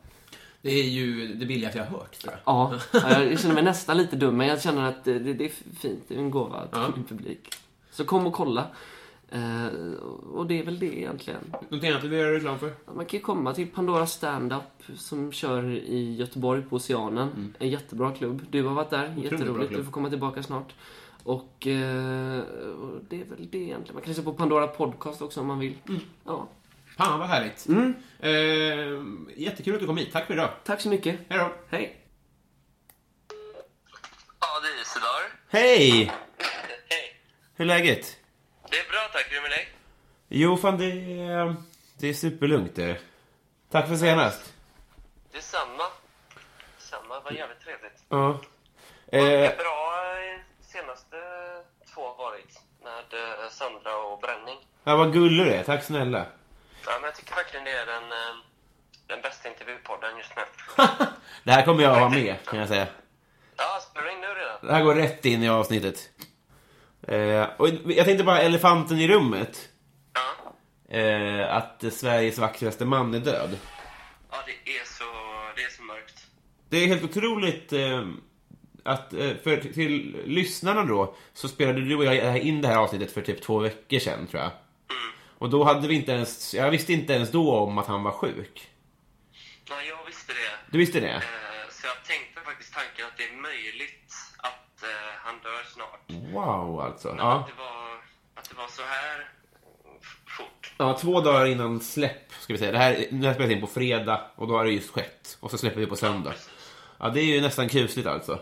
Det 0.62 0.70
är 0.70 0.84
ju 0.88 1.34
det 1.34 1.46
billigaste 1.46 1.78
jag 1.78 1.84
har 1.86 1.98
hört, 1.98 2.18
tror 2.18 2.32
jag. 2.32 2.40
Ja, 2.46 2.74
ja, 2.92 3.22
jag 3.30 3.40
känner 3.40 3.54
mig 3.54 3.64
nästan 3.64 3.96
lite 3.96 4.16
dum, 4.16 4.36
men 4.36 4.46
jag 4.46 4.62
känner 4.62 4.88
att 4.88 5.04
det, 5.04 5.18
det 5.18 5.44
är 5.44 5.48
fint. 5.78 6.04
Det 6.08 6.14
är 6.14 6.18
en 6.18 6.30
gåva 6.30 6.66
till 6.66 6.80
Ja. 6.80 6.88
min 6.96 7.04
publik. 7.04 7.54
Så 7.90 8.04
kom 8.04 8.26
och 8.26 8.32
kolla. 8.32 8.66
Eh, 9.30 9.66
och 10.32 10.46
det 10.46 10.60
är 10.60 10.64
väl 10.64 10.78
det 10.78 10.98
egentligen. 10.98 11.40
Någonting 11.68 11.90
annat 11.90 12.02
du 12.02 12.08
vill 12.08 12.18
göra 12.18 12.34
reklam 12.34 12.58
för? 12.58 12.72
Man 12.94 13.04
kan 13.06 13.18
ju 13.18 13.24
komma 13.24 13.54
till 13.54 13.66
Pandora 13.70 14.06
Stand-Up 14.06 14.96
som 14.96 15.32
kör 15.32 15.64
i 15.70 16.14
Göteborg 16.16 16.62
på 16.62 16.76
Oceanen. 16.76 17.54
En 17.58 17.68
jättebra 17.70 18.12
klubb. 18.12 18.46
Du 18.50 18.62
har 18.64 18.74
varit 18.74 18.90
där. 18.90 19.04
Mm. 19.06 19.22
Jätteroligt. 19.22 19.72
Du 19.74 19.84
får 19.84 19.92
komma 19.92 20.08
tillbaka 20.10 20.42
snart. 20.42 20.74
Och, 21.28 21.66
eh, 21.66 22.42
det 23.08 23.20
är 23.20 23.24
väl 23.24 23.50
det 23.50 23.58
egentligen. 23.58 23.94
Man 23.94 24.02
kan 24.02 24.08
lyssna 24.08 24.24
på 24.24 24.32
Pandora 24.32 24.66
Podcast 24.66 25.22
också 25.22 25.40
om 25.40 25.46
man 25.46 25.58
vill. 25.58 25.78
Mm. 25.88 26.00
Ja. 26.24 26.48
Fan, 26.96 27.18
vad 27.18 27.28
härligt. 27.28 27.66
Eh, 28.20 29.42
jättekul 29.42 29.74
att 29.74 29.80
du 29.80 29.86
kom 29.86 29.96
hit. 29.96 30.12
Tack 30.12 30.26
för 30.26 30.34
idag. 30.34 30.50
Tack 30.64 30.80
så 30.80 30.88
mycket. 30.88 31.18
Hej 31.28 31.38
då. 31.38 31.52
Hej. 31.68 32.04
Ja, 34.40 34.46
det 34.62 34.68
är 34.68 34.82
Isidor. 34.82 35.40
Hej! 35.48 36.12
Hej. 36.88 37.20
Hur 37.54 37.64
är 37.64 37.68
läget? 37.68 38.16
Det 38.70 38.76
är 38.78 38.90
bra 38.90 39.00
tack, 39.12 39.26
hur 39.30 39.36
är 39.36 39.42
det 39.42 39.48
med 39.48 39.50
dig? 39.50 39.68
Jo, 40.28 40.56
fan 40.56 40.78
det 40.78 40.84
är, 41.22 41.54
det 41.98 42.08
är 42.08 42.14
superlugnt 42.14 42.74
det. 42.76 43.00
Tack 43.70 43.88
för 43.88 43.96
senast. 43.96 44.54
Det 45.32 45.38
är 45.38 45.42
samma. 45.42 45.84
Samma, 46.78 47.20
vad 47.20 47.34
jävligt 47.34 47.60
trevligt. 47.60 48.04
Ja. 48.08 48.40
Det 49.10 49.16
Eh, 49.18 49.24
är 49.52 49.56
bra 49.56 50.02
eh, 50.34 50.40
senaste 50.60 51.16
två 51.94 52.00
har 52.08 52.16
varit. 52.16 52.60
Med 52.82 53.20
eh, 53.22 53.44
Sandra 53.58 53.96
och 53.96 54.20
Bränning. 54.20 54.58
ja, 54.84 54.96
vad 54.96 55.12
gullig 55.12 55.46
du 55.46 55.52
är. 55.52 55.62
Tack 55.64 55.84
snälla. 55.84 56.26
Ja, 56.86 56.92
men 56.94 57.02
jag 57.02 57.14
tycker 57.16 57.34
verkligen 57.34 57.64
det 57.64 57.70
är 57.70 57.86
den, 57.86 58.02
eh, 58.02 58.34
den 59.06 59.20
bästa 59.20 59.48
intervjupodden 59.48 60.16
just 60.18 60.32
nu. 60.36 60.42
Det 61.44 61.52
här 61.52 61.64
kommer 61.64 61.82
jag 61.82 61.92
att 61.92 61.98
ha 61.98 62.08
med, 62.08 62.36
kan 62.46 62.58
jag 62.58 62.68
säga. 62.68 62.86
Ja, 63.56 63.80
spelar 63.90 64.06
du 64.06 64.12
in 64.12 64.20
nu 64.20 64.26
redan? 64.26 64.56
Det 64.62 64.72
här 64.72 64.82
går 64.82 64.94
rätt 64.94 65.24
in 65.24 65.42
i 65.42 65.48
avsnittet. 65.48 66.10
Eh, 67.08 67.46
och 67.56 67.68
jag 67.68 68.04
tänkte 68.06 68.24
bara 68.24 68.40
elefanten 68.40 68.98
i 68.98 69.08
rummet. 69.08 69.68
Ja. 70.14 70.52
Eh, 70.98 71.56
att 71.56 71.84
Sveriges 71.92 72.38
vackraste 72.38 72.84
man 72.84 73.14
är 73.14 73.18
död. 73.20 73.58
Ja, 74.30 74.36
det 74.46 74.70
är 74.72 74.84
så, 74.84 75.04
det 75.56 75.62
är 75.62 75.70
så 75.70 75.82
mörkt. 75.82 76.26
Det 76.68 76.76
är 76.76 76.86
helt 76.86 77.04
otroligt 77.04 77.72
eh, 77.72 78.06
att, 78.88 79.12
eh, 79.12 79.30
för 79.44 79.56
till 79.56 80.16
lyssnarna 80.26 80.84
då, 80.84 81.14
så 81.32 81.48
spelade 81.48 81.80
du 81.80 81.96
och 81.96 82.04
jag 82.04 82.38
in 82.38 82.62
det 82.62 82.68
här 82.68 82.76
avsnittet 82.76 83.12
för 83.12 83.22
typ 83.22 83.42
två 83.42 83.58
veckor 83.58 83.98
sedan, 83.98 84.26
tror 84.26 84.42
jag. 84.42 84.50
Och 85.38 85.50
då 85.50 85.64
hade 85.64 85.88
vi 85.88 85.94
inte 85.94 86.12
ens, 86.12 86.54
jag 86.54 86.70
visste 86.70 86.92
inte 86.92 87.12
ens 87.12 87.30
då 87.30 87.56
om 87.56 87.78
att 87.78 87.86
han 87.86 88.02
var 88.02 88.12
sjuk. 88.12 88.68
Nej, 89.70 89.88
jag 89.88 90.06
visste 90.06 90.32
det. 90.32 90.72
Du 90.72 90.78
visste 90.78 91.00
det? 91.00 91.08
Eh, 91.12 91.20
Så 91.70 91.86
jag 91.86 92.04
tänkte 92.04 92.40
faktiskt 92.44 92.74
tanken 92.74 93.06
att 93.06 93.16
det 93.16 93.22
är 93.24 93.36
möjligt 93.42 94.12
att 94.38 94.82
eh, 94.82 94.88
han 95.24 95.34
dör 95.42 95.62
snart. 95.74 96.32
Wow, 96.32 96.80
alltså. 96.80 97.08
Men 97.08 97.18
Ja. 97.18 97.32
att, 97.34 97.46
det 97.46 97.52
var, 97.58 97.94
att 98.34 98.48
det 98.50 98.56
var 98.56 98.68
så 98.68 98.82
här 98.82 99.28
fort. 100.38 100.72
ja, 100.78 100.98
två 100.98 101.20
dagar 101.20 101.46
innan 101.46 101.80
släpp, 101.80 102.32
ska 102.40 102.52
vi 102.52 102.58
säga. 102.58 102.72
Det 102.72 102.78
här, 102.78 103.06
nu 103.10 103.26
har 103.26 103.34
spelat 103.34 103.52
in 103.52 103.60
på 103.60 103.66
fredag 103.66 104.20
och 104.36 104.48
då 104.48 104.56
har 104.56 104.64
det 104.64 104.70
just 104.72 104.90
skett. 104.90 105.36
Och 105.40 105.50
så 105.50 105.58
släpper 105.58 105.80
vi 105.80 105.86
på 105.86 105.96
söndag. 105.96 106.34
Ja, 106.98 107.08
det 107.08 107.20
är 107.20 107.24
ju 107.24 107.40
nästan 107.40 107.68
kusligt 107.68 108.08
alltså. 108.08 108.40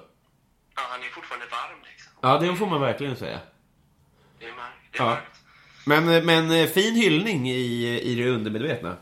Ja, 0.76 0.82
han 0.90 1.00
är 1.02 1.08
fortfarande 1.08 1.46
varm 1.46 1.78
liksom. 1.92 2.12
Ja, 2.20 2.38
det 2.38 2.56
får 2.56 2.66
man 2.66 2.80
verkligen 2.80 3.16
säga. 3.16 3.40
Det 4.38 4.44
är. 4.46 4.52
Det 4.92 4.98
är 4.98 5.02
Ja. 5.02 5.04
mörkt. 5.10 5.40
Men, 5.84 6.26
men 6.26 6.50
eh, 6.50 6.66
fin 6.66 6.94
hyllning 6.94 7.48
i, 7.50 8.00
i 8.00 8.14
det 8.14 8.28
undermedvetna. 8.30 8.96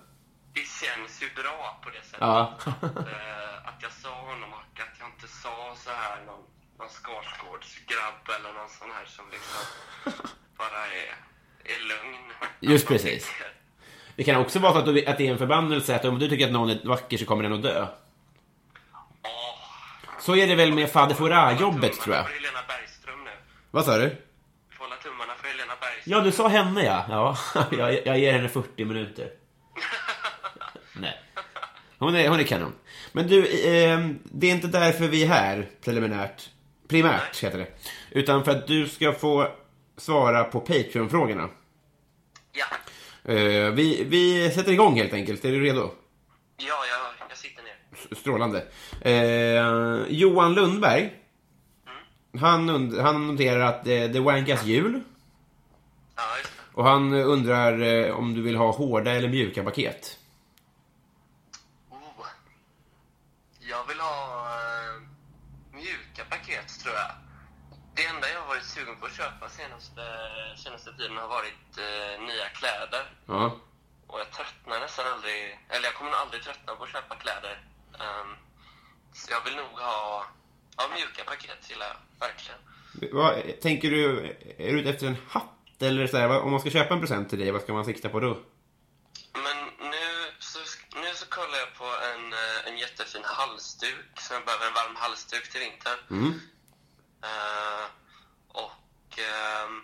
Det 0.52 0.60
känns 0.60 1.22
ju 1.22 1.42
bra 1.42 1.80
på 1.84 1.90
det 1.90 2.02
sättet. 2.04 2.18
Ja. 2.20 2.58
Eh, 2.66 3.68
att 3.68 3.82
jag 3.82 3.92
sa 3.92 4.14
honom 4.20 4.52
och 4.52 4.58
att 4.80 4.96
jag 4.98 5.08
inte 5.08 5.28
sa 5.28 5.74
så 5.76 5.90
här 5.90 6.16
någon, 6.26 6.40
någon 6.78 6.88
Skarsgårdsgrabb 6.88 8.28
eller 8.38 8.52
någon 8.52 8.68
sån 8.68 8.88
här 8.96 9.04
som 9.04 9.24
liksom 9.30 9.60
bara 10.58 10.80
är, 10.86 11.14
är 11.64 11.80
lugn. 11.88 12.16
Just 12.60 12.88
precis. 12.88 13.30
Det 14.16 14.24
kan 14.24 14.36
också 14.40 14.58
vara 14.58 14.72
så 14.72 14.78
att, 14.78 14.84
du, 14.84 15.06
att 15.06 15.18
det 15.18 15.26
är 15.26 15.32
en 15.32 15.38
förbannelse 15.38 15.96
att 15.96 16.04
om 16.04 16.18
du 16.18 16.28
tycker 16.28 16.46
att 16.46 16.52
någon 16.52 16.70
är 16.70 16.80
vacker 16.84 17.18
så 17.18 17.26
kommer 17.26 17.42
den 17.42 17.52
att 17.52 17.62
dö. 17.62 17.86
Så 20.24 20.36
är 20.36 20.46
det 20.46 20.54
väl 20.54 20.72
med 20.72 20.90
Fader 20.90 21.14
Fouras-jobbet, 21.14 22.00
tror 22.00 22.16
jag. 22.16 22.26
Vad 23.70 23.84
sa 23.84 23.98
du? 23.98 24.16
Får 24.70 24.84
hålla 24.84 24.96
tummarna 24.96 25.32
för 25.40 25.48
Helena 25.48 25.72
Bergström. 25.80 26.12
Ja, 26.12 26.20
du 26.20 26.32
sa 26.32 26.48
henne, 26.48 26.84
ja. 26.84 27.04
Ja, 27.08 27.36
jag, 27.78 28.06
jag 28.06 28.18
ger 28.18 28.32
henne 28.32 28.48
40 28.48 28.84
minuter. 28.84 29.30
Nej. 30.92 31.20
Hon 31.98 32.14
är, 32.14 32.28
hon 32.28 32.40
är 32.40 32.44
kanon. 32.44 32.72
Men 33.12 33.26
du, 33.26 33.38
eh, 33.46 34.08
det 34.24 34.46
är 34.46 34.50
inte 34.50 34.66
därför 34.66 35.08
vi 35.08 35.22
är 35.22 35.28
här, 35.28 35.68
preliminärt. 35.84 36.50
Primärt, 36.88 37.44
heter 37.44 37.58
det. 37.58 37.68
Utan 38.10 38.44
för 38.44 38.50
att 38.50 38.66
du 38.66 38.88
ska 38.88 39.12
få 39.12 39.48
svara 39.96 40.44
på 40.44 40.60
Patreon-frågorna. 40.60 41.48
Ja, 42.52 42.66
Eh, 43.24 43.70
vi, 43.70 44.04
vi 44.08 44.50
sätter 44.50 44.72
igång 44.72 44.96
helt 44.96 45.12
enkelt. 45.12 45.44
Är 45.44 45.52
du 45.52 45.60
redo? 45.60 45.90
ja 46.56 46.84
jag, 46.90 47.28
jag 47.28 47.38
sitter 47.38 47.62
ner. 47.62 48.16
Strålande. 48.16 48.64
Eh, 49.04 50.06
Johan 50.08 50.54
Lundberg. 50.54 51.20
Han, 52.40 52.68
han 53.00 53.26
noterar 53.26 53.60
att 53.60 53.84
det, 53.84 54.08
det 54.08 54.20
wankas 54.20 54.64
jul. 54.64 55.02
Ja, 56.16 56.22
just. 56.38 56.52
Och 56.74 56.84
han 56.84 57.12
undrar 57.12 57.82
eh, 57.82 58.14
om 58.14 58.34
du 58.34 58.42
vill 58.42 58.56
ha 58.56 58.70
hårda 58.70 59.10
eller 59.10 59.28
mjuka 59.28 59.64
paket. 59.64 60.18
Oh. 61.90 62.26
Jag 63.58 63.86
vill 63.88 64.00
ha 64.00 64.48
eh, 64.48 65.02
mjuka 65.72 66.24
paket, 66.30 66.68
tror 66.82 66.94
jag. 66.94 67.10
Det 67.94 68.04
enda 68.06 68.28
jag 68.28 68.40
har 68.40 68.48
varit 68.48 68.64
sugen 68.64 68.96
på 69.00 69.06
att 69.06 69.16
köpa 69.16 69.48
senaste, 69.48 70.02
senaste 70.56 70.92
tiden 70.92 71.16
har 71.16 71.28
varit 71.28 71.70
eh, 71.78 72.22
nya 72.28 72.48
kläder. 72.58 73.04
Ja. 73.26 73.56
Och 74.06 74.20
jag 74.20 74.30
tröttnar 74.30 74.80
nästan 74.80 75.04
aldrig, 75.12 75.40
eller 75.68 75.84
jag 75.84 75.94
kommer 75.94 76.10
nog 76.10 76.20
aldrig 76.20 76.42
tröttna 76.42 76.74
på 76.74 76.84
att 76.84 76.92
köpa 76.92 77.14
kläder. 77.14 77.54
Ehm, 78.00 78.30
så 79.14 79.32
jag 79.32 79.44
vill 79.44 79.56
nog 79.56 79.78
ha, 79.78 80.26
ja, 80.76 80.88
mjuka 80.94 81.24
paket 81.24 81.70
gillar 81.70 81.86
jag, 81.86 82.28
verkligen. 82.28 82.60
Vad, 83.12 83.60
tänker 83.60 83.90
du, 83.90 84.26
är 84.58 84.72
du 84.72 84.80
ute 84.80 84.90
efter 84.90 85.06
en 85.06 85.16
hatt? 85.28 85.50
Eller 85.80 86.06
så 86.06 86.16
här, 86.16 86.40
om 86.40 86.50
man 86.50 86.60
ska 86.60 86.70
köpa 86.70 86.94
en 86.94 87.00
present 87.00 87.30
till 87.30 87.38
dig, 87.38 87.50
vad 87.50 87.62
ska 87.62 87.72
man 87.72 87.84
sikta 87.84 88.08
på 88.08 88.20
då? 88.20 88.38
Men 89.32 89.90
nu 89.90 90.04
så, 90.38 90.58
nu 90.94 91.14
så 91.14 91.26
kollar 91.26 91.58
jag 91.58 91.74
på 91.74 91.84
en, 91.84 92.32
eh, 92.32 92.66
en 92.66 92.78
jättefin 92.78 93.22
halsduk, 93.24 94.20
så 94.20 94.34
jag 94.34 94.44
behöver 94.44 94.66
en 94.66 94.74
varm 94.74 94.96
halsduk 94.96 95.50
till 95.50 95.60
vintern. 95.60 95.98
Mm. 96.10 96.40
Eh, 97.22 97.86
och, 98.48 99.18
ehm, 99.18 99.82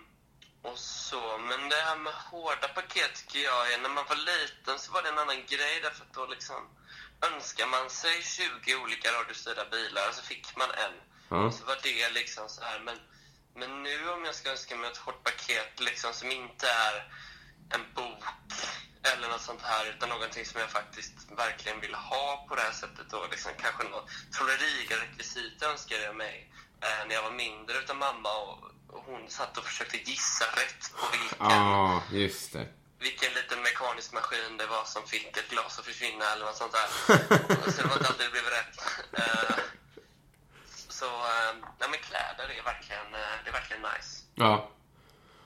och 0.61 0.77
så, 0.77 1.37
men 1.37 1.69
det 1.69 1.75
här 1.75 1.97
med 1.97 2.13
hårda 2.13 2.67
paket 2.67 3.15
tycker 3.15 3.39
jag 3.39 3.73
är, 3.73 3.77
när 3.81 3.89
man 3.89 4.05
var 4.09 4.15
liten 4.15 4.79
så 4.79 4.91
var 4.91 5.01
det 5.01 5.09
en 5.09 5.19
annan 5.19 5.45
grej 5.53 5.79
därför 5.83 6.03
att 6.05 6.13
då 6.13 6.25
liksom, 6.25 6.61
önskar 7.29 7.67
man 7.67 7.89
sig 7.89 8.21
20 8.23 8.75
olika 8.75 9.11
radiostyrda 9.11 9.65
bilar 9.69 10.11
så 10.11 10.21
fick 10.21 10.57
man 10.57 10.71
en. 10.85 10.95
Ja. 11.29 11.51
Så 11.51 11.65
var 11.65 11.77
det 11.83 12.09
liksom 12.09 12.49
så 12.49 12.61
här. 12.63 12.79
Men, 12.79 12.97
men 13.55 13.83
nu 13.83 14.09
om 14.09 14.25
jag 14.25 14.35
ska 14.35 14.51
önska 14.51 14.75
mig 14.75 14.91
ett 14.91 14.97
hårt 14.97 15.23
paket 15.23 15.79
liksom, 15.79 16.13
som 16.13 16.31
inte 16.31 16.67
är 16.67 16.95
en 17.75 17.85
bok 17.95 18.23
eller 19.03 19.27
något 19.29 19.41
sånt 19.41 19.61
här 19.61 19.85
utan 19.89 20.09
någonting 20.09 20.45
som 20.45 20.59
jag 20.61 20.69
faktiskt 20.69 21.31
verkligen 21.37 21.79
vill 21.79 21.93
ha 21.93 22.45
på 22.47 22.55
det 22.55 22.61
här 22.61 22.71
sättet 22.71 23.09
då. 23.09 23.27
Liksom, 23.31 23.51
kanske 23.57 23.83
något 23.83 24.09
trolleriga-rekvisit 24.35 25.63
önskade 25.63 26.03
jag 26.03 26.15
mig 26.15 26.51
eh, 26.81 27.07
när 27.07 27.15
jag 27.15 27.23
var 27.23 27.31
mindre 27.31 27.77
utav 27.77 27.97
mamma 27.97 28.29
och, 28.29 28.57
och 28.95 29.03
hon 29.05 29.29
satt 29.29 29.57
och 29.57 29.63
försökte 29.63 29.97
gissa 29.97 30.45
rätt 30.45 30.93
på 30.95 31.05
vilken 31.11 31.37
Ja, 31.39 32.03
just 32.11 32.53
det. 32.53 32.67
Vilken 33.05 33.31
liten 33.39 33.59
mekanisk 33.69 34.09
maskin 34.13 34.57
det 34.61 34.67
var 34.75 34.83
som 34.93 35.03
fick 35.13 35.37
ett 35.37 35.49
glas 35.53 35.79
att 35.79 35.85
försvinna 35.85 36.25
eller 36.33 36.45
något 36.45 36.61
sånt 36.63 36.75
där. 36.79 36.87
så 37.71 37.81
det 37.81 37.87
var 37.87 37.97
inte 37.97 38.07
alltid 38.07 38.25
det 38.27 38.35
blev 38.37 38.49
rätt. 38.59 38.75
Eh, 39.21 39.55
så, 40.99 41.05
eh, 41.05 41.51
nej 41.79 41.87
men 41.91 41.99
kläder 42.09 42.47
är 42.57 42.63
verkligen, 42.73 43.09
eh, 43.21 43.35
det 43.43 43.49
är 43.49 43.53
verkligen 43.59 43.81
nice. 43.81 44.11
Ja. 44.35 44.69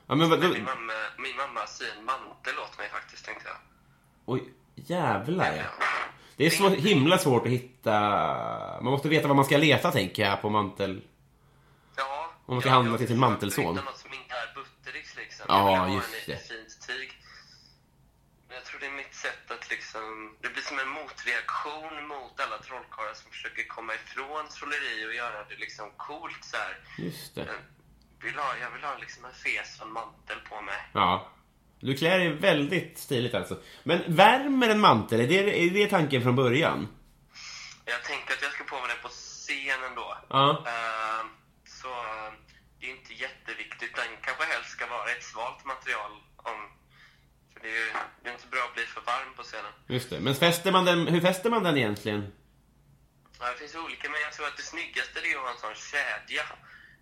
Ja, 0.07 0.15
men 0.15 0.29
vad... 0.29 0.39
Min 0.39 0.63
mamma, 0.63 0.93
min 1.17 1.35
mamma 1.35 1.67
syr 1.67 1.93
en 1.97 2.05
mantel 2.05 2.59
åt 2.59 2.77
mig 2.77 2.89
faktiskt, 2.89 3.25
tänkte 3.25 3.47
jag. 3.47 3.57
Oj, 4.25 4.53
jävlar 4.75 5.55
ja. 5.55 5.63
Det 6.37 6.45
är 6.45 6.49
så 6.49 6.69
himla 6.69 7.17
svårt 7.17 7.45
att 7.45 7.51
hitta... 7.51 7.91
Man 8.81 8.91
måste 8.91 9.09
veta 9.09 9.27
vad 9.27 9.35
man 9.35 9.45
ska 9.45 9.57
leta, 9.57 9.91
tänker 9.91 10.23
jag, 10.23 10.41
på 10.41 10.49
mantel... 10.49 11.01
Ja. 11.95 12.31
Om 12.45 12.55
man 12.55 12.61
ska 12.61 12.69
ja, 12.69 12.75
handla 12.75 12.91
jag 12.91 12.99
till 12.99 13.07
sin 13.07 13.19
mantelson. 13.19 13.65
hitta 13.65 13.85
något 13.85 13.97
som 13.97 14.13
inte 14.13 14.35
är 14.35 14.53
buttericks 14.55 15.15
liksom. 15.15 15.45
Ja, 15.49 15.71
jag 15.71 15.85
vill 15.85 15.93
ha 15.93 15.97
just 15.97 16.29
en, 16.29 16.35
det. 16.35 16.47
fint 16.47 16.87
tyg. 16.87 17.14
Jag 18.85 18.91
det 18.91 18.97
är 18.97 19.03
mitt 19.03 19.15
sätt 19.15 19.51
att 19.51 19.69
liksom... 19.69 20.35
Det 20.41 20.49
blir 20.53 20.63
som 20.63 20.79
en 20.79 20.91
motreaktion 20.99 22.07
mot 22.07 22.35
alla 22.43 22.57
trollkarlar 22.67 23.13
som 23.13 23.31
försöker 23.31 23.63
komma 23.75 23.93
ifrån 23.93 24.43
trolleri 24.55 25.07
och 25.07 25.13
göra 25.13 25.43
det 25.49 25.57
liksom 25.65 25.85
coolt 25.97 26.43
så 26.51 26.57
här. 26.57 26.73
Just 26.97 27.35
det. 27.35 27.47
Vill 28.23 28.35
ha, 28.35 28.49
jag 28.63 28.71
vill 28.71 28.83
ha 28.83 28.97
liksom 28.97 29.25
en 29.25 29.33
fes 29.33 29.79
och 29.79 29.87
en 29.87 29.93
mantel 29.93 30.39
på 30.49 30.61
mig. 30.61 30.79
Ja. 30.93 31.31
Du 31.79 31.95
klär 31.97 32.19
dig 32.19 32.33
väldigt 32.33 32.97
stiligt 32.99 33.35
alltså. 33.35 33.55
Men 33.83 34.15
värmer 34.15 34.69
en 34.69 34.79
mantel? 34.79 35.19
Är 35.19 35.27
det, 35.27 35.63
är 35.63 35.69
det 35.69 35.87
tanken 35.87 36.23
från 36.23 36.35
början? 36.35 36.87
Jag 37.85 38.03
tänkte 38.03 38.33
att 38.33 38.41
jag 38.41 38.51
ska 38.51 38.63
på 38.63 38.79
mig 38.79 38.87
den 38.87 39.01
på 39.01 39.09
scenen 39.09 39.95
då. 39.95 40.17
Ja. 40.29 40.49
Eh, 40.73 41.21
så 41.81 41.87
eh, 41.87 42.31
det 42.79 42.85
är 42.85 42.91
inte 42.91 43.13
jätteviktigt. 43.13 43.95
Den 43.95 44.11
kanske 44.21 44.43
helst 44.53 44.69
ska 44.69 44.85
vara 44.87 45.11
ett 45.11 45.23
svalt 45.23 45.65
material. 45.65 46.11
Det 47.65 47.71
är 47.71 47.75
ju 47.85 47.89
det 48.23 48.29
är 48.29 48.33
inte 48.33 48.47
bra 48.47 48.63
att 48.69 48.73
bli 48.77 48.83
för 48.95 49.01
varm 49.11 49.31
på 49.37 49.43
scenen. 49.43 49.73
Just 49.95 50.09
det. 50.09 50.19
Men 50.19 50.35
fäster 50.35 50.71
man 50.71 50.85
den, 50.85 51.07
hur 51.07 51.21
fäster 51.21 51.49
man 51.49 51.63
den 51.63 51.77
egentligen? 51.77 52.21
Ja, 53.39 53.45
det 53.51 53.57
finns 53.61 53.75
olika, 53.75 54.09
men 54.09 54.19
jag 54.21 54.33
tror 54.33 54.45
att 54.47 54.57
det 54.57 54.63
snyggaste 54.73 55.19
är 55.19 55.35
att 55.37 55.43
ha 55.45 55.49
en 55.51 55.57
sån 55.65 55.75
kedja 55.91 56.45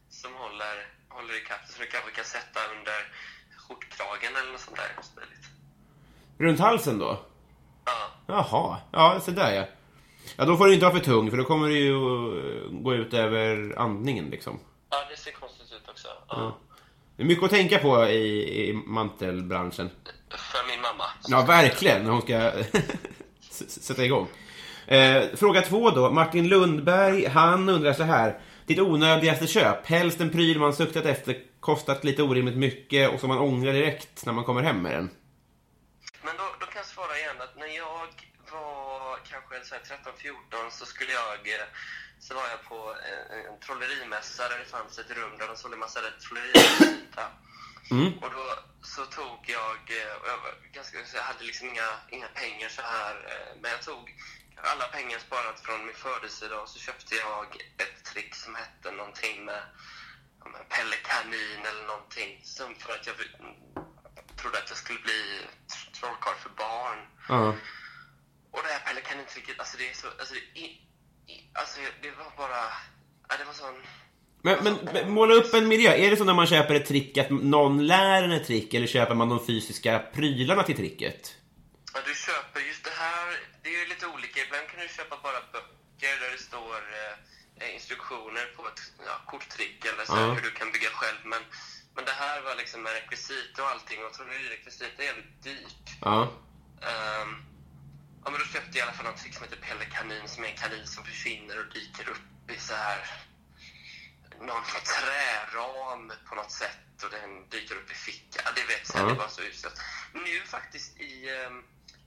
som 0.10 0.32
håller, 0.44 0.76
håller 1.10 1.34
i 1.42 1.44
kappen 1.50 1.68
som 1.68 1.80
du 1.86 1.88
kanske 1.96 2.12
kan 2.12 2.26
sätta 2.26 2.60
under 2.76 2.98
skjortkragen 3.64 4.32
eller 4.40 4.52
något 4.52 4.62
sånt 4.62 4.78
där. 4.78 4.92
Så 5.02 5.20
lite- 5.20 5.50
Runt 6.44 6.60
halsen 6.60 7.00
då? 7.00 7.26
Ja. 7.86 8.00
Jaha. 8.28 8.78
Ja, 8.92 9.20
så 9.26 9.32
där 9.32 9.52
ja. 9.54 9.66
Ja, 10.38 10.46
då 10.46 10.58
får 10.58 10.66
du 10.68 10.74
inte 10.74 10.86
vara 10.86 10.96
för 10.96 11.04
tung, 11.06 11.30
för 11.30 11.38
då 11.38 11.44
kommer 11.44 11.68
det 11.70 11.74
ju 11.74 11.96
att 11.96 12.84
gå 12.84 12.94
ut 12.94 13.14
över 13.14 13.74
andningen 13.80 14.26
liksom. 14.30 14.60
ja, 14.90 14.98
det 15.10 15.18
ser 15.18 15.32
konstigt 15.32 15.72
ut 15.72 15.90
också. 15.90 16.08
Ja. 16.08 16.24
Ja. 16.30 16.58
Det 17.24 17.28
är 17.28 17.30
mycket 17.30 17.44
att 17.44 17.52
tänka 17.52 17.80
på 17.80 18.06
i, 18.06 18.70
i 18.70 18.74
mantelbranschen. 18.74 19.90
För 20.30 20.68
min 20.70 20.82
mamma. 20.82 21.04
Ja, 21.28 21.42
verkligen, 21.42 22.04
när 22.04 22.12
hon 22.12 22.22
ska 22.22 22.52
sätta 23.68 24.06
igång. 24.06 24.28
Eh, 24.88 25.24
fråga 25.36 25.62
två 25.62 25.90
då. 25.90 26.12
Martin 26.12 26.48
Lundberg, 26.48 27.26
han 27.28 27.70
undrar 27.70 27.94
så 27.94 28.04
här. 28.04 28.40
Ditt 28.66 28.80
onödigaste 28.80 29.48
köp? 29.48 29.88
Helst 29.88 30.22
en 30.22 30.30
pryl 30.30 30.60
man 30.60 30.74
suktat 30.74 31.06
efter, 31.06 31.38
kostat 31.60 32.04
lite 32.04 32.24
orimligt 32.24 32.58
mycket 32.58 33.14
och 33.14 33.20
som 33.20 33.30
man 33.30 33.40
ångrar 33.40 33.74
direkt 33.74 34.26
när 34.26 34.34
man 34.34 34.44
kommer 34.44 34.62
hem 34.62 34.82
med 34.82 34.92
den. 34.92 35.10
Men 36.22 36.38
då, 36.38 36.44
då 36.60 36.66
kan 36.66 36.76
jag 36.76 36.86
svara 36.86 37.18
igen 37.18 37.36
att 37.40 37.58
när 37.58 37.68
jag 37.68 38.08
var 38.52 39.18
kanske 39.32 39.66
så 39.66 39.76
här 39.76 39.82
13-14 39.82 40.70
så 40.72 40.86
skulle 40.86 41.12
jag 41.12 41.60
eh, 41.60 41.68
så 42.24 42.34
var 42.34 42.48
jag 42.50 42.64
på 42.64 42.96
en, 43.30 43.46
en 43.46 43.60
trollerimässa 43.60 44.50
där 44.50 44.60
det 44.60 44.66
fanns 44.66 45.00
ett 45.00 45.12
rum 45.12 45.38
där 45.38 45.48
de 45.48 45.58
sålde 45.58 45.78
massa 45.78 46.00
trollerimässa. 46.24 47.26
Mm. 47.92 48.18
Och 48.22 48.32
då 48.32 48.46
så 48.82 49.06
tog 49.06 49.40
jag, 49.58 49.80
eh, 50.00 50.14
och 50.22 50.28
jag, 50.28 50.38
var 50.38 50.54
ganska, 50.72 50.98
jag 51.14 51.24
hade 51.24 51.44
liksom 51.44 51.68
inga, 51.68 51.90
inga 52.10 52.28
pengar 52.28 52.70
så 52.70 52.82
här, 52.82 53.16
eh, 53.32 53.62
men 53.62 53.72
jag 53.72 53.82
tog 53.82 54.16
alla 54.56 54.88
pengar 54.88 55.20
sparat 55.20 55.60
från 55.60 55.86
min 55.86 55.96
födelsedag 55.96 56.70
så 56.70 56.80
köpte 56.80 57.16
jag 57.16 57.46
ett 57.78 58.04
trick 58.04 58.36
som 58.36 58.56
hette 58.56 58.92
någonting 58.92 59.46
med 59.46 59.62
Pelle 60.70 60.96
Kanin 60.96 61.66
eller 61.66 61.88
någonting. 61.88 62.42
Som 62.44 62.76
för 62.76 62.94
att 62.94 63.08
jag 63.08 63.16
trodde 64.38 64.58
att 64.58 64.70
jag 64.70 64.78
skulle 64.78 65.00
bli 65.00 65.42
tr- 65.68 65.92
trollkarl 66.00 66.36
för 66.36 66.50
barn. 66.50 67.00
Ja. 67.30 67.56
Och 68.52 68.64
det 68.64 68.74
här 68.74 68.80
Pelle 68.80 69.02
Kanin-tricket, 69.02 69.60
alltså 69.60 69.78
det 69.78 69.90
är 69.90 69.94
så, 69.94 70.08
alltså 70.08 70.34
det, 70.34 70.60
i, 70.60 70.88
alltså 71.54 71.80
det 72.02 72.12
var 72.12 72.32
bara, 72.38 72.62
ja, 73.30 73.38
det 73.40 73.46
var 73.46 73.54
sån 73.54 73.76
Men, 74.42 74.64
men, 74.64 74.76
men 74.94 75.12
måla 75.12 75.34
upp 75.34 75.54
en 75.54 75.68
miljö. 75.68 75.92
Är 75.92 76.10
det 76.10 76.18
så 76.18 76.24
när 76.24 76.34
man 76.34 76.48
köper 76.48 76.76
ett 76.76 76.86
trick 76.86 77.18
att 77.18 77.30
någon 77.30 77.88
lär 77.88 78.24
en 78.24 78.32
ett 78.32 78.48
trick 78.48 78.74
eller 78.74 78.88
köper 78.88 79.16
man 79.16 79.30
de 79.30 79.46
fysiska 79.46 80.00
prylarna 80.00 80.64
till 80.64 80.76
tricket? 80.76 81.36
Ja, 81.94 82.00
du 82.06 82.14
köper 82.16 82.60
just 82.70 82.84
det 82.84 82.96
här, 83.06 83.28
det 83.64 83.70
är 83.76 83.80
ju 83.84 83.86
lite 83.90 84.08
olika. 84.08 84.40
Ibland 84.46 84.68
kan 84.68 84.80
du 84.80 84.88
köpa 84.88 85.16
bara 85.24 85.40
böcker 85.54 86.14
där 86.22 86.32
det 86.32 86.42
står 86.52 86.80
eh, 87.60 87.74
instruktioner 87.76 88.46
på 88.58 88.62
ett 88.68 88.82
ja, 89.08 89.16
korttrick 89.32 89.86
eller 89.86 90.06
så, 90.06 90.18
Ja. 90.18 90.34
hur 90.34 90.42
du 90.42 90.52
kan 90.52 90.72
bygga 90.72 90.90
själv. 90.90 91.20
Men, 91.24 91.42
men 91.96 92.06
det 92.06 92.16
här 92.24 92.42
var 92.42 92.56
liksom 92.56 92.80
med 92.84 92.94
rekvisit 92.94 93.54
och 93.60 93.68
allting 93.72 94.00
och 94.06 94.14
trollerirekvisit 94.14 94.94
är 95.00 95.04
jävligt 95.04 95.44
dyrt. 95.44 95.86
Ja. 96.02 96.20
Ehm, 96.92 97.32
ja, 98.26 98.32
men 98.32 98.40
då 98.40 98.46
köpte 98.46 98.78
jag 98.78 98.78
i 98.78 98.82
alla 98.82 98.94
fall 98.94 99.06
något 99.06 99.18
trick 99.22 99.34
som 99.34 99.44
heter 99.44 99.58
Pelle 99.58 99.86
Kanin 99.86 100.28
som 100.30 100.44
är 100.44 100.48
en 100.48 100.58
kanin 100.58 100.88
som 100.88 101.04
försvinner 101.04 101.60
och 101.60 101.74
dyker 101.74 102.10
upp 102.10 102.50
i 102.52 102.60
så 102.60 102.74
här 102.76 103.00
någon 104.40 104.64
träram 104.86 106.12
på 106.30 106.36
något 106.36 106.52
sätt 106.52 107.04
och 107.04 107.10
den 107.10 107.50
dyker 107.50 107.76
upp 107.76 107.92
i 107.92 107.94
fickan. 107.94 108.54
Det 108.56 108.64
vet 108.64 108.92
jag, 108.94 109.04
Ja. 109.04 109.06
det 109.10 109.14
var 109.14 109.28
så 109.28 109.42
uselt. 109.42 109.82
Nu 110.14 110.42
faktiskt 110.46 111.00
i, 111.00 111.30
ehm, 111.30 111.64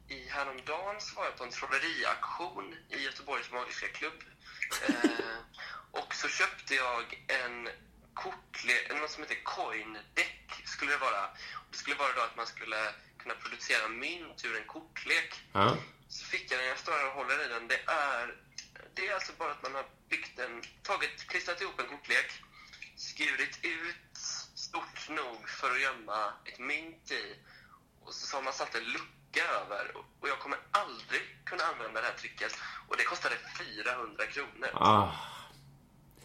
i 0.09 0.29
häromdagen 0.29 1.01
så 1.01 1.17
var 1.17 1.25
jag 1.25 1.37
på 1.37 1.45
en 1.45 1.51
trolleriaktion 1.51 2.75
i 2.91 2.99
Göteborgs 3.05 3.51
Magiska 3.53 3.89
Klubb. 3.89 4.23
Eh, 4.89 5.37
och 5.91 6.15
så 6.15 6.29
köpte 6.29 6.75
jag 6.75 7.25
en 7.29 7.69
kortlek, 8.15 8.93
något 9.01 9.11
som 9.11 9.23
heter 9.23 9.43
coin-deck 9.45 10.63
skulle 10.65 10.91
det 10.93 10.99
vara. 10.99 11.31
Det 11.71 11.77
skulle 11.77 11.97
vara 11.97 12.13
då 12.17 12.21
att 12.21 12.37
man 12.37 12.47
skulle 12.47 12.77
kunna 13.19 13.35
producera 13.35 13.89
mynt 13.89 14.45
ur 14.45 14.57
en 14.57 14.67
kortlek. 14.67 15.35
Ja. 15.53 15.77
Fick 16.23 16.53
jag 16.53 16.61
den, 16.61 16.69
jag 16.69 16.79
står 16.79 16.93
här 16.93 17.07
och 17.07 17.13
håller 17.15 17.45
i 17.45 17.49
den. 17.49 17.69
Det 17.69 17.81
är, 17.87 18.35
det 18.95 19.07
är 19.09 19.15
alltså 19.15 19.33
bara 19.39 19.51
att 19.51 19.63
man 19.63 19.75
har 19.75 19.85
byggt 20.09 20.39
en, 20.39 20.63
tagit, 20.83 21.27
klistrat 21.29 21.61
ihop 21.63 21.81
en 21.81 21.87
kortlek, 21.87 22.31
skurit 22.97 23.59
ut 23.63 24.17
stort 24.55 25.09
nog 25.09 25.49
för 25.49 25.71
att 25.71 25.81
gömma 25.83 26.33
ett 26.45 26.59
mynt 26.59 27.11
i 27.11 27.25
och 28.05 28.15
så 28.15 28.37
har 28.37 28.43
man 28.43 28.53
satt 28.53 28.75
en 28.75 28.85
lucka 28.85 29.45
över. 29.61 29.97
Och- 29.97 30.05
Och 30.21 30.29
jag 30.29 30.39
kommer 30.39 30.59
aldrig 30.71 31.23
kunna 31.45 31.65
använda 31.65 32.01
det 32.01 32.07
här 32.07 32.15
tricket. 32.15 32.53
Och 32.89 32.97
det 32.97 33.05
kostade 33.05 33.35
400 33.59 34.27
kronor. 34.27 34.69
Ah. 34.75 35.09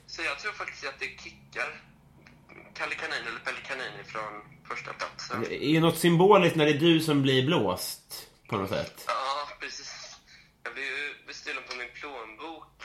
Så 0.07 0.21
jag 0.21 0.39
tror 0.39 0.51
faktiskt 0.51 0.85
att 0.87 0.99
det 0.99 1.05
kickar 1.05 1.81
Kalle 2.73 2.95
Kanin 2.95 3.27
eller 3.27 3.39
Pelle 3.39 3.61
Kanin 3.61 4.05
från 4.05 4.33
första 4.69 4.93
platsen. 4.93 5.41
Det 5.41 5.63
är 5.65 5.69
ju 5.69 5.79
något 5.79 5.97
symboliskt 5.99 6.55
när 6.55 6.65
det 6.65 6.71
är 6.71 6.79
du 6.79 6.99
som 6.99 7.21
blir 7.21 7.45
blåst. 7.45 8.27
På 8.49 8.57
något 8.57 8.69
sätt. 8.69 9.03
Ja, 9.07 9.13
precis. 9.61 9.91
Jag 10.63 10.73
blev 10.73 10.85
ju 10.85 11.15
bestulen 11.27 11.63
på 11.69 11.75
min 11.75 11.91
plånbok 11.99 12.77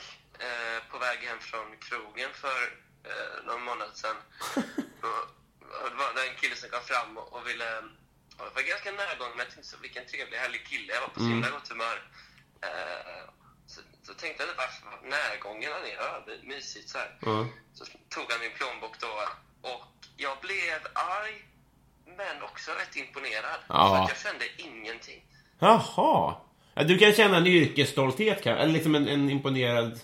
eh, 0.45 0.79
på 0.91 0.97
väg 0.97 1.19
hem 1.29 1.39
från 1.39 1.67
krogen 1.85 2.31
för 2.43 2.61
eh, 3.09 3.45
någon 3.47 3.63
månad 3.63 3.91
sedan. 3.97 4.17
och, 5.07 5.89
det 5.91 5.97
var 6.01 6.23
en 6.29 6.39
kille 6.41 6.55
som 6.55 6.69
kom 6.69 6.81
fram 6.91 7.17
och, 7.17 7.33
och 7.33 7.47
ville... 7.47 7.69
Och 8.37 8.45
jag 8.45 8.55
var 8.55 8.61
ganska 8.61 8.91
närgången, 8.91 9.35
men 9.35 9.45
jag 9.45 9.53
tänkte 9.53 9.71
så, 9.71 9.77
vilken 9.77 10.05
trevlig, 10.05 10.37
härlig 10.37 10.67
kille. 10.67 10.93
Jag 10.93 11.01
var 11.01 11.07
på 11.07 11.19
så 11.19 11.25
himla 11.25 11.49
gott 11.49 11.69
humör. 11.69 11.97
Eh, 12.61 13.23
så, 13.67 13.81
så 14.03 14.13
tänkte 14.13 14.43
jag, 14.43 14.55
varför 14.63 15.09
närgången 15.15 15.71
han 15.73 15.83
är? 15.91 15.95
Ja, 15.95 16.25
mysigt 16.43 16.89
så 16.89 16.97
här. 16.97 17.17
Ja. 17.21 17.47
Så 17.73 17.85
tog 18.09 18.31
han 18.31 18.39
min 18.39 18.53
plånbok 18.57 18.99
då 18.99 19.13
och 19.61 19.83
jag 20.17 20.37
blev 20.41 20.79
arg 20.93 21.45
men 22.17 22.43
också 22.43 22.71
rätt 22.71 22.95
imponerad. 22.95 23.59
Ja. 23.67 23.89
För 23.89 24.03
att 24.03 24.09
jag 24.09 24.17
kände 24.17 24.45
ingenting. 24.57 25.23
Jaha. 25.59 26.35
Du 26.85 26.97
kan 26.97 27.13
känna 27.13 27.37
en 27.37 27.47
yrkesstolthet 27.47 28.43
kan, 28.43 28.57
eller 28.57 28.73
liksom 28.73 28.95
en, 28.95 29.07
en 29.07 29.29
imponerad... 29.29 29.99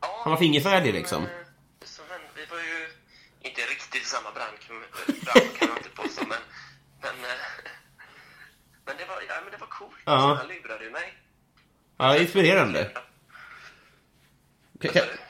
Ja, 0.00 0.20
Han 0.24 0.30
var 0.30 0.38
fingerfärdig 0.38 0.94
liksom. 0.94 1.22
Men, 1.22 1.30
eh, 1.32 1.36
så, 1.84 2.02
men, 2.08 2.20
vi 2.34 2.46
var 2.50 2.58
ju 2.58 2.88
inte 3.48 3.60
riktigt 3.60 4.02
i 4.02 4.04
samma 4.04 4.30
bransch, 4.30 4.68
bransch 5.06 5.58
kan 5.58 5.68
man 5.68 5.76
inte 5.76 5.90
påstå, 5.90 6.22
men, 6.28 6.38
men, 7.00 7.10
eh, 7.10 7.36
men, 8.84 8.96
det 8.98 9.04
var, 9.04 9.14
ja, 9.28 9.34
men 9.44 9.50
det 9.50 9.58
var 9.60 9.66
coolt. 9.66 9.92
Ja. 10.04 10.12
Han 10.12 10.48
lurade 10.48 10.84
ju 10.84 10.90
mig. 10.90 11.14
Ja, 11.96 12.16
inspirerande. 12.16 12.90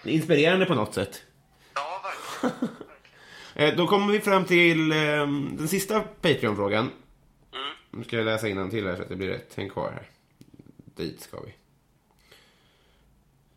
Inspirerande 0.05 0.66
på 0.66 0.74
något 0.74 0.95
sätt. 0.95 1.22
Ja, 1.74 2.03
verkligen. 2.43 2.68
Eh, 3.55 3.76
Då 3.76 3.86
kommer 3.86 4.12
vi 4.12 4.20
fram 4.20 4.45
till 4.45 4.93
eh, 4.93 4.97
den 5.59 5.68
sista 5.68 6.01
Patreon-frågan. 6.01 6.91
Mm. 7.55 7.74
Nu 7.91 8.05
ska 8.05 8.16
jag 8.16 8.24
läsa 8.24 8.47
till 8.70 8.86
här 8.86 8.97
så 8.97 9.03
att 9.03 9.09
det 9.09 9.16
blir 9.16 9.28
rätt. 9.28 9.55
Häng 9.55 9.70
kvar 9.70 9.93
här. 9.93 10.09
Dit 10.97 11.20
ska 11.20 11.41
vi. 11.41 11.55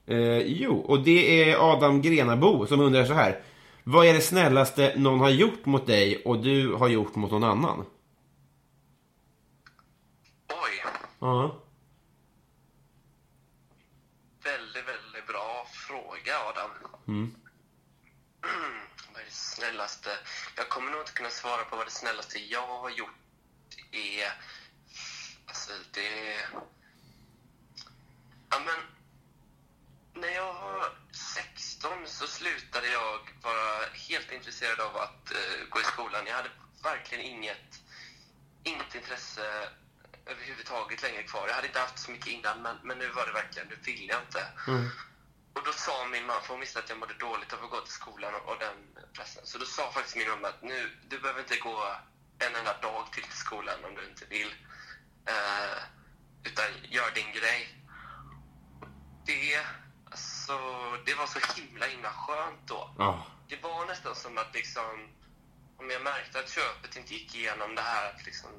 Eh, 0.05 0.37
jo, 0.37 0.77
och 0.79 1.03
det 1.03 1.43
är 1.51 1.71
Adam 1.73 2.01
Grenabo 2.01 2.67
som 2.67 2.79
undrar 2.79 3.05
så 3.05 3.13
här. 3.13 3.43
Vad 3.83 4.05
är 4.05 4.13
det 4.13 4.21
snällaste 4.21 4.93
någon 4.97 5.19
har 5.19 5.29
gjort 5.29 5.65
mot 5.65 5.87
dig 5.87 6.21
och 6.25 6.43
du 6.43 6.73
har 6.73 6.87
gjort 6.87 7.15
mot 7.15 7.31
någon 7.31 7.43
annan? 7.43 7.85
Oj, 10.49 10.83
Ja. 11.19 11.59
väldigt, 14.43 14.87
väldigt 14.87 15.27
bra 15.27 15.67
fråga, 15.73 16.33
Adam. 16.49 16.71
Mm. 17.07 17.35
vad 19.13 19.21
är 19.21 19.25
det 19.25 19.31
snällaste? 19.31 20.09
Jag 20.57 20.69
kommer 20.69 20.91
nog 20.91 21.01
inte 21.01 21.11
kunna 21.13 21.29
svara 21.29 21.63
på 21.63 21.75
vad 21.75 21.87
det 21.87 21.91
snällaste 21.91 22.39
jag 22.39 22.67
har 22.67 22.89
gjort 22.89 23.09
är. 23.91 24.31
Alltså, 25.45 25.71
det... 25.93 26.37
Ja, 28.53 28.59
men... 28.65 28.81
När 30.21 30.29
jag 30.29 30.53
var 30.53 30.89
16 31.11 31.91
så 32.05 32.27
slutade 32.27 32.87
jag 32.87 33.19
vara 33.41 33.85
helt 34.09 34.31
intresserad 34.31 34.79
av 34.79 34.97
att 34.97 35.31
eh, 35.31 35.67
gå 35.69 35.79
i 35.79 35.83
skolan. 35.83 36.27
Jag 36.27 36.35
hade 36.35 36.49
verkligen 36.83 37.25
inget, 37.25 37.81
inget 38.63 38.95
intresse 38.95 39.69
överhuvudtaget 40.25 41.01
längre 41.03 41.23
kvar. 41.23 41.47
Jag 41.47 41.55
hade 41.55 41.67
inte 41.67 41.79
haft 41.79 41.99
så 41.99 42.11
mycket 42.11 42.27
innan, 42.27 42.61
men, 42.61 42.75
men 42.83 42.97
nu 42.97 43.09
var 43.09 43.25
det 43.25 43.31
verkligen, 43.31 43.67
nu 43.67 43.77
vill 43.85 44.07
jag 44.07 44.21
inte. 44.21 44.47
Och 45.53 45.63
då 45.65 45.71
sa 45.71 46.07
min 46.07 46.25
mamma, 46.25 46.41
för 46.41 46.53
hon 46.53 46.59
visste 46.59 46.79
att 46.79 46.89
jag 46.89 46.99
mådde 46.99 47.13
dåligt 47.13 47.53
av 47.53 47.63
att 47.63 47.71
gå 47.71 47.81
till 47.81 47.93
skolan 47.93 48.35
och, 48.35 48.49
och 48.49 48.59
den 48.59 48.77
pressen. 49.13 49.45
Så 49.45 49.57
då 49.57 49.65
sa 49.65 49.91
faktiskt 49.91 50.15
min 50.15 50.29
mamma 50.29 50.47
att 50.47 50.61
nu, 50.61 50.97
du 51.07 51.19
behöver 51.19 51.39
inte 51.39 51.57
gå 51.57 51.95
en 52.39 52.55
enda 52.55 52.77
dag 52.81 53.13
till 53.13 53.25
skolan 53.31 53.85
om 53.85 53.95
du 53.95 54.09
inte 54.09 54.25
vill. 54.25 54.55
Eh, 55.25 55.77
utan 56.43 56.65
gör 56.83 57.11
din 57.11 57.31
grej. 57.31 57.82
Det, 59.25 59.65
alltså, 60.11 60.57
det 61.05 61.13
var 61.15 61.25
så 61.27 61.39
himla, 61.61 61.85
himla 61.85 62.09
skönt 62.13 62.67
då. 62.67 62.95
Ja. 62.97 63.25
Det 63.47 63.63
var 63.63 63.85
nästan 63.85 64.15
som 64.15 64.37
att 64.37 64.53
liksom, 64.53 65.09
om 65.77 65.89
jag 65.89 66.01
märkte 66.03 66.39
att 66.39 66.49
köpet 66.49 66.95
inte 66.95 67.13
gick 67.13 67.35
igenom 67.35 67.75
det 67.75 67.81
här 67.81 68.09
att 68.09 68.25
liksom, 68.25 68.49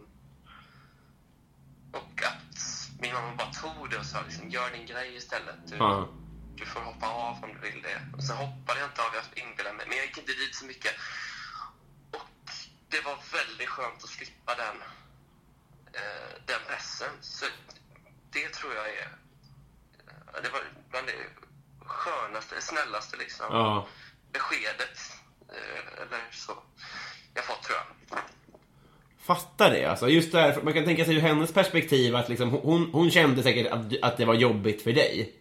och 1.92 2.22
att 2.22 2.90
min 3.00 3.12
mamma 3.14 3.34
bara 3.36 3.52
tog 3.52 3.90
det 3.90 3.98
och 3.98 4.06
sa 4.06 4.22
liksom, 4.22 4.50
gör 4.50 4.70
din 4.70 4.86
grej 4.86 5.16
istället. 5.16 5.56
Du, 5.66 5.76
Ja. 5.76 6.08
du 6.56 6.66
får 6.66 6.80
hoppa 6.80 7.06
av 7.08 7.44
om 7.44 7.54
du 7.54 7.60
vill 7.70 7.82
det. 7.82 8.02
Och 8.16 8.24
sen 8.24 8.36
hoppade 8.36 8.80
jag 8.80 8.88
inte 8.88 9.02
av, 9.02 9.14
jag 9.14 9.44
inbillade 9.44 9.76
mig. 9.76 9.86
Men 9.88 9.96
jag 9.96 10.06
gick 10.06 10.18
inte 10.18 10.32
dit 10.32 10.54
så 10.54 10.64
mycket. 10.64 10.92
Och 12.10 12.50
det 12.88 13.00
var 13.00 13.18
väldigt 13.32 13.68
skönt 13.68 14.04
att 14.04 14.10
slippa 14.10 14.54
den, 14.54 14.76
eh, 15.92 16.34
den 16.46 16.60
pressen. 16.68 17.12
Så 17.20 17.44
det 18.30 18.48
tror 18.48 18.74
jag 18.74 18.88
är... 18.88 19.08
Det 20.42 20.48
var 20.52 20.60
bland 20.90 21.06
det 21.06 21.12
skönaste, 21.86 22.54
snällaste 22.60 23.16
liksom, 23.16 23.46
Ja. 23.50 23.86
beskedet. 24.32 24.98
Eh, 25.48 26.02
eller 26.02 26.20
så. 26.32 26.52
Jag 27.34 27.44
fått, 27.44 27.62
tror 27.62 27.76
jag. 27.78 28.18
Fattar 29.26 29.70
det 29.70 29.84
alltså. 29.84 30.08
Just 30.08 30.32
där, 30.32 30.58
man 30.62 30.72
kan 30.72 30.84
tänka 30.84 31.04
sig 31.04 31.14
ur 31.16 31.20
hennes 31.20 31.52
perspektiv 31.52 32.16
att 32.16 32.28
liksom, 32.28 32.50
hon, 32.50 32.90
hon 32.92 33.10
kände 33.10 33.42
säkert 33.42 33.72
att, 33.72 33.80
att 34.02 34.16
det 34.16 34.24
var 34.24 34.34
jobbigt 34.34 34.82
för 34.82 34.92
dig. 34.92 35.32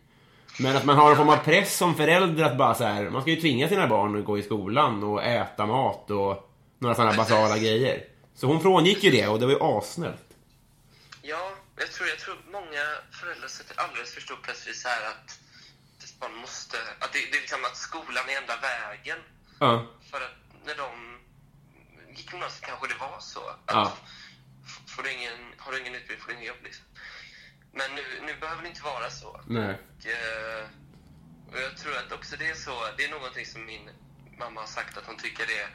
Men 0.59 0.75
att 0.77 0.85
man 0.85 0.97
har 0.97 1.11
en 1.11 1.17
form 1.17 1.29
av 1.29 1.37
press 1.37 1.77
som 1.77 1.95
förälder 1.95 2.43
att 2.43 2.57
bara 2.57 2.73
så 2.75 2.83
här, 2.83 3.09
man 3.09 3.21
ska 3.21 3.31
ju 3.31 3.41
tvinga 3.41 3.69
sina 3.69 3.87
barn 3.87 4.19
att 4.19 4.25
gå 4.25 4.37
i 4.37 4.43
skolan 4.43 5.03
och 5.03 5.23
äta 5.23 5.65
mat 5.65 6.11
och 6.11 6.49
några 6.79 6.95
sådana 6.95 7.13
basala 7.13 7.57
grejer. 7.57 8.03
Så 8.35 8.47
hon 8.47 8.61
frångick 8.61 9.03
ju 9.03 9.11
det 9.11 9.27
och 9.27 9.39
det 9.39 9.45
var 9.45 9.53
ju 9.53 9.59
assnällt. 9.61 10.27
Ja, 11.21 11.51
jag 11.75 11.91
tror, 11.91 12.09
jag 12.09 12.19
tror 12.19 12.37
många 12.51 12.83
föräldrar 13.11 13.47
sätter 13.47 13.79
alldeles 13.79 14.13
för 14.13 14.21
stor 14.21 14.35
press 14.35 14.67
vid 14.67 14.75
så 14.75 14.87
här 14.87 15.09
att 15.11 15.39
barn 16.19 16.35
måste... 16.35 16.77
Att 16.99 17.13
det, 17.13 17.19
det 17.31 17.37
är 17.37 17.41
liksom 17.41 17.65
att 17.65 17.77
skolan 17.77 18.29
är 18.29 18.37
enda 18.41 18.57
vägen. 18.57 19.19
Ja. 19.59 19.87
För 20.11 20.21
att 20.21 20.65
när 20.65 20.75
de 20.75 21.19
gick 22.15 22.31
gymnasiet 22.31 22.65
kanske 22.69 22.87
det 22.87 22.95
var 22.99 23.19
så. 23.19 23.49
Att 23.49 23.57
Ja. 23.67 23.97
får 24.87 25.03
du 25.03 25.11
ingen, 25.11 25.53
har 25.57 25.71
du 25.71 25.79
ingen 25.79 25.95
utbildning 25.95 26.21
får 26.21 26.27
du 26.27 26.33
ingen 26.33 26.47
jobb. 26.47 26.63
Liksom. 26.63 26.85
Men 27.73 27.95
nu, 27.95 28.03
nu 28.25 28.35
behöver 28.39 28.61
det 28.61 28.69
inte 28.69 28.83
vara 28.83 29.09
så. 29.09 29.41
Nej. 29.47 29.77
Och, 29.99 30.05
eh, 30.05 30.67
och 31.51 31.59
jag 31.59 31.77
tror 31.77 31.97
att 31.97 32.11
också 32.11 32.35
det 32.37 32.49
är 32.49 32.55
så. 32.55 32.89
Det 32.97 33.03
är 33.05 33.09
någonting 33.09 33.45
som 33.45 33.65
min 33.65 33.89
mamma 34.37 34.59
har 34.61 34.67
sagt 34.67 34.97
att 34.97 35.05
hon 35.05 35.17
tycker 35.17 35.47
det 35.47 35.59
är 35.59 35.69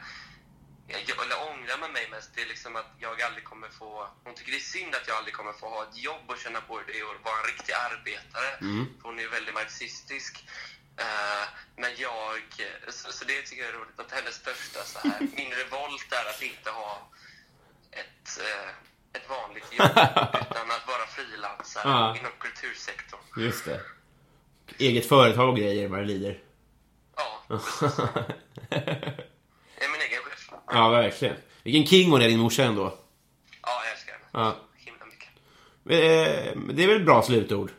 jag, 0.89 1.25
eller 1.25 1.37
ångrar 1.51 1.77
med 1.77 1.91
mig 1.91 2.07
mest, 2.09 2.29
det 2.35 2.41
är 2.41 2.45
liksom 2.45 2.75
att 2.75 2.91
jag 2.99 3.21
aldrig 3.21 3.43
kommer 3.43 3.69
få... 3.69 4.07
Hon 4.23 4.35
tycker 4.35 4.51
det 4.51 4.57
är 4.57 4.71
synd 4.77 4.95
att 4.95 5.07
jag 5.07 5.17
aldrig 5.17 5.33
kommer 5.35 5.53
få 5.53 5.69
ha 5.69 5.83
ett 5.83 5.97
jobb 5.97 6.25
och 6.27 6.37
känna 6.37 6.61
på 6.61 6.77
det 6.87 7.01
att 7.01 7.25
vara 7.25 7.39
en 7.41 7.47
riktig 7.53 7.73
arbetare. 7.73 8.49
För 8.97 9.03
hon 9.07 9.19
är 9.19 9.23
ju 9.23 9.29
väldigt 9.29 9.53
marxistisk. 9.53 10.45
Eh, 10.97 11.45
men 11.75 11.91
jag... 11.97 12.41
Så, 12.89 13.11
så 13.11 13.25
det 13.25 13.41
tycker 13.41 13.63
jag 13.63 13.73
är 13.73 13.77
roligt, 13.79 13.99
att 13.99 14.11
hennes 14.11 14.35
största 14.35 14.79
så 14.83 14.99
här, 15.07 15.19
min 15.35 15.51
revolt 15.51 16.11
är 16.11 16.29
att 16.29 16.41
inte 16.41 16.69
ha 16.69 17.09
ett, 17.91 18.39
eh, 18.39 18.69
ett 19.13 19.29
vanligt 19.29 19.69
jobb 19.77 19.89
utan 20.51 20.71
att 20.71 20.87
vara 20.87 21.05
frilansare 21.07 21.83
Ja. 21.89 22.17
inom 22.19 22.31
kultursektorn. 22.39 23.19
Just 23.37 23.65
det. 23.65 23.81
Eget 24.77 25.09
företag 25.09 25.49
och 25.49 25.57
grejer 25.57 25.87
vad 25.87 25.99
det 25.99 26.05
lider. 26.05 26.43
Ja, 27.15 27.43
precis. 27.47 27.97
Jag 29.75 29.85
är 29.85 29.91
min 29.91 30.01
egen 30.01 30.21
chef. 30.23 30.49
Ja, 30.71 30.89
verkligen. 30.89 31.35
Vilken 31.63 31.85
king 31.85 32.11
hon 32.11 32.21
är, 32.21 32.27
din 32.27 32.39
morsa 32.39 32.63
ändå. 32.63 32.97
Ja, 33.61 33.81
jag 33.83 33.91
älskar 33.91 34.13
henne. 34.13 34.25
Ja. 34.31 34.55
Himla 34.75 35.05
mycket. 35.05 35.29
Eh, 35.85 36.73
det 36.73 36.83
är 36.83 36.87
väl 36.87 36.99
ett 36.99 37.05
bra 37.05 37.21
slutord? 37.21 37.71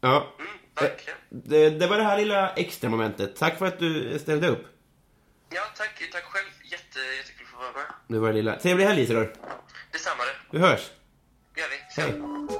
Ja. 0.00 0.34
Mm, 0.38 0.50
verkligen. 0.74 1.18
Det, 1.28 1.70
det 1.70 1.86
var 1.86 1.96
det 1.96 2.04
här 2.04 2.18
lilla 2.18 2.50
extra 2.54 2.90
momentet. 2.90 3.36
Tack 3.36 3.58
för 3.58 3.66
att 3.66 3.78
du 3.78 4.18
ställde 4.18 4.48
upp. 4.48 4.66
Ja, 5.50 5.62
tack, 5.76 6.02
tack 6.12 6.24
själv. 6.24 6.46
Jätte, 6.64 6.98
jättekul 7.18 7.46
att 7.46 7.50
få 7.50 7.58
vara 7.58 7.72
med. 7.72 7.92
Det 8.08 8.18
var 8.18 8.28
det 8.28 8.34
lilla. 8.34 8.56
Trevlig 8.58 8.84
helg 8.84 9.02
Isidor. 9.02 9.34
Detsamma 9.92 10.22
du. 10.24 10.58
Vi 10.58 10.64
hörs. 10.64 10.90
Det 11.54 11.60
gör 11.60 11.68
vi. 11.68 12.02
Hej. 12.02 12.59